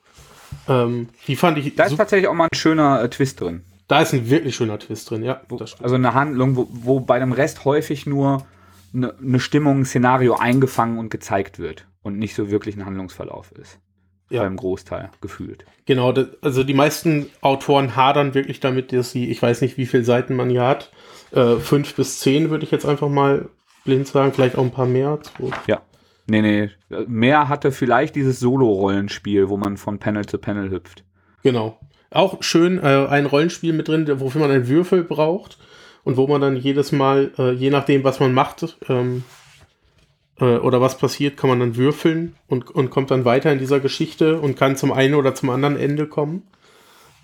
Ähm, 0.68 1.08
die 1.26 1.36
fand 1.36 1.58
ich. 1.58 1.74
Da 1.74 1.84
ist 1.84 1.96
tatsächlich 1.96 2.28
auch 2.28 2.34
mal 2.34 2.48
ein 2.50 2.56
schöner 2.56 3.02
äh, 3.02 3.08
Twist 3.08 3.40
drin. 3.40 3.62
Da 3.88 4.00
ist 4.02 4.12
ein 4.12 4.30
wirklich 4.30 4.54
schöner 4.54 4.78
Twist 4.78 5.10
drin, 5.10 5.24
ja. 5.24 5.40
also 5.82 5.96
eine 5.96 6.14
Handlung, 6.14 6.54
wo, 6.54 6.68
wo 6.70 7.00
bei 7.00 7.18
dem 7.18 7.32
Rest 7.32 7.64
häufig 7.64 8.06
nur 8.06 8.46
eine, 8.94 9.14
eine 9.18 9.40
Stimmung, 9.40 9.80
ein 9.80 9.84
Szenario 9.84 10.36
eingefangen 10.36 10.96
und 10.98 11.10
gezeigt 11.10 11.58
wird 11.58 11.86
und 12.02 12.16
nicht 12.16 12.36
so 12.36 12.52
wirklich 12.52 12.76
ein 12.76 12.86
Handlungsverlauf 12.86 13.50
ist. 13.52 13.80
Ja. 14.28 14.44
Beim 14.44 14.56
Großteil 14.56 15.10
gefühlt. 15.20 15.64
Genau, 15.86 16.12
das, 16.12 16.28
also 16.40 16.62
die 16.62 16.74
meisten 16.74 17.26
Autoren 17.40 17.96
hadern 17.96 18.34
wirklich 18.34 18.60
damit, 18.60 18.92
dass 18.92 19.10
sie, 19.10 19.28
ich 19.28 19.42
weiß 19.42 19.60
nicht, 19.60 19.76
wie 19.76 19.86
viele 19.86 20.04
Seiten 20.04 20.36
man 20.36 20.50
hier 20.50 20.62
hat, 20.62 20.92
äh, 21.32 21.56
fünf 21.56 21.96
bis 21.96 22.20
zehn 22.20 22.48
würde 22.50 22.64
ich 22.64 22.70
jetzt 22.70 22.86
einfach 22.86 23.08
mal 23.08 23.48
blind 23.84 24.06
sagen, 24.06 24.32
vielleicht 24.32 24.56
auch 24.56 24.62
ein 24.62 24.70
paar 24.70 24.86
mehr. 24.86 25.18
So. 25.36 25.50
Ja. 25.66 25.82
Nee, 26.30 26.42
nee. 26.42 26.70
Mehr 27.08 27.48
hatte 27.48 27.72
vielleicht 27.72 28.14
dieses 28.14 28.38
Solo-Rollenspiel, 28.38 29.48
wo 29.48 29.56
man 29.56 29.76
von 29.76 29.98
Panel 29.98 30.26
zu 30.26 30.38
Panel 30.38 30.70
hüpft. 30.70 31.02
Genau. 31.42 31.80
Auch 32.12 32.40
schön 32.40 32.78
äh, 32.78 33.06
ein 33.08 33.26
Rollenspiel 33.26 33.72
mit 33.72 33.88
drin, 33.88 34.08
wofür 34.20 34.40
man 34.40 34.50
einen 34.52 34.68
Würfel 34.68 35.02
braucht 35.02 35.58
und 36.04 36.16
wo 36.16 36.28
man 36.28 36.40
dann 36.40 36.56
jedes 36.56 36.92
Mal, 36.92 37.32
äh, 37.36 37.50
je 37.50 37.70
nachdem, 37.70 38.04
was 38.04 38.20
man 38.20 38.32
macht 38.32 38.78
ähm, 38.88 39.24
äh, 40.38 40.44
oder 40.44 40.80
was 40.80 40.98
passiert, 40.98 41.36
kann 41.36 41.50
man 41.50 41.58
dann 41.58 41.76
würfeln 41.76 42.36
und, 42.46 42.70
und 42.70 42.90
kommt 42.90 43.10
dann 43.10 43.24
weiter 43.24 43.52
in 43.52 43.58
dieser 43.58 43.80
Geschichte 43.80 44.40
und 44.40 44.56
kann 44.56 44.76
zum 44.76 44.92
einen 44.92 45.16
oder 45.16 45.34
zum 45.34 45.50
anderen 45.50 45.76
Ende 45.76 46.06
kommen. 46.06 46.44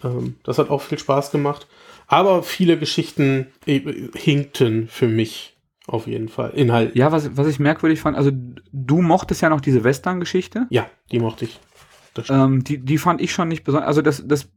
Ähm, 0.02 0.34
das 0.42 0.58
hat 0.58 0.68
auch 0.68 0.82
viel 0.82 0.98
Spaß 0.98 1.30
gemacht. 1.30 1.68
Aber 2.08 2.42
viele 2.42 2.76
Geschichten 2.76 3.46
äh, 3.66 3.80
hinkten 4.16 4.88
für 4.88 5.06
mich 5.06 5.55
auf 5.86 6.06
jeden 6.06 6.28
Fall. 6.28 6.50
Inhalt. 6.50 6.96
Ja, 6.96 7.12
was, 7.12 7.36
was 7.36 7.46
ich 7.46 7.60
merkwürdig 7.60 8.00
fand, 8.00 8.16
also 8.16 8.30
du 8.72 9.02
mochtest 9.02 9.40
ja 9.40 9.48
noch 9.48 9.60
diese 9.60 9.84
Western-Geschichte. 9.84 10.66
Ja, 10.70 10.86
die 11.12 11.20
mochte 11.20 11.44
ich. 11.44 11.60
Ähm, 12.28 12.64
die, 12.64 12.78
die 12.78 12.98
fand 12.98 13.20
ich 13.20 13.32
schon 13.32 13.48
nicht 13.48 13.62
besonders. 13.62 13.88
Also 13.88 14.02
das, 14.02 14.26
das 14.26 14.50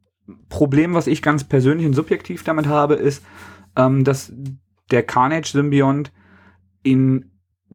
Problem, 0.48 0.94
was 0.94 1.08
ich 1.08 1.22
ganz 1.22 1.44
persönlich 1.44 1.86
und 1.86 1.94
subjektiv 1.94 2.44
damit 2.44 2.68
habe, 2.68 2.96
ist, 2.96 3.24
ähm, 3.76 4.04
dass 4.04 4.34
der 4.92 5.04
Carnage-Symbiont 5.04 6.12
in 6.84 7.32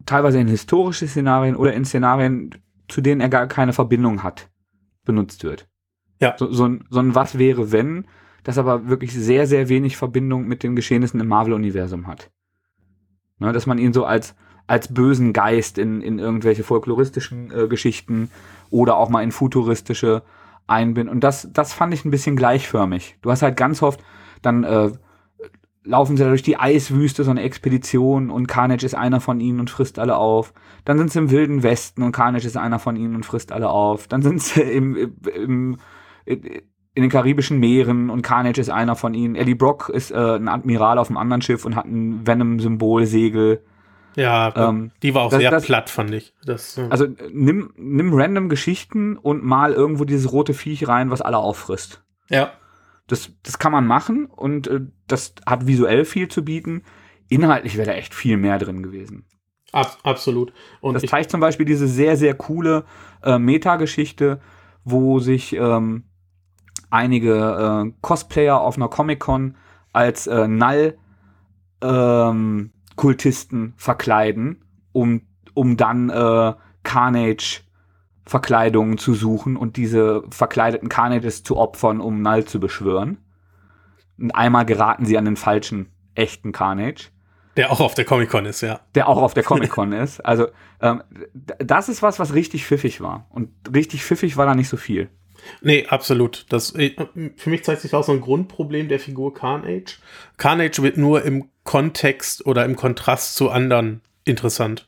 teilweise 0.07 0.41
in 0.41 0.49
historische 0.49 1.07
Szenarien 1.07 1.57
oder 1.57 1.75
in 1.75 1.85
Szenarien, 1.85 2.51
zu 2.89 3.01
denen 3.01 3.21
er 3.21 3.29
gar 3.29 3.47
keine 3.47 3.73
Verbindung 3.73 4.23
hat, 4.23 4.51
benutzt 5.05 5.45
wird. 5.45 5.69
Ja. 6.21 6.35
So, 6.39 6.51
so, 6.53 6.67
ein, 6.67 6.85
so 6.91 6.99
ein 6.99 7.15
Was 7.15 7.39
wäre, 7.39 7.73
wenn, 7.73 8.07
das 8.43 8.59
aber 8.59 8.89
wirklich 8.89 9.13
sehr, 9.13 9.47
sehr 9.47 9.69
wenig 9.69 9.97
Verbindung 9.97 10.47
mit 10.47 10.63
den 10.63 10.77
Geschehnissen 10.77 11.21
im 11.21 11.29
Marvel-Universum 11.29 12.07
hat. 12.07 12.31
Ne, 13.45 13.53
dass 13.53 13.67
man 13.67 13.79
ihn 13.79 13.93
so 13.93 14.05
als, 14.05 14.35
als 14.67 14.93
bösen 14.93 15.33
Geist 15.33 15.79
in, 15.79 16.01
in 16.01 16.19
irgendwelche 16.19 16.65
folkloristischen 16.65 17.53
äh, 17.53 17.69
Geschichten 17.69 18.31
oder 18.71 18.97
auch 18.97 19.09
mal 19.09 19.23
in 19.23 19.33
futuristische 19.33 20.23
einbindet. 20.67 21.13
Und 21.13 21.23
das, 21.23 21.49
das 21.53 21.73
fand 21.73 21.93
ich 21.93 22.05
ein 22.05 22.11
bisschen 22.11 22.37
gleichförmig. 22.37 23.17
Du 23.23 23.31
hast 23.31 23.43
halt 23.43 23.57
ganz 23.57 23.83
oft, 23.83 24.03
dann 24.41 24.65
äh, 24.65 24.93
laufen 25.85 26.17
sie 26.17 26.25
durch 26.25 26.43
die 26.43 26.57
Eiswüste, 26.57 27.25
so 27.25 27.31
eine 27.31 27.43
Expedition 27.43 28.31
und 28.31 28.47
Carnage 28.47 28.87
ist 28.87 28.95
einer 28.95 29.21
von 29.21 29.41
ihnen 29.41 29.61
und 29.61 29.69
frisst 29.69 29.99
alle 29.99 30.17
auf. 30.17 30.55
Dann 30.87 30.97
sind 30.97 31.13
sie 31.13 31.19
im 31.19 31.31
Wilden 31.31 31.63
Westen 31.63 32.03
und 32.03 32.13
Carnage 32.13 32.47
ist 32.47 32.57
einer 32.57 32.79
von 32.79 32.97
ihnen 32.97 33.15
und 33.15 33.27
frisst 33.27 33.53
alle 33.53 33.69
auf. 33.69 34.09
Dann 34.09 34.23
sind 34.23 34.43
sie 34.43 34.63
im, 34.63 34.97
im, 34.97 35.77
im 36.25 36.47
in 36.95 37.03
den 37.03 37.11
karibischen 37.11 37.59
Meeren 37.59 38.09
und 38.09 38.23
Carnage 38.23 38.61
ist 38.61 38.71
einer 38.71 38.95
von 38.95 39.15
ihnen. 39.15 39.35
Eddie 39.35 39.57
Brock 39.57 39.89
ist 39.89 40.13
äh, 40.13 40.37
ein 40.37 40.49
Admiral 40.49 40.99
auf 40.99 41.09
einem 41.09 41.17
anderen 41.17 41.43
Schiff 41.43 41.65
und 41.65 41.75
hat 41.75 41.87
ein 41.87 42.27
Venom-Symbol-Segel. 42.27 43.65
Ja, 44.17 44.53
ähm, 44.55 44.93
die 45.03 45.13
war 45.13 45.23
auch 45.23 45.31
das, 45.31 45.41
sehr 45.41 45.51
das, 45.51 45.65
platt, 45.65 45.91
fand 45.91 46.15
ich. 46.15 46.35
Das, 46.45 46.77
ja. 46.77 46.87
Also 46.89 47.07
nimm, 47.33 47.73
nimm 47.77 48.15
random 48.15 48.49
Geschichten 48.49 49.17
und 49.17 49.43
mal 49.43 49.73
irgendwo 49.73 50.05
dieses 50.05 50.31
rote 50.31 50.55
Viech 50.55 50.87
rein, 50.87 51.11
was 51.11 51.21
alle 51.21 51.39
auffrisst. 51.39 52.05
Ja. 52.31 52.53
Das, 53.09 53.33
das 53.43 53.59
kann 53.59 53.73
man 53.73 53.89
machen 53.89 54.27
und 54.27 54.69
äh, 54.69 54.81
das 55.09 55.35
hat 55.47 55.67
visuell 55.67 56.05
viel 56.05 56.29
zu 56.29 56.45
bieten. 56.45 56.85
Inhaltlich 57.29 57.77
wäre 57.77 57.89
da 57.89 57.95
echt 57.95 58.15
viel 58.15 58.37
mehr 58.37 58.59
drin 58.59 58.85
gewesen. 58.85 59.25
Ab, 59.73 59.99
absolut. 60.05 60.53
Und 60.81 60.95
das 60.95 61.03
zeigt 61.03 61.33
zum 61.33 61.41
Beispiel 61.41 61.67
diese 61.67 61.89
sehr, 61.89 62.17
sehr 62.17 62.35
coole 62.35 62.85
äh, 63.25 63.39
Meta-Geschichte, 63.39 64.41
wo 64.85 65.19
sich 65.19 65.55
ähm, 65.55 66.05
einige 66.95 67.85
äh, 67.87 67.93
Cosplayer 68.01 68.61
auf 68.61 68.77
einer 68.77 68.89
Comic-Con 68.89 69.57
als 69.93 70.27
äh, 70.27 70.47
Null 70.49 70.97
ähm, 71.83 72.71
verkleiden, 73.77 74.65
um, 74.93 75.23
um 75.55 75.77
dann 75.77 76.09
äh, 76.09 76.55
Carnage 76.85 77.63
Verkleidungen 78.27 78.97
zu 78.97 79.13
suchen 79.13 79.57
und 79.57 79.77
diese 79.77 80.23
verkleideten 80.31 80.89
Carnages 80.89 81.43
zu 81.43 81.59
opfern, 81.59 82.01
um 82.01 82.23
Null 82.23 82.45
zu 82.45 82.59
beschwören. 82.59 83.19
Und 84.19 84.31
einmal 84.31 84.65
geraten 84.65 85.05
sie 85.05 85.19
an 85.19 85.27
den 85.27 85.37
falschen, 85.37 85.91
echten 86.15 86.53
Carnage. 86.53 87.11
Der 87.57 87.71
auch 87.71 87.81
auf 87.81 87.95
der 87.95 88.05
Comic-Con 88.05 88.47
ist, 88.47 88.63
ja. 88.63 88.81
Der 88.95 89.09
auch 89.09 89.21
auf 89.21 89.35
der 89.35 89.43
Comic-Con 89.45 89.93
ist. 89.93 90.21
Also, 90.21 90.47
ähm, 90.81 91.03
das 91.59 91.89
ist 91.89 92.03
was, 92.03 92.19
was 92.19 92.33
richtig 92.35 92.65
pfiffig 92.65 93.01
war. 93.01 93.27
Und 93.31 93.51
richtig 93.75 94.05
pfiffig 94.05 94.37
war 94.37 94.47
da 94.47 94.55
nicht 94.55 94.69
so 94.69 94.77
viel. 94.77 95.11
Nee, 95.61 95.87
absolut. 95.89 96.47
Das, 96.49 96.75
äh, 96.75 96.95
für 97.37 97.51
mich 97.51 97.65
zeigt 97.65 97.83
sich 97.83 97.95
auch 97.95 98.05
so 98.05 98.13
ein 98.13 98.21
Grundproblem 98.21 98.89
der 98.89 99.01
Figur 99.01 99.35
Carnage. 99.35 99.99
Carnage 100.37 100.83
wird 100.83 100.97
nur 100.97 101.23
im 101.25 101.49
Kontext 101.65 102.47
oder 102.47 102.65
im 102.65 102.77
Kontrast 102.77 103.37
zu 103.37 103.51
anderen 103.51 104.01
interessant. 104.25 104.87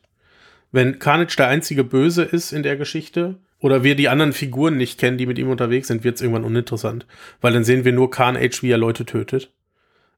Wenn 0.71 0.99
Carnage 0.99 1.35
der 1.37 1.47
einzige 1.47 1.83
Böse 1.83 2.23
ist 2.23 2.51
in 2.51 2.63
der 2.63 2.77
Geschichte 2.77 3.35
oder 3.59 3.83
wir 3.83 3.95
die 3.95 4.09
anderen 4.09 4.33
Figuren 4.33 4.77
nicht 4.77 4.99
kennen, 4.99 5.17
die 5.17 5.25
mit 5.25 5.39
ihm 5.39 5.49
unterwegs 5.49 5.87
sind, 5.87 6.03
wird 6.03 6.15
es 6.15 6.21
irgendwann 6.21 6.43
uninteressant. 6.43 7.05
Weil 7.41 7.53
dann 7.53 7.63
sehen 7.63 7.85
wir 7.85 7.93
nur 7.93 8.11
Carnage, 8.11 8.59
wie 8.61 8.71
er 8.71 8.77
Leute 8.77 9.05
tötet, 9.05 9.51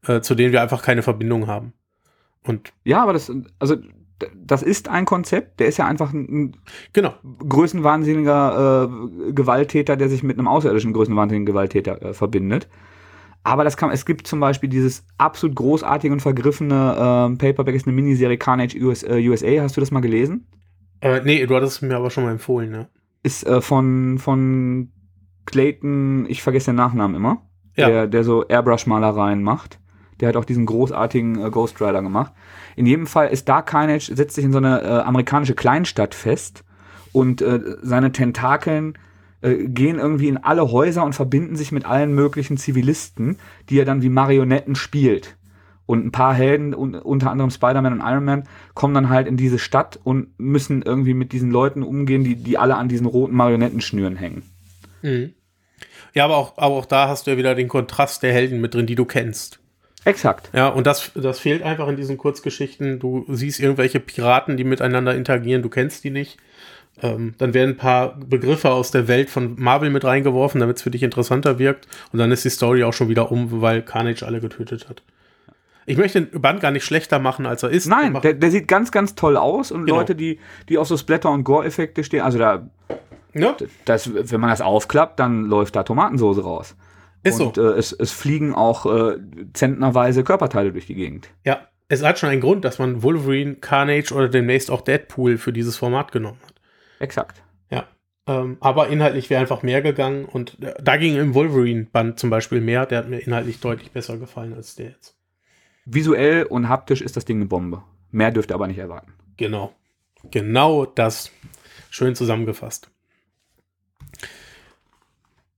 äh, 0.08 0.22
zu 0.22 0.36
denen 0.36 0.52
wir 0.52 0.62
einfach 0.62 0.82
keine 0.82 1.04
Verbindung 1.04 1.48
haben. 1.48 1.74
Und 2.44 2.74
ja, 2.84 3.02
aber 3.04 3.14
das, 3.14 3.32
also 3.60 3.78
das 4.36 4.64
ist 4.64 4.88
ein 4.90 5.06
Konzept, 5.06 5.60
der 5.60 5.68
ist 5.68 5.78
ja 5.78 5.86
einfach 5.86 6.14
ein 6.14 6.56
genau. 6.94 7.14
größenwahnsinniger 7.48 8.90
äh, 8.90 9.32
Gewalttäter, 9.32 9.96
der 9.98 10.10
sich 10.10 10.24
mit 10.24 10.38
einem 10.38 10.48
außerirdischen 10.48 10.94
größenwahnsinnigen 10.94 11.46
Gewalttäter 11.46 12.02
äh, 12.02 12.14
verbindet. 12.14 12.68
Aber 13.44 13.64
das 13.64 13.78
kann, 13.78 13.90
es 13.92 14.06
gibt 14.06 14.28
zum 14.28 14.40
Beispiel 14.40 14.70
dieses 14.70 15.06
absolut 15.18 15.56
großartige 15.56 16.14
und 16.14 16.22
vergriffene 16.22 17.32
äh, 17.34 17.38
Paperback, 17.38 17.76
ist 17.76 17.88
eine 17.88 17.96
Miniserie 17.96 18.38
Carnage 18.38 18.78
US, 18.80 19.04
äh, 19.04 19.26
USA. 19.28 19.62
Hast 19.62 19.78
du 19.78 19.82
das 19.82 19.92
mal 19.92 20.02
gelesen? 20.02 20.48
Äh, 21.02 21.22
nee, 21.24 21.46
du 21.46 21.56
hattest 21.56 21.78
es 21.78 21.82
mir 21.82 21.96
aber 21.96 22.10
schon 22.10 22.26
mal 22.26 22.32
empfohlen, 22.32 22.70
ne? 22.70 22.90
Ist 23.24 23.46
äh, 23.48 23.62
von, 23.62 24.18
von 24.18 24.92
Clayton, 25.46 26.26
ich 26.28 26.42
vergesse 26.44 26.72
den 26.72 26.76
Nachnamen 26.76 27.16
immer, 27.16 27.42
ja. 27.76 27.88
der, 27.88 28.08
der 28.08 28.24
so 28.24 28.46
Airbrush-Malereien 28.46 29.42
macht. 29.42 29.80
Der 30.20 30.30
hat 30.30 30.36
auch 30.36 30.46
diesen 30.46 30.66
großartigen 30.66 31.44
äh, 31.44 31.50
Ghost 31.50 31.82
Rider 31.82 32.02
gemacht. 32.02 32.34
In 32.76 32.86
jedem 32.86 33.08
Fall 33.08 33.30
ist 33.30 33.48
Dark 33.50 33.68
Carnage, 33.68 34.14
setzt 34.14 34.36
sich 34.36 34.46
in 34.46 34.52
so 34.52 34.58
eine 34.58 34.82
äh, 34.82 34.88
amerikanische 35.02 35.56
Kleinstadt 35.56 36.16
fest 36.16 36.64
und 37.12 37.42
äh, 37.42 37.60
seine 37.82 38.12
Tentakeln 38.12 38.98
äh, 39.42 39.68
gehen 39.68 40.00
irgendwie 40.00 40.28
in 40.28 40.38
alle 40.38 40.72
Häuser 40.72 41.04
und 41.04 41.14
verbinden 41.14 41.56
sich 41.56 41.72
mit 41.72 41.86
allen 41.86 42.14
möglichen 42.14 42.58
Zivilisten, 42.58 43.38
die 43.70 43.80
er 43.80 43.86
dann 43.86 44.02
wie 44.02 44.10
Marionetten 44.10 44.76
spielt. 44.76 45.38
Und 45.86 46.06
ein 46.06 46.12
paar 46.12 46.36
Helden, 46.36 46.76
unter 46.76 47.32
anderem 47.32 47.50
Spider-Man 47.50 47.94
und 47.94 48.02
Iron 48.02 48.24
Man, 48.24 48.44
kommen 48.76 48.94
dann 48.94 49.10
halt 49.10 49.28
in 49.28 49.38
diese 49.38 49.58
Stadt 49.58 50.00
und 50.04 50.40
müssen 50.40 50.84
irgendwie 50.84 51.16
mit 51.16 51.32
diesen 51.32 51.50
Leuten 51.50 51.82
umgehen, 51.82 52.24
die, 52.24 52.36
die 52.36 52.60
alle 52.60 52.76
an 52.76 52.90
diesen 52.90 53.08
roten 53.08 53.36
Marionettenschnüren 53.36 54.16
hängen. 54.16 54.44
Mhm. 55.02 55.34
Ja, 56.14 56.26
aber 56.26 56.38
auch, 56.38 56.58
aber 56.58 56.76
auch 56.76 56.86
da 56.86 57.08
hast 57.08 57.26
du 57.26 57.32
ja 57.32 57.38
wieder 57.38 57.56
den 57.56 57.68
Kontrast 57.68 58.22
der 58.22 58.34
Helden 58.34 58.62
mit 58.62 58.76
drin, 58.76 58.86
die 58.86 58.96
du 58.96 59.06
kennst. 59.06 59.60
Exakt. 60.10 60.50
Ja, 60.54 60.70
und 60.70 60.88
das, 60.88 61.12
das 61.14 61.40
fehlt 61.40 61.62
einfach 61.62 61.88
in 61.88 61.96
diesen 61.96 62.18
Kurzgeschichten. 62.18 63.00
Du 63.00 63.26
siehst 63.30 63.60
irgendwelche 63.60 64.00
Piraten, 64.00 64.58
die 64.58 64.64
miteinander 64.64 65.14
interagieren, 65.14 65.62
du 65.62 65.70
kennst 65.70 66.04
die 66.04 66.10
nicht. 66.10 66.38
Ähm, 67.02 67.36
dann 67.38 67.54
werden 67.54 67.72
ein 67.72 67.78
paar 67.78 68.18
Begriffe 68.18 68.72
aus 68.72 68.92
der 68.92 69.08
Welt 69.08 69.30
von 69.30 69.56
Marvel 69.58 69.90
mit 69.90 70.04
reingeworfen, 70.04 70.60
damit 70.60 70.78
es 70.78 70.84
für 70.84 70.92
dich 70.92 71.04
interessanter 71.04 71.60
wirkt. 71.60 71.88
Und 72.12 72.20
dann 72.20 72.32
ist 72.32 72.44
die 72.44 72.50
Story 72.50 72.84
auch 72.84 72.94
schon 72.94 73.08
wieder 73.08 73.32
um, 73.32 73.62
weil 73.62 73.84
Carnage 73.84 74.26
alle 74.26 74.42
getötet 74.42 74.90
hat. 74.90 75.04
Ich 75.86 75.98
möchte 75.98 76.22
den 76.22 76.42
Band 76.42 76.60
gar 76.60 76.72
nicht 76.72 76.84
schlechter 76.84 77.20
machen, 77.20 77.46
als 77.46 77.64
er 77.64 77.70
ist. 77.70 77.88
Nein, 77.88 78.20
der, 78.22 78.34
der 78.34 78.52
sieht 78.52 78.68
ganz, 78.68 78.92
ganz 78.92 79.16
toll 79.16 79.38
aus. 79.38 79.72
Und 79.72 79.86
genau. 79.86 80.00
Leute, 80.00 80.16
die, 80.16 80.40
die 80.68 80.78
auf 80.78 80.88
so 80.88 80.98
Splatter- 80.98 81.32
und 81.32 81.44
Gore-Effekte 81.44 82.04
stehen, 82.04 82.22
also 82.22 82.38
da, 82.38 82.68
ja. 83.34 83.56
das, 83.86 84.12
wenn 84.14 84.42
man 84.42 84.50
das 84.50 84.62
aufklappt, 84.62 85.20
dann 85.20 85.46
läuft 85.46 85.76
da 85.76 85.84
Tomatensoße 85.84 86.44
raus. 86.44 86.76
Ist 87.24 87.40
und, 87.40 87.56
so. 87.56 87.74
Äh, 87.74 87.78
es, 87.78 87.92
es 87.92 88.12
fliegen 88.12 88.54
auch 88.54 88.86
äh, 88.86 89.18
zentnerweise 89.54 90.24
Körperteile 90.24 90.72
durch 90.72 90.86
die 90.86 90.96
Gegend. 90.96 91.30
Ja, 91.46 91.68
es 91.90 92.04
hat 92.04 92.20
schon 92.20 92.30
einen 92.30 92.42
Grund, 92.42 92.66
dass 92.66 92.80
man 92.80 93.04
Wolverine, 93.04 93.56
Carnage 93.56 94.14
oder 94.14 94.30
demnächst 94.30 94.72
auch 94.72 94.82
Deadpool 94.82 95.38
für 95.38 95.52
dieses 95.52 95.78
Format 95.78 96.12
genommen 96.12 96.40
hat. 96.46 96.54
Exakt. 97.00 97.42
Ja. 97.70 97.86
Ähm, 98.28 98.58
aber 98.60 98.90
inhaltlich 98.90 99.30
wäre 99.30 99.42
einfach 99.42 99.64
mehr 99.64 99.82
gegangen 99.82 100.26
und 100.26 100.62
äh, 100.62 100.76
da 100.82 100.98
ging 100.98 101.18
im 101.18 101.34
Wolverine-Band 101.34 102.20
zum 102.20 102.30
Beispiel 102.30 102.62
mehr. 102.62 102.86
Der 102.86 103.00
hat 103.00 103.10
mir 103.10 103.20
inhaltlich 103.20 103.60
deutlich 103.60 103.92
besser 103.92 104.18
gefallen 104.18 104.54
als 104.54 104.76
der 104.76 104.90
jetzt. 104.90 105.16
Visuell 105.86 106.44
und 106.44 106.70
haptisch 106.70 107.02
ist 107.02 107.18
das 107.18 107.26
Ding 107.26 107.38
eine 107.38 107.46
Bombe. 107.48 107.84
Mehr 108.12 108.32
dürft 108.32 108.52
ihr 108.52 108.56
aber 108.56 108.68
nicht 108.68 108.78
erwarten. 108.78 109.14
Genau. 109.38 109.74
Genau 110.30 110.86
das. 110.86 111.32
Schön 111.90 112.14
zusammengefasst. 112.14 112.92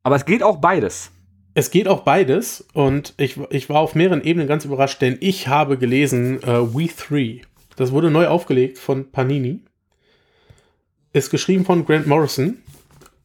Aber 0.03 0.15
es 0.15 0.25
geht 0.25 0.43
auch 0.43 0.57
beides. 0.57 1.11
Es 1.53 1.69
geht 1.69 1.87
auch 1.87 2.01
beides 2.01 2.65
und 2.73 3.13
ich, 3.17 3.37
ich 3.49 3.69
war 3.69 3.79
auf 3.81 3.93
mehreren 3.93 4.23
Ebenen 4.23 4.47
ganz 4.47 4.63
überrascht, 4.63 5.01
denn 5.01 5.17
ich 5.19 5.47
habe 5.49 5.77
gelesen 5.77 6.41
äh, 6.43 6.73
We 6.73 6.87
Three. 6.87 7.41
Das 7.75 7.91
wurde 7.91 8.09
neu 8.09 8.27
aufgelegt 8.27 8.77
von 8.77 9.11
Panini. 9.11 9.59
Ist 11.13 11.29
geschrieben 11.29 11.65
von 11.65 11.85
Grant 11.85 12.07
Morrison 12.07 12.59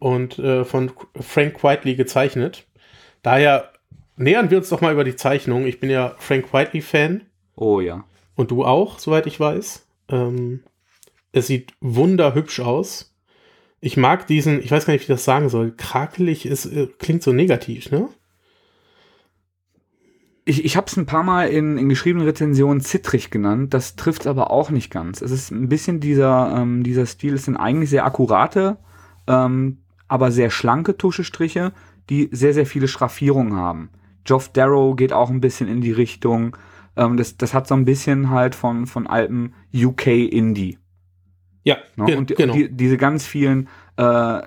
und 0.00 0.38
äh, 0.40 0.64
von 0.64 0.90
Frank 1.20 1.62
Whiteley 1.62 1.94
gezeichnet. 1.94 2.66
Daher 3.22 3.72
nähern 4.16 4.50
wir 4.50 4.58
uns 4.58 4.70
doch 4.70 4.80
mal 4.80 4.92
über 4.92 5.04
die 5.04 5.16
Zeichnung. 5.16 5.66
Ich 5.66 5.78
bin 5.78 5.90
ja 5.90 6.16
Frank 6.18 6.52
Whiteley-Fan. 6.52 7.22
Oh 7.54 7.80
ja. 7.80 8.04
Und 8.34 8.50
du 8.50 8.64
auch, 8.64 8.98
soweit 8.98 9.26
ich 9.26 9.38
weiß. 9.38 9.86
Ähm, 10.08 10.64
es 11.32 11.46
sieht 11.46 11.74
wunderhübsch 11.80 12.60
aus. 12.60 13.14
Ich 13.80 13.96
mag 13.96 14.26
diesen, 14.26 14.60
ich 14.60 14.70
weiß 14.70 14.86
gar 14.86 14.92
nicht, 14.92 15.02
wie 15.02 15.12
ich 15.12 15.16
das 15.16 15.24
sagen 15.24 15.48
soll. 15.48 15.74
Krakelig 15.76 16.46
ist, 16.46 16.66
äh, 16.66 16.88
klingt 16.98 17.22
so 17.22 17.32
negativ, 17.32 17.90
ne? 17.90 18.08
Ich, 20.48 20.64
ich 20.64 20.76
habe 20.76 20.86
es 20.86 20.96
ein 20.96 21.06
paar 21.06 21.24
Mal 21.24 21.48
in, 21.48 21.76
in 21.76 21.88
geschriebenen 21.88 22.26
Rezensionen 22.26 22.80
zittrig 22.80 23.30
genannt. 23.30 23.74
Das 23.74 23.96
trifft 23.96 24.26
aber 24.26 24.50
auch 24.50 24.70
nicht 24.70 24.90
ganz. 24.90 25.20
Es 25.20 25.32
ist 25.32 25.50
ein 25.50 25.68
bisschen 25.68 25.98
dieser, 25.98 26.56
ähm, 26.56 26.84
dieser 26.84 27.04
Stil. 27.04 27.34
Es 27.34 27.44
sind 27.44 27.56
eigentlich 27.56 27.90
sehr 27.90 28.06
akkurate, 28.06 28.78
ähm, 29.26 29.78
aber 30.06 30.30
sehr 30.30 30.50
schlanke 30.50 30.96
Tuschestriche, 30.96 31.72
die 32.08 32.28
sehr, 32.30 32.54
sehr 32.54 32.66
viele 32.66 32.86
Schraffierungen 32.86 33.56
haben. 33.56 33.90
Geoff 34.24 34.48
Darrow 34.50 34.96
geht 34.96 35.12
auch 35.12 35.30
ein 35.30 35.40
bisschen 35.40 35.68
in 35.68 35.80
die 35.80 35.92
Richtung. 35.92 36.56
Ähm, 36.96 37.16
das, 37.16 37.36
das 37.36 37.52
hat 37.52 37.66
so 37.66 37.74
ein 37.74 37.84
bisschen 37.84 38.30
halt 38.30 38.54
von, 38.54 38.86
von 38.86 39.06
altem 39.06 39.52
UK-Indie. 39.74 40.78
Ja, 41.66 41.78
Ne? 41.96 42.16
Und 42.16 42.30
die, 42.30 42.34
genau. 42.34 42.54
die, 42.54 42.70
diese 42.70 42.96
ganz 42.96 43.26
vielen, 43.26 43.68
äh, 43.96 44.02
da, 44.02 44.46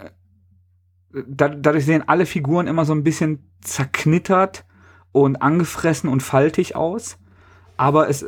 dadurch 1.37 1.85
sehen 1.85 2.03
alle 2.07 2.25
Figuren 2.25 2.65
immer 2.65 2.85
so 2.85 2.93
ein 2.93 3.03
bisschen 3.03 3.51
zerknittert 3.61 4.63
und 5.11 5.41
angefressen 5.41 6.09
und 6.09 6.23
faltig 6.23 6.77
aus. 6.77 7.17
Aber 7.75 8.09
es, 8.09 8.25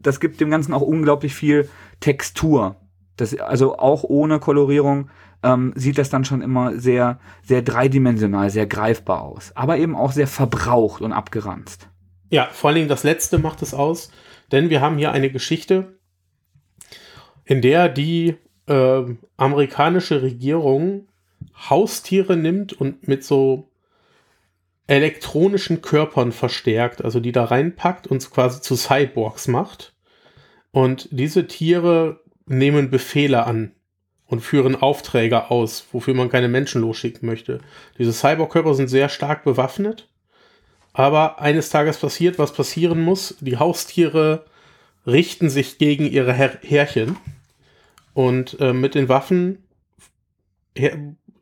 das 0.00 0.18
gibt 0.18 0.40
dem 0.40 0.50
Ganzen 0.50 0.72
auch 0.72 0.80
unglaublich 0.80 1.34
viel 1.34 1.68
Textur. 2.00 2.76
Das, 3.16 3.38
also 3.38 3.76
auch 3.78 4.02
ohne 4.02 4.38
Kolorierung 4.38 5.10
ähm, 5.42 5.74
sieht 5.76 5.98
das 5.98 6.08
dann 6.08 6.24
schon 6.24 6.40
immer 6.40 6.78
sehr, 6.78 7.18
sehr 7.42 7.60
dreidimensional, 7.60 8.48
sehr 8.48 8.66
greifbar 8.66 9.22
aus. 9.22 9.52
Aber 9.54 9.76
eben 9.76 9.94
auch 9.94 10.12
sehr 10.12 10.26
verbraucht 10.26 11.02
und 11.02 11.12
abgeranzt. 11.12 11.88
Ja, 12.30 12.48
vor 12.50 12.68
allen 12.68 12.76
Dingen 12.76 12.88
das 12.88 13.04
letzte 13.04 13.38
macht 13.38 13.60
es 13.60 13.74
aus, 13.74 14.10
denn 14.52 14.70
wir 14.70 14.80
haben 14.80 14.96
hier 14.96 15.12
eine 15.12 15.30
Geschichte, 15.30 15.98
in 17.44 17.60
der 17.60 17.88
die 17.88 18.36
äh, 18.66 19.02
amerikanische 19.36 20.22
Regierung 20.22 21.08
Haustiere 21.68 22.36
nimmt 22.36 22.72
und 22.72 23.08
mit 23.08 23.24
so 23.24 23.68
elektronischen 24.86 25.80
Körpern 25.80 26.32
verstärkt, 26.32 27.04
also 27.04 27.20
die 27.20 27.32
da 27.32 27.44
reinpackt 27.44 28.06
und 28.06 28.28
quasi 28.30 28.60
zu 28.60 28.76
Cyborgs 28.76 29.48
macht. 29.48 29.94
Und 30.70 31.08
diese 31.10 31.46
Tiere 31.46 32.20
nehmen 32.46 32.90
Befehle 32.90 33.44
an 33.44 33.72
und 34.26 34.40
führen 34.40 34.74
Aufträge 34.74 35.50
aus, 35.50 35.86
wofür 35.92 36.14
man 36.14 36.30
keine 36.30 36.48
Menschen 36.48 36.80
losschicken 36.80 37.26
möchte. 37.26 37.60
Diese 37.98 38.12
Cyborg-Körper 38.12 38.74
sind 38.74 38.88
sehr 38.88 39.08
stark 39.08 39.44
bewaffnet, 39.44 40.08
aber 40.92 41.40
eines 41.40 41.70
Tages 41.70 41.98
passiert, 41.98 42.38
was 42.38 42.52
passieren 42.52 43.00
muss. 43.00 43.36
Die 43.40 43.58
Haustiere 43.58 44.44
richten 45.06 45.50
sich 45.50 45.78
gegen 45.78 46.06
ihre 46.06 46.32
Her 46.32 46.58
Herrchen 46.62 47.16
und 48.14 48.58
äh, 48.60 48.72
mit 48.72 48.94
den 48.94 49.08
Waffen 49.08 49.58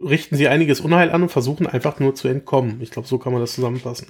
richten 0.03 0.37
sie 0.37 0.49
einiges 0.49 0.81
Unheil 0.81 1.11
an 1.11 1.23
und 1.23 1.29
versuchen 1.29 1.67
einfach 1.67 2.01
nur 2.01 2.15
zu 2.15 2.29
entkommen. 2.29 2.81
Ich 2.81 2.91
glaube, 2.91 3.07
so 3.07 3.19
kann 3.19 3.33
man 3.33 3.41
das 3.41 3.55
zusammenfassen. 3.55 4.09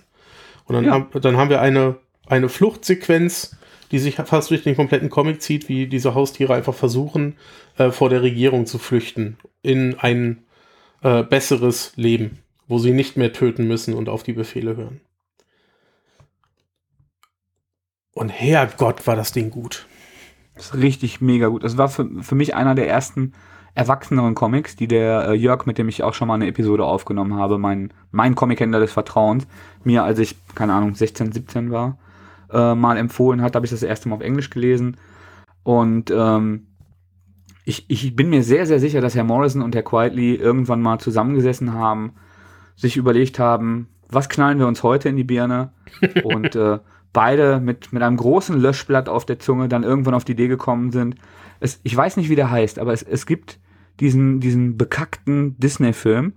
Und 0.64 0.74
dann, 0.74 0.84
Ja. 0.84 0.92
haben, 0.92 1.08
dann 1.20 1.36
haben 1.36 1.50
wir 1.50 1.60
eine, 1.60 1.96
eine 2.26 2.48
Fluchtsequenz, 2.48 3.56
die 3.90 3.98
sich 3.98 4.14
fast 4.14 4.50
durch 4.50 4.62
den 4.62 4.76
kompletten 4.76 5.10
Comic 5.10 5.42
zieht, 5.42 5.68
wie 5.68 5.88
diese 5.88 6.14
Haustiere 6.14 6.54
einfach 6.54 6.74
versuchen, 6.74 7.36
äh, 7.76 7.90
vor 7.90 8.08
der 8.08 8.22
Regierung 8.22 8.66
zu 8.66 8.78
flüchten 8.78 9.36
in 9.62 9.98
ein 9.98 10.42
äh, 11.02 11.22
besseres 11.22 11.92
Leben, 11.96 12.38
wo 12.68 12.78
sie 12.78 12.92
nicht 12.92 13.16
mehr 13.16 13.32
töten 13.32 13.66
müssen 13.66 13.94
und 13.94 14.08
auf 14.08 14.22
die 14.22 14.32
Befehle 14.32 14.76
hören. 14.76 15.00
Und 18.14 18.28
Herrgott, 18.28 19.06
war 19.06 19.16
das 19.16 19.32
Ding 19.32 19.50
gut. 19.50 19.86
Das 20.54 20.66
ist 20.66 20.74
richtig 20.74 21.20
mega 21.20 21.48
gut. 21.48 21.64
Das 21.64 21.78
war 21.78 21.88
für, 21.88 22.08
für 22.22 22.34
mich 22.34 22.54
einer 22.54 22.74
der 22.74 22.88
ersten 22.88 23.32
erwachseneren 23.74 24.34
Comics, 24.34 24.76
die 24.76 24.88
der 24.88 25.28
äh, 25.28 25.34
Jörg, 25.34 25.64
mit 25.64 25.78
dem 25.78 25.88
ich 25.88 26.02
auch 26.02 26.14
schon 26.14 26.28
mal 26.28 26.34
eine 26.34 26.48
Episode 26.48 26.84
aufgenommen 26.84 27.34
habe, 27.34 27.56
mein, 27.58 27.92
mein 28.10 28.34
Comic-Händler 28.34 28.80
des 28.80 28.92
Vertrauens, 28.92 29.46
mir, 29.84 30.02
als 30.02 30.18
ich, 30.18 30.36
keine 30.54 30.74
Ahnung, 30.74 30.94
16, 30.94 31.32
17 31.32 31.70
war, 31.70 31.98
äh, 32.52 32.74
mal 32.74 32.96
empfohlen 32.96 33.42
hat, 33.42 33.54
habe 33.54 33.64
ich 33.64 33.70
das 33.70 33.82
erste 33.82 34.08
Mal 34.08 34.16
auf 34.16 34.22
Englisch 34.22 34.50
gelesen. 34.50 34.96
Und 35.62 36.10
ähm, 36.10 36.66
ich, 37.64 37.88
ich 37.88 38.16
bin 38.16 38.28
mir 38.28 38.42
sehr, 38.42 38.66
sehr 38.66 38.80
sicher, 38.80 39.00
dass 39.00 39.14
Herr 39.14 39.24
Morrison 39.24 39.62
und 39.62 39.74
Herr 39.74 39.82
Quietly 39.82 40.34
irgendwann 40.34 40.82
mal 40.82 40.98
zusammengesessen 40.98 41.72
haben, 41.72 42.14
sich 42.74 42.96
überlegt 42.96 43.38
haben, 43.38 43.88
was 44.08 44.28
knallen 44.28 44.58
wir 44.58 44.66
uns 44.66 44.82
heute 44.82 45.08
in 45.08 45.16
die 45.16 45.24
Birne? 45.24 45.72
und 46.24 46.56
äh, 46.56 46.80
beide 47.12 47.60
mit, 47.60 47.92
mit 47.92 48.02
einem 48.02 48.16
großen 48.16 48.58
Löschblatt 48.58 49.08
auf 49.08 49.24
der 49.24 49.38
Zunge 49.38 49.68
dann 49.68 49.82
irgendwann 49.82 50.14
auf 50.14 50.24
die 50.24 50.32
Idee 50.32 50.48
gekommen 50.48 50.92
sind. 50.92 51.16
Es, 51.60 51.80
ich 51.82 51.96
weiß 51.96 52.16
nicht, 52.16 52.28
wie 52.28 52.36
der 52.36 52.50
heißt, 52.50 52.78
aber 52.78 52.92
es, 52.92 53.02
es 53.02 53.26
gibt 53.26 53.58
diesen, 53.98 54.40
diesen 54.40 54.76
bekackten 54.76 55.56
Disney-Film, 55.58 56.34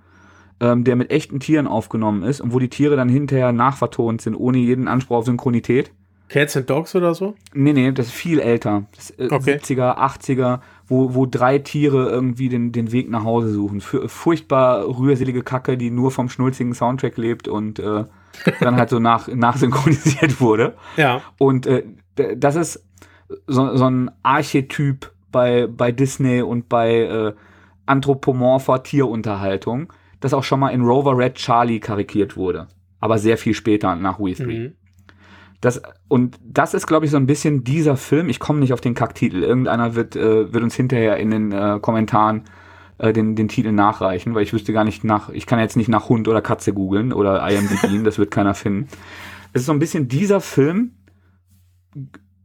ähm, 0.59 0.83
der 0.83 0.95
mit 0.95 1.11
echten 1.11 1.39
Tieren 1.39 1.67
aufgenommen 1.67 2.23
ist 2.23 2.41
und 2.41 2.53
wo 2.53 2.59
die 2.59 2.69
Tiere 2.69 2.95
dann 2.95 3.09
hinterher 3.09 3.51
nachvertont 3.51 4.21
sind, 4.21 4.35
ohne 4.35 4.57
jeden 4.57 4.87
Anspruch 4.87 5.17
auf 5.17 5.25
Synchronität. 5.25 5.91
Cats 6.29 6.57
and 6.57 6.69
Dogs 6.69 6.95
oder 6.95 7.13
so? 7.13 7.35
Nee, 7.53 7.73
nee, 7.73 7.91
das 7.91 8.07
ist 8.07 8.13
viel 8.13 8.39
älter. 8.39 8.85
Das 8.95 9.11
ist, 9.11 9.19
äh, 9.19 9.27
Okay. 9.33 9.57
70er, 9.57 9.97
80er, 9.97 10.61
wo, 10.87 11.13
wo 11.13 11.25
drei 11.25 11.59
Tiere 11.59 12.09
irgendwie 12.09 12.49
den, 12.49 12.71
den 12.71 12.91
Weg 12.91 13.09
nach 13.09 13.23
Hause 13.23 13.49
suchen. 13.51 13.81
Für, 13.81 14.09
furchtbar 14.09 14.87
rührselige 14.87 15.43
Kacke, 15.43 15.77
die 15.77 15.91
nur 15.91 16.11
vom 16.11 16.29
schnulzigen 16.29 16.73
Soundtrack 16.73 17.17
lebt 17.17 17.47
und 17.47 17.79
äh, 17.79 18.05
dann 18.59 18.75
halt 18.77 18.89
so 18.89 18.99
nach, 18.99 19.27
nachsynchronisiert 19.27 20.41
wurde. 20.41 20.75
Ja. 20.97 21.21
Und 21.37 21.65
äh, 21.67 21.83
das 22.35 22.55
ist 22.55 22.85
so, 23.47 23.75
so 23.75 23.89
ein 23.89 24.11
Archetyp 24.23 25.11
bei, 25.31 25.67
bei 25.67 25.91
Disney 25.91 26.41
und 26.41 26.69
bei 26.69 27.01
äh, 27.01 27.33
anthropomorpher 27.85 28.83
Tierunterhaltung, 28.83 29.91
das 30.19 30.33
auch 30.33 30.43
schon 30.43 30.59
mal 30.59 30.69
in 30.69 30.81
Rover 30.81 31.17
Red 31.17 31.35
Charlie 31.35 31.79
karikiert 31.79 32.37
wurde. 32.37 32.67
Aber 32.99 33.17
sehr 33.17 33.37
viel 33.37 33.53
später 33.53 33.95
nach 33.95 34.19
We 34.19 34.33
Three. 34.33 34.59
Mhm. 34.59 34.75
Das, 35.59 35.81
und 36.09 36.37
das 36.43 36.73
ist, 36.73 36.87
glaube 36.87 37.05
ich, 37.05 37.11
so 37.11 37.17
ein 37.17 37.25
bisschen 37.25 37.63
dieser 37.63 37.95
Film. 37.95 38.27
Ich 38.29 38.39
komme 38.39 38.59
nicht 38.59 38.73
auf 38.73 38.81
den 38.81 38.95
Kacktitel. 38.95 39.43
Irgendeiner 39.43 39.95
wird, 39.95 40.15
äh, 40.15 40.53
wird 40.53 40.63
uns 40.63 40.75
hinterher 40.75 41.17
in 41.17 41.31
den 41.31 41.51
äh, 41.51 41.79
Kommentaren 41.81 42.43
äh, 42.97 43.13
den, 43.13 43.35
den 43.35 43.47
Titel 43.47 43.71
nachreichen, 43.71 44.35
weil 44.35 44.43
ich 44.43 44.53
wüsste 44.53 44.73
gar 44.73 44.83
nicht 44.83 45.03
nach, 45.03 45.29
ich 45.29 45.45
kann 45.45 45.59
jetzt 45.59 45.77
nicht 45.77 45.89
nach 45.89 46.09
Hund 46.09 46.27
oder 46.27 46.41
Katze 46.41 46.73
googeln 46.73 47.13
oder 47.13 47.47
IMDb, 47.49 48.03
das 48.03 48.17
wird 48.17 48.31
keiner 48.31 48.53
finden. 48.53 48.87
Es 49.53 49.61
ist 49.61 49.67
so 49.67 49.73
ein 49.73 49.79
bisschen 49.79 50.07
dieser 50.07 50.41
Film 50.41 50.93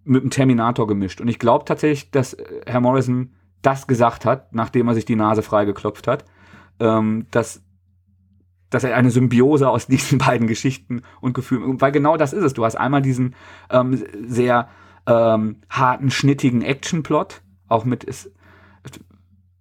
mit 0.05 0.23
dem 0.23 0.31
Terminator 0.31 0.87
gemischt. 0.87 1.21
Und 1.21 1.29
ich 1.29 1.39
glaube 1.39 1.65
tatsächlich, 1.65 2.11
dass 2.11 2.35
äh, 2.35 2.45
Herr 2.67 2.81
Morrison 2.81 3.35
das 3.63 3.87
gesagt 3.87 4.25
hat, 4.25 4.55
nachdem 4.55 4.89
er 4.89 4.95
sich 4.95 5.05
die 5.05 5.17
Nase 5.17 5.43
freigeklopft 5.43 6.07
hat, 6.07 6.25
ähm, 6.81 7.27
dass 7.31 7.65
dass 8.71 8.85
er 8.85 8.97
eine 8.97 9.11
Symbiose 9.11 9.69
aus 9.69 9.87
diesen 9.89 10.19
beiden 10.19 10.47
Geschichten 10.47 11.03
und 11.21 11.35
Gefühlen, 11.35 11.81
weil 11.81 11.93
genau 11.93 12.17
das 12.17 12.33
ist 12.33 12.45
es. 12.45 12.55
Du 12.55 12.65
hast 12.65 12.77
einmal 12.77 13.03
diesen 13.03 13.35
ähm, 13.71 14.03
sehr 14.27 14.69
ähm, 15.07 15.57
harten, 15.71 16.11
schnittigen 16.11 16.63
Actionplot, 16.63 17.43
auch 17.69 17.85
mit, 17.85 18.05
es, 18.07 18.31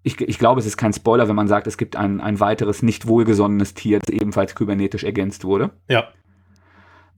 ich, 0.08 0.22
ich 0.22 0.40
glaube, 0.40 0.60
es 0.60 0.66
ist 0.66 0.78
kein 0.78 0.94
Spoiler, 0.94 1.28
wenn 1.28 1.36
man 1.36 1.50
sagt, 1.50 1.68
es 1.68 1.78
gibt 1.78 1.96
ein, 1.96 2.22
ein 2.22 2.40
weiteres 2.40 2.82
nicht 2.82 3.08
wohlgesonnenes 3.08 3.74
Tier, 3.74 4.00
das 4.00 4.10
ebenfalls 4.10 4.56
kybernetisch 4.56 5.04
ergänzt 5.04 5.44
wurde. 5.44 5.72
Ja. 5.90 6.08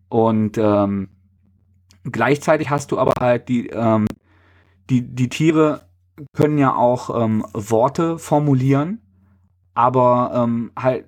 Und 0.10 0.58
ähm, 0.58 1.10
gleichzeitig 2.04 2.70
hast 2.70 2.92
du 2.92 2.98
aber 2.98 3.14
halt 3.20 3.48
die, 3.48 3.68
ähm, 3.68 4.08
die, 4.90 5.04
die 5.04 5.30
Tiere 5.30 5.82
können 6.34 6.58
ja 6.58 6.76
auch 6.76 7.24
ähm, 7.24 7.46
Worte 7.54 8.18
formulieren, 8.18 9.02
aber 9.76 10.32
ähm, 10.34 10.72
halt, 10.78 11.06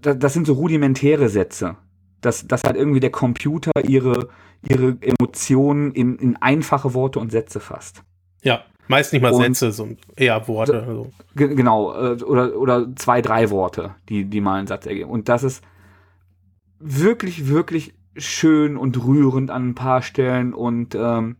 das, 0.00 0.18
das 0.18 0.32
sind 0.34 0.46
so 0.46 0.54
rudimentäre 0.54 1.28
Sätze. 1.28 1.76
Dass, 2.20 2.48
dass 2.48 2.62
halt 2.64 2.76
irgendwie 2.76 3.00
der 3.00 3.10
Computer 3.10 3.70
ihre, 3.86 4.30
ihre 4.66 4.96
Emotionen 5.02 5.92
in, 5.92 6.16
in 6.16 6.36
einfache 6.36 6.94
Worte 6.94 7.20
und 7.20 7.30
Sätze 7.30 7.60
fasst. 7.60 8.02
Ja. 8.42 8.64
Meist 8.88 9.12
nicht 9.12 9.22
mal 9.22 9.32
Und- 9.32 9.42
Sätze, 9.42 9.72
sondern 9.72 9.98
eher 10.16 10.46
Worte. 10.48 10.82
Also. 10.82 11.10
Ge- 11.36 11.54
Genau, 11.54 11.92
äh, 11.94 12.22
oder, 12.22 12.56
oder 12.56 12.86
zwei, 12.96 13.22
drei 13.22 13.50
Worte, 13.50 13.94
die, 14.08 14.24
die 14.26 14.40
mal 14.40 14.58
einen 14.58 14.66
Satz 14.66 14.86
ergeben. 14.86 15.10
Und 15.10 15.28
das 15.28 15.42
ist 15.42 15.62
wirklich, 16.78 17.48
wirklich 17.48 17.94
schön 18.16 18.76
und 18.76 19.02
rührend 19.04 19.50
an 19.50 19.70
ein 19.70 19.74
paar 19.74 20.02
Stellen 20.02 20.54
und 20.54 20.94
ähm, 20.94 21.36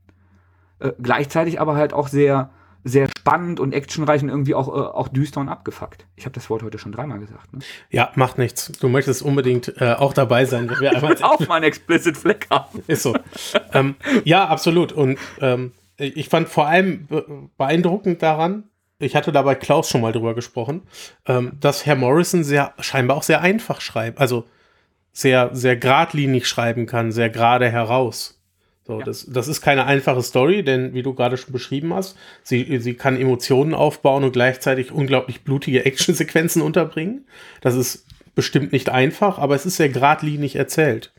äh, 0.80 0.92
gleichzeitig 1.00 1.60
aber 1.60 1.76
halt 1.76 1.92
auch 1.92 2.08
sehr, 2.08 2.50
sehr 2.82 3.08
spannend 3.18 3.60
und 3.60 3.72
actionreich 3.72 4.22
und 4.22 4.28
irgendwie 4.28 4.54
auch, 4.54 4.68
äh, 4.68 4.72
auch 4.80 5.08
düster 5.08 5.40
und 5.40 5.48
abgefuckt. 5.48 6.06
Ich 6.16 6.24
habe 6.24 6.34
das 6.34 6.50
Wort 6.50 6.62
heute 6.62 6.78
schon 6.78 6.92
dreimal 6.92 7.18
gesagt. 7.18 7.52
Ne? 7.52 7.60
Ja, 7.90 8.10
macht 8.16 8.38
nichts. 8.38 8.72
Du 8.80 8.88
möchtest 8.88 9.22
unbedingt 9.22 9.80
äh, 9.80 9.94
auch 9.94 10.12
dabei 10.14 10.44
sein, 10.46 10.68
wenn 10.68 10.80
wir 10.80 10.90
einmal 10.96 11.16
auch 11.22 11.40
mal 11.46 11.56
einen 11.56 11.64
Explicit 11.64 12.16
Fleck 12.16 12.46
haben. 12.50 12.82
Ist 12.86 13.02
so. 13.02 13.14
ähm, 13.72 13.94
ja, 14.24 14.46
absolut. 14.48 14.92
Und 14.92 15.18
ähm, 15.40 15.72
ich 15.98 16.28
fand 16.28 16.48
vor 16.48 16.66
allem 16.66 17.08
beeindruckend 17.56 18.22
daran, 18.22 18.64
ich 18.98 19.16
hatte 19.16 19.32
da 19.32 19.42
bei 19.42 19.54
Klaus 19.54 19.88
schon 19.88 20.00
mal 20.00 20.12
drüber 20.12 20.34
gesprochen, 20.34 20.82
ähm, 21.26 21.52
dass 21.60 21.86
Herr 21.86 21.96
Morrison 21.96 22.44
sehr 22.44 22.74
scheinbar 22.78 23.16
auch 23.16 23.22
sehr 23.22 23.40
einfach 23.40 23.80
schreibt, 23.80 24.20
also 24.20 24.44
sehr, 25.12 25.50
sehr 25.52 25.76
geradlinig 25.76 26.46
schreiben 26.46 26.86
kann, 26.86 27.12
sehr 27.12 27.30
gerade 27.30 27.70
heraus. 27.70 28.40
So, 28.86 28.98
ja. 28.98 29.04
das, 29.04 29.26
das 29.26 29.48
ist 29.48 29.62
keine 29.62 29.86
einfache 29.86 30.22
Story, 30.22 30.62
denn 30.62 30.92
wie 30.92 31.02
du 31.02 31.14
gerade 31.14 31.36
schon 31.36 31.52
beschrieben 31.52 31.94
hast, 31.94 32.16
sie, 32.42 32.78
sie 32.80 32.94
kann 32.94 33.18
Emotionen 33.18 33.74
aufbauen 33.74 34.24
und 34.24 34.32
gleichzeitig 34.32 34.92
unglaublich 34.92 35.42
blutige 35.42 35.86
Actionsequenzen 35.86 36.60
unterbringen. 36.62 37.26
Das 37.62 37.74
ist 37.74 38.06
bestimmt 38.34 38.72
nicht 38.72 38.90
einfach, 38.90 39.38
aber 39.38 39.54
es 39.54 39.64
ist 39.64 39.76
sehr 39.76 39.88
geradlinig 39.88 40.56
erzählt. 40.56 41.12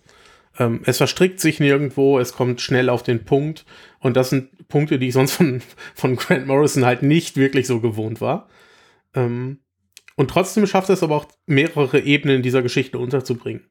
Ähm, 0.57 0.81
es 0.85 0.97
verstrickt 0.97 1.39
sich 1.39 1.59
nirgendwo, 1.59 2.19
es 2.19 2.33
kommt 2.33 2.61
schnell 2.61 2.89
auf 2.89 3.03
den 3.03 3.25
Punkt 3.25 3.65
und 3.99 4.15
das 4.15 4.29
sind 4.29 4.67
Punkte, 4.67 4.99
die 4.99 5.07
ich 5.07 5.13
sonst 5.13 5.33
von, 5.33 5.61
von 5.93 6.15
Grant 6.15 6.47
Morrison 6.47 6.85
halt 6.85 7.03
nicht 7.03 7.37
wirklich 7.37 7.67
so 7.67 7.79
gewohnt 7.79 8.21
war. 8.21 8.47
Ähm, 9.13 9.59
und 10.15 10.29
trotzdem 10.29 10.65
schafft 10.65 10.89
es 10.89 11.03
aber 11.03 11.15
auch 11.15 11.27
mehrere 11.45 11.99
Ebenen 11.99 12.41
dieser 12.41 12.61
Geschichte 12.61 12.99
unterzubringen. 12.99 13.65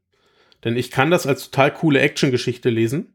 Denn 0.63 0.77
ich 0.77 0.91
kann 0.91 1.11
das 1.11 1.27
als 1.27 1.51
total 1.51 1.73
coole 1.73 2.01
Action-Geschichte 2.01 2.71
lesen, 2.71 3.15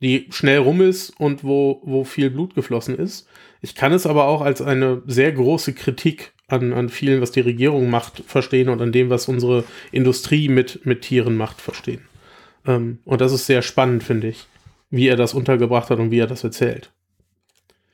die 0.00 0.26
schnell 0.30 0.58
rum 0.58 0.80
ist 0.80 1.10
und 1.10 1.44
wo, 1.44 1.80
wo 1.84 2.04
viel 2.04 2.30
Blut 2.30 2.54
geflossen 2.54 2.98
ist. 2.98 3.28
Ich 3.60 3.76
kann 3.76 3.92
es 3.92 4.06
aber 4.06 4.26
auch 4.26 4.40
als 4.40 4.60
eine 4.60 5.02
sehr 5.06 5.30
große 5.30 5.74
Kritik 5.74 6.32
an, 6.48 6.72
an 6.72 6.88
vielen, 6.88 7.20
was 7.20 7.30
die 7.30 7.40
Regierung 7.40 7.88
macht, 7.88 8.24
verstehen 8.26 8.68
und 8.68 8.82
an 8.82 8.92
dem, 8.92 9.10
was 9.10 9.28
unsere 9.28 9.64
Industrie 9.92 10.48
mit, 10.48 10.84
mit 10.84 11.02
Tieren 11.02 11.36
macht, 11.36 11.60
verstehen. 11.60 12.02
Ähm, 12.66 12.98
und 13.04 13.20
das 13.20 13.32
ist 13.32 13.46
sehr 13.46 13.62
spannend, 13.62 14.02
finde 14.02 14.28
ich, 14.28 14.46
wie 14.90 15.08
er 15.08 15.16
das 15.16 15.34
untergebracht 15.34 15.90
hat 15.90 15.98
und 15.98 16.10
wie 16.10 16.18
er 16.18 16.26
das 16.26 16.44
erzählt. 16.44 16.92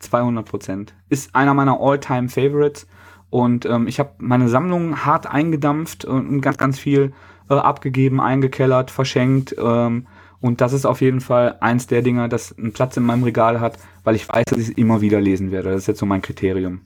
200 0.00 0.46
Prozent. 0.46 0.94
Ist 1.08 1.34
einer 1.34 1.54
meiner 1.54 1.80
All-Time-Favorites. 1.80 2.86
Und 3.30 3.66
ähm, 3.66 3.88
ich 3.88 3.98
habe 3.98 4.14
meine 4.18 4.48
Sammlung 4.48 5.04
hart 5.04 5.26
eingedampft 5.26 6.04
und 6.04 6.40
ganz, 6.40 6.56
ganz 6.56 6.78
viel 6.78 7.12
äh, 7.50 7.54
abgegeben, 7.54 8.20
eingekellert, 8.20 8.90
verschenkt. 8.90 9.54
Ähm, 9.58 10.06
und 10.40 10.60
das 10.60 10.72
ist 10.72 10.86
auf 10.86 11.00
jeden 11.00 11.20
Fall 11.20 11.56
eins 11.60 11.88
der 11.88 12.02
Dinger, 12.02 12.28
das 12.28 12.56
einen 12.56 12.72
Platz 12.72 12.96
in 12.96 13.02
meinem 13.02 13.24
Regal 13.24 13.60
hat, 13.60 13.78
weil 14.04 14.14
ich 14.14 14.28
weiß, 14.28 14.44
dass 14.46 14.58
ich 14.58 14.68
es 14.68 14.74
immer 14.74 15.00
wieder 15.00 15.20
lesen 15.20 15.50
werde. 15.50 15.70
Das 15.70 15.82
ist 15.82 15.88
jetzt 15.88 15.98
so 15.98 16.06
mein 16.06 16.22
Kriterium. 16.22 16.82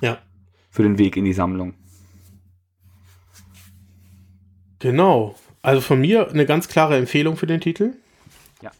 Ja. 0.00 0.18
Für 0.70 0.82
den 0.82 0.98
Weg 0.98 1.16
in 1.16 1.24
die 1.24 1.32
Sammlung. 1.32 1.74
Genau. 4.78 5.34
Also 5.62 5.80
von 5.80 6.00
mir 6.00 6.30
eine 6.30 6.46
ganz 6.46 6.68
klare 6.68 6.96
Empfehlung 6.96 7.36
für 7.36 7.46
den 7.46 7.60
Titel. 7.60 7.94
Ja. 8.62 8.70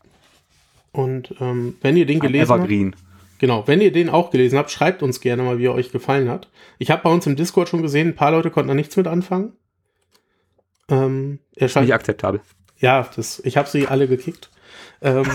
Und 0.92 1.34
ähm, 1.40 1.76
wenn 1.82 1.96
ihr 1.96 2.06
den 2.06 2.18
Ein 2.18 2.26
gelesen 2.26 2.52
Evergreen. 2.52 2.92
habt. 2.92 3.04
Genau, 3.38 3.66
wenn 3.66 3.80
ihr 3.80 3.92
den 3.92 4.10
auch 4.10 4.30
gelesen 4.30 4.58
habt, 4.58 4.70
schreibt 4.70 5.02
uns 5.02 5.20
gerne 5.20 5.42
mal, 5.42 5.58
wie 5.58 5.66
er 5.66 5.74
euch 5.74 5.92
gefallen 5.92 6.28
hat. 6.28 6.48
Ich 6.78 6.90
habe 6.90 7.02
bei 7.02 7.10
uns 7.10 7.26
im 7.26 7.36
Discord 7.36 7.68
schon 7.68 7.82
gesehen, 7.82 8.08
ein 8.08 8.14
paar 8.14 8.32
Leute 8.32 8.50
konnten 8.50 8.68
da 8.68 8.74
nichts 8.74 8.96
mit 8.96 9.06
anfangen. 9.06 9.52
Ähm, 10.90 11.38
er 11.56 11.68
scheint, 11.68 11.86
Nicht 11.86 11.94
akzeptabel. 11.94 12.40
Ja, 12.78 13.08
das, 13.16 13.40
ich 13.44 13.56
habe 13.56 13.68
sie 13.68 13.86
alle 13.86 14.08
gekickt. 14.08 14.50
Ähm, 15.00 15.24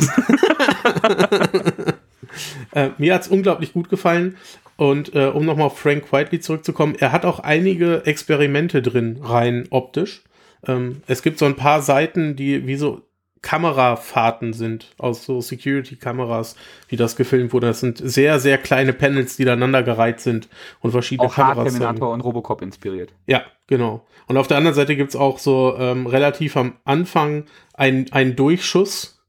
äh, 2.74 2.90
mir 2.98 3.16
hat 3.16 3.24
es 3.24 3.28
unglaublich 3.28 3.74
gut 3.74 3.90
gefallen. 3.90 4.38
Und 4.78 5.16
äh, 5.16 5.28
um 5.28 5.46
nochmal 5.46 5.68
auf 5.68 5.80
Frank 5.80 6.12
Whiteley 6.12 6.42
zurückzukommen, 6.42 6.96
er 7.00 7.12
hat 7.12 7.26
auch 7.26 7.40
einige 7.40 8.06
Experimente 8.06 8.82
drin, 8.82 9.20
rein 9.24 9.68
optisch. 9.70 10.24
Ähm, 10.68 11.02
es 11.08 11.22
gibt 11.22 11.40
so 11.40 11.46
ein 11.46 11.56
paar 11.56 11.82
Seiten, 11.82 12.36
die 12.36 12.68
wie 12.68 12.76
so 12.76 13.02
Kamerafahrten 13.46 14.54
sind, 14.54 14.96
aus 14.98 15.24
so 15.24 15.40
Security-Kameras, 15.40 16.56
wie 16.88 16.96
das 16.96 17.16
gefilmt 17.16 17.54
wurde. 17.54 17.68
Das 17.68 17.80
sind 17.80 18.00
sehr, 18.04 18.40
sehr 18.40 18.58
kleine 18.58 18.92
Panels, 18.92 19.38
die 19.38 19.46
da 19.46 19.56
gereiht 19.82 20.20
sind 20.20 20.50
und 20.80 20.90
verschiedene 20.90 21.28
auch 21.28 21.36
Kameras. 21.36 21.60
Auch 21.60 21.64
Terminator 21.66 22.12
und 22.12 22.22
Robocop 22.22 22.64
inspiriert. 22.64 23.14
Ja, 23.28 23.44
genau. 23.68 24.04
Und 24.26 24.38
auf 24.38 24.48
der 24.48 24.58
anderen 24.58 24.74
Seite 24.74 24.96
gibt 24.96 25.10
es 25.10 25.16
auch 25.16 25.38
so 25.38 25.76
ähm, 25.78 26.08
relativ 26.08 26.58
am 26.58 26.78
Anfang 26.86 27.46
einen 27.76 28.36
Durchschuss. 28.36 29.24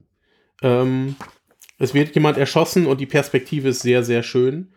Ähm, 0.62 1.16
es 1.78 1.92
wird 1.92 2.14
jemand 2.14 2.38
erschossen 2.38 2.86
und 2.86 3.02
die 3.02 3.06
Perspektive 3.06 3.68
ist 3.68 3.82
sehr, 3.82 4.02
sehr 4.02 4.22
schön 4.22 4.72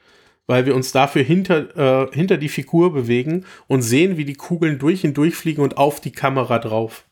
weil 0.50 0.66
wir 0.66 0.76
uns 0.76 0.92
dafür 0.92 1.22
hinter, 1.22 2.08
äh, 2.08 2.12
hinter 2.12 2.38
die 2.38 2.50
Figur 2.50 2.92
bewegen 2.92 3.46
und 3.68 3.84
sehen, 3.84 4.18
wie 4.18 4.26
die 4.26 4.34
Kugeln 4.34 4.80
durch 4.80 5.06
und 5.06 5.16
durch 5.16 5.36
fliegen 5.36 5.62
und 5.62 5.78
auf 5.78 6.02
die 6.02 6.12
Kamera 6.12 6.58
drauf. 6.58 7.06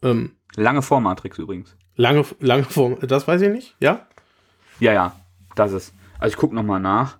Ähm, 0.00 0.36
lange 0.54 0.82
vor 0.82 1.00
Matrix 1.00 1.38
übrigens. 1.38 1.76
Lange, 1.96 2.24
lange 2.38 2.62
vor, 2.62 3.00
das 3.00 3.26
weiß 3.26 3.42
ich 3.42 3.50
nicht, 3.50 3.74
ja? 3.80 4.06
Ja, 4.78 4.92
ja, 4.92 5.20
das 5.56 5.72
ist. 5.72 5.92
Also 6.20 6.34
ich 6.34 6.36
gucke 6.38 6.54
nochmal 6.54 6.78
nach. 6.78 7.18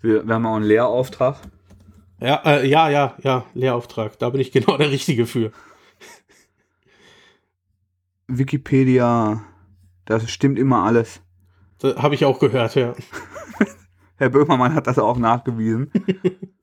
Wir, 0.00 0.26
wir 0.26 0.34
haben 0.34 0.46
auch 0.46 0.56
einen 0.56 0.64
Lehrauftrag. 0.64 1.36
Ja, 2.18 2.42
äh, 2.44 2.66
ja, 2.66 2.88
ja, 2.88 3.14
ja, 3.22 3.44
Lehrauftrag. 3.54 4.18
Da 4.18 4.30
bin 4.30 4.40
ich 4.40 4.50
genau 4.50 4.76
der 4.78 4.90
Richtige 4.90 5.26
für. 5.26 5.52
Wikipedia, 8.26 9.44
das 10.06 10.28
stimmt 10.28 10.58
immer 10.58 10.82
alles. 10.82 11.20
Habe 11.84 12.16
ich 12.16 12.24
auch 12.24 12.40
gehört, 12.40 12.74
ja. 12.74 12.96
Herr 14.16 14.30
Böhmermann 14.30 14.74
hat 14.74 14.86
das 14.86 14.98
auch 14.98 15.18
nachgewiesen. 15.18 15.90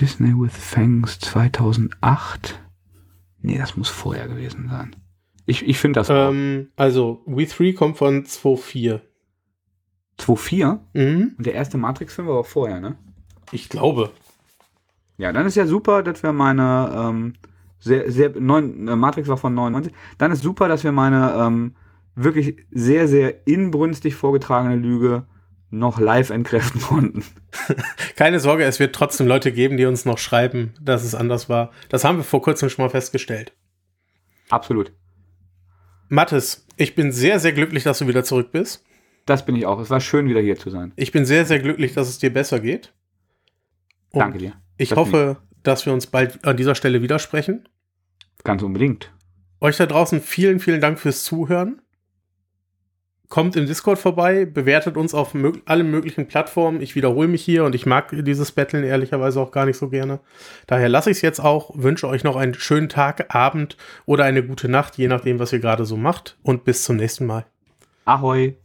Disney 0.00 0.32
with 0.32 0.56
Fangs 0.56 1.18
2008? 1.18 2.58
Nee, 3.42 3.58
das 3.58 3.76
muss 3.76 3.90
vorher 3.90 4.28
gewesen 4.28 4.68
sein. 4.70 4.96
Ich, 5.44 5.66
ich 5.66 5.78
finde 5.78 6.00
das 6.00 6.08
ähm, 6.10 6.70
Also, 6.76 7.22
We 7.26 7.44
3 7.44 7.72
kommt 7.72 7.98
von 7.98 8.24
2.4. 8.24 9.00
2.4? 10.18 10.78
Mhm. 10.94 11.34
Und 11.36 11.46
der 11.46 11.54
erste 11.54 11.76
Matrix-Film 11.76 12.28
war 12.28 12.34
aber 12.36 12.44
vorher, 12.44 12.80
ne? 12.80 12.96
Ich 13.52 13.68
glaube. 13.68 14.10
Ja, 15.18 15.32
dann 15.32 15.46
ist 15.46 15.56
ja 15.56 15.66
super, 15.66 16.02
dass 16.02 16.22
wir 16.22 16.32
meine 16.32 16.92
ähm, 16.94 17.34
sehr, 17.80 18.10
sehr, 18.10 18.30
neun, 18.38 18.88
äh, 18.88 18.96
Matrix 18.96 19.28
war 19.28 19.36
von 19.36 19.54
99. 19.54 19.92
Dann 20.18 20.32
ist 20.32 20.42
super, 20.42 20.68
dass 20.68 20.84
wir 20.84 20.92
meine 20.92 21.34
ähm, 21.34 21.74
wirklich 22.14 22.56
sehr, 22.70 23.08
sehr 23.08 23.46
inbrünstig 23.46 24.14
vorgetragene 24.14 24.76
Lüge 24.76 25.26
noch 25.70 25.98
live 25.98 26.30
entkräften 26.30 26.80
konnten. 26.82 27.24
Keine 28.16 28.40
Sorge, 28.40 28.64
es 28.64 28.80
wird 28.80 28.94
trotzdem 28.94 29.26
Leute 29.26 29.52
geben, 29.52 29.76
die 29.76 29.86
uns 29.86 30.04
noch 30.04 30.18
schreiben, 30.18 30.74
dass 30.80 31.04
es 31.04 31.14
anders 31.14 31.48
war. 31.48 31.70
Das 31.88 32.04
haben 32.04 32.18
wir 32.18 32.24
vor 32.24 32.42
kurzem 32.42 32.68
schon 32.68 32.84
mal 32.84 32.90
festgestellt. 32.90 33.52
Absolut. 34.50 34.92
Mathis, 36.08 36.66
ich 36.76 36.94
bin 36.94 37.12
sehr, 37.12 37.38
sehr 37.38 37.52
glücklich, 37.52 37.84
dass 37.84 38.00
du 38.00 38.08
wieder 38.08 38.24
zurück 38.24 38.50
bist. 38.50 38.84
Das 39.26 39.46
bin 39.46 39.54
ich 39.54 39.64
auch. 39.64 39.78
Es 39.78 39.90
war 39.90 40.00
schön, 40.00 40.28
wieder 40.28 40.40
hier 40.40 40.56
zu 40.56 40.70
sein. 40.70 40.92
Ich 40.96 41.12
bin 41.12 41.24
sehr, 41.24 41.44
sehr 41.44 41.60
glücklich, 41.60 41.94
dass 41.94 42.08
es 42.08 42.18
dir 42.18 42.32
besser 42.32 42.58
geht. 42.58 42.92
Und 44.10 44.20
Danke 44.20 44.38
dir. 44.38 44.54
Ich 44.76 44.88
das 44.88 44.98
hoffe, 44.98 45.36
dass 45.62 45.86
wir 45.86 45.92
uns 45.92 46.06
bald 46.06 46.44
an 46.44 46.56
dieser 46.56 46.74
Stelle 46.74 47.02
widersprechen. 47.02 47.68
Ganz 48.44 48.62
unbedingt. 48.62 49.12
Euch 49.60 49.76
da 49.76 49.86
draußen 49.86 50.20
vielen, 50.20 50.60
vielen 50.60 50.80
Dank 50.80 50.98
fürs 50.98 51.24
Zuhören. 51.24 51.82
Kommt 53.28 53.54
im 53.54 53.66
Discord 53.66 54.00
vorbei, 54.00 54.44
bewertet 54.44 54.96
uns 54.96 55.14
auf 55.14 55.34
mög 55.34 55.62
allen 55.66 55.88
möglichen 55.88 56.26
Plattformen. 56.26 56.80
Ich 56.80 56.96
wiederhole 56.96 57.28
mich 57.28 57.44
hier 57.44 57.64
und 57.64 57.76
ich 57.76 57.86
mag 57.86 58.08
dieses 58.10 58.50
Battlen 58.50 58.82
ehrlicherweise 58.82 59.40
auch 59.40 59.52
gar 59.52 59.66
nicht 59.66 59.76
so 59.76 59.88
gerne. 59.88 60.18
Daher 60.66 60.88
lasse 60.88 61.10
ich 61.10 61.18
es 61.18 61.22
jetzt 61.22 61.38
auch, 61.38 61.70
wünsche 61.74 62.08
euch 62.08 62.24
noch 62.24 62.34
einen 62.34 62.54
schönen 62.54 62.88
Tag, 62.88 63.32
Abend 63.32 63.76
oder 64.04 64.24
eine 64.24 64.44
gute 64.44 64.68
Nacht, 64.68 64.98
je 64.98 65.06
nachdem, 65.06 65.38
was 65.38 65.52
ihr 65.52 65.60
gerade 65.60 65.84
so 65.84 65.96
macht. 65.96 66.38
Und 66.42 66.64
bis 66.64 66.82
zum 66.82 66.96
nächsten 66.96 67.26
Mal. 67.26 67.46
Ahoi. 68.04 68.56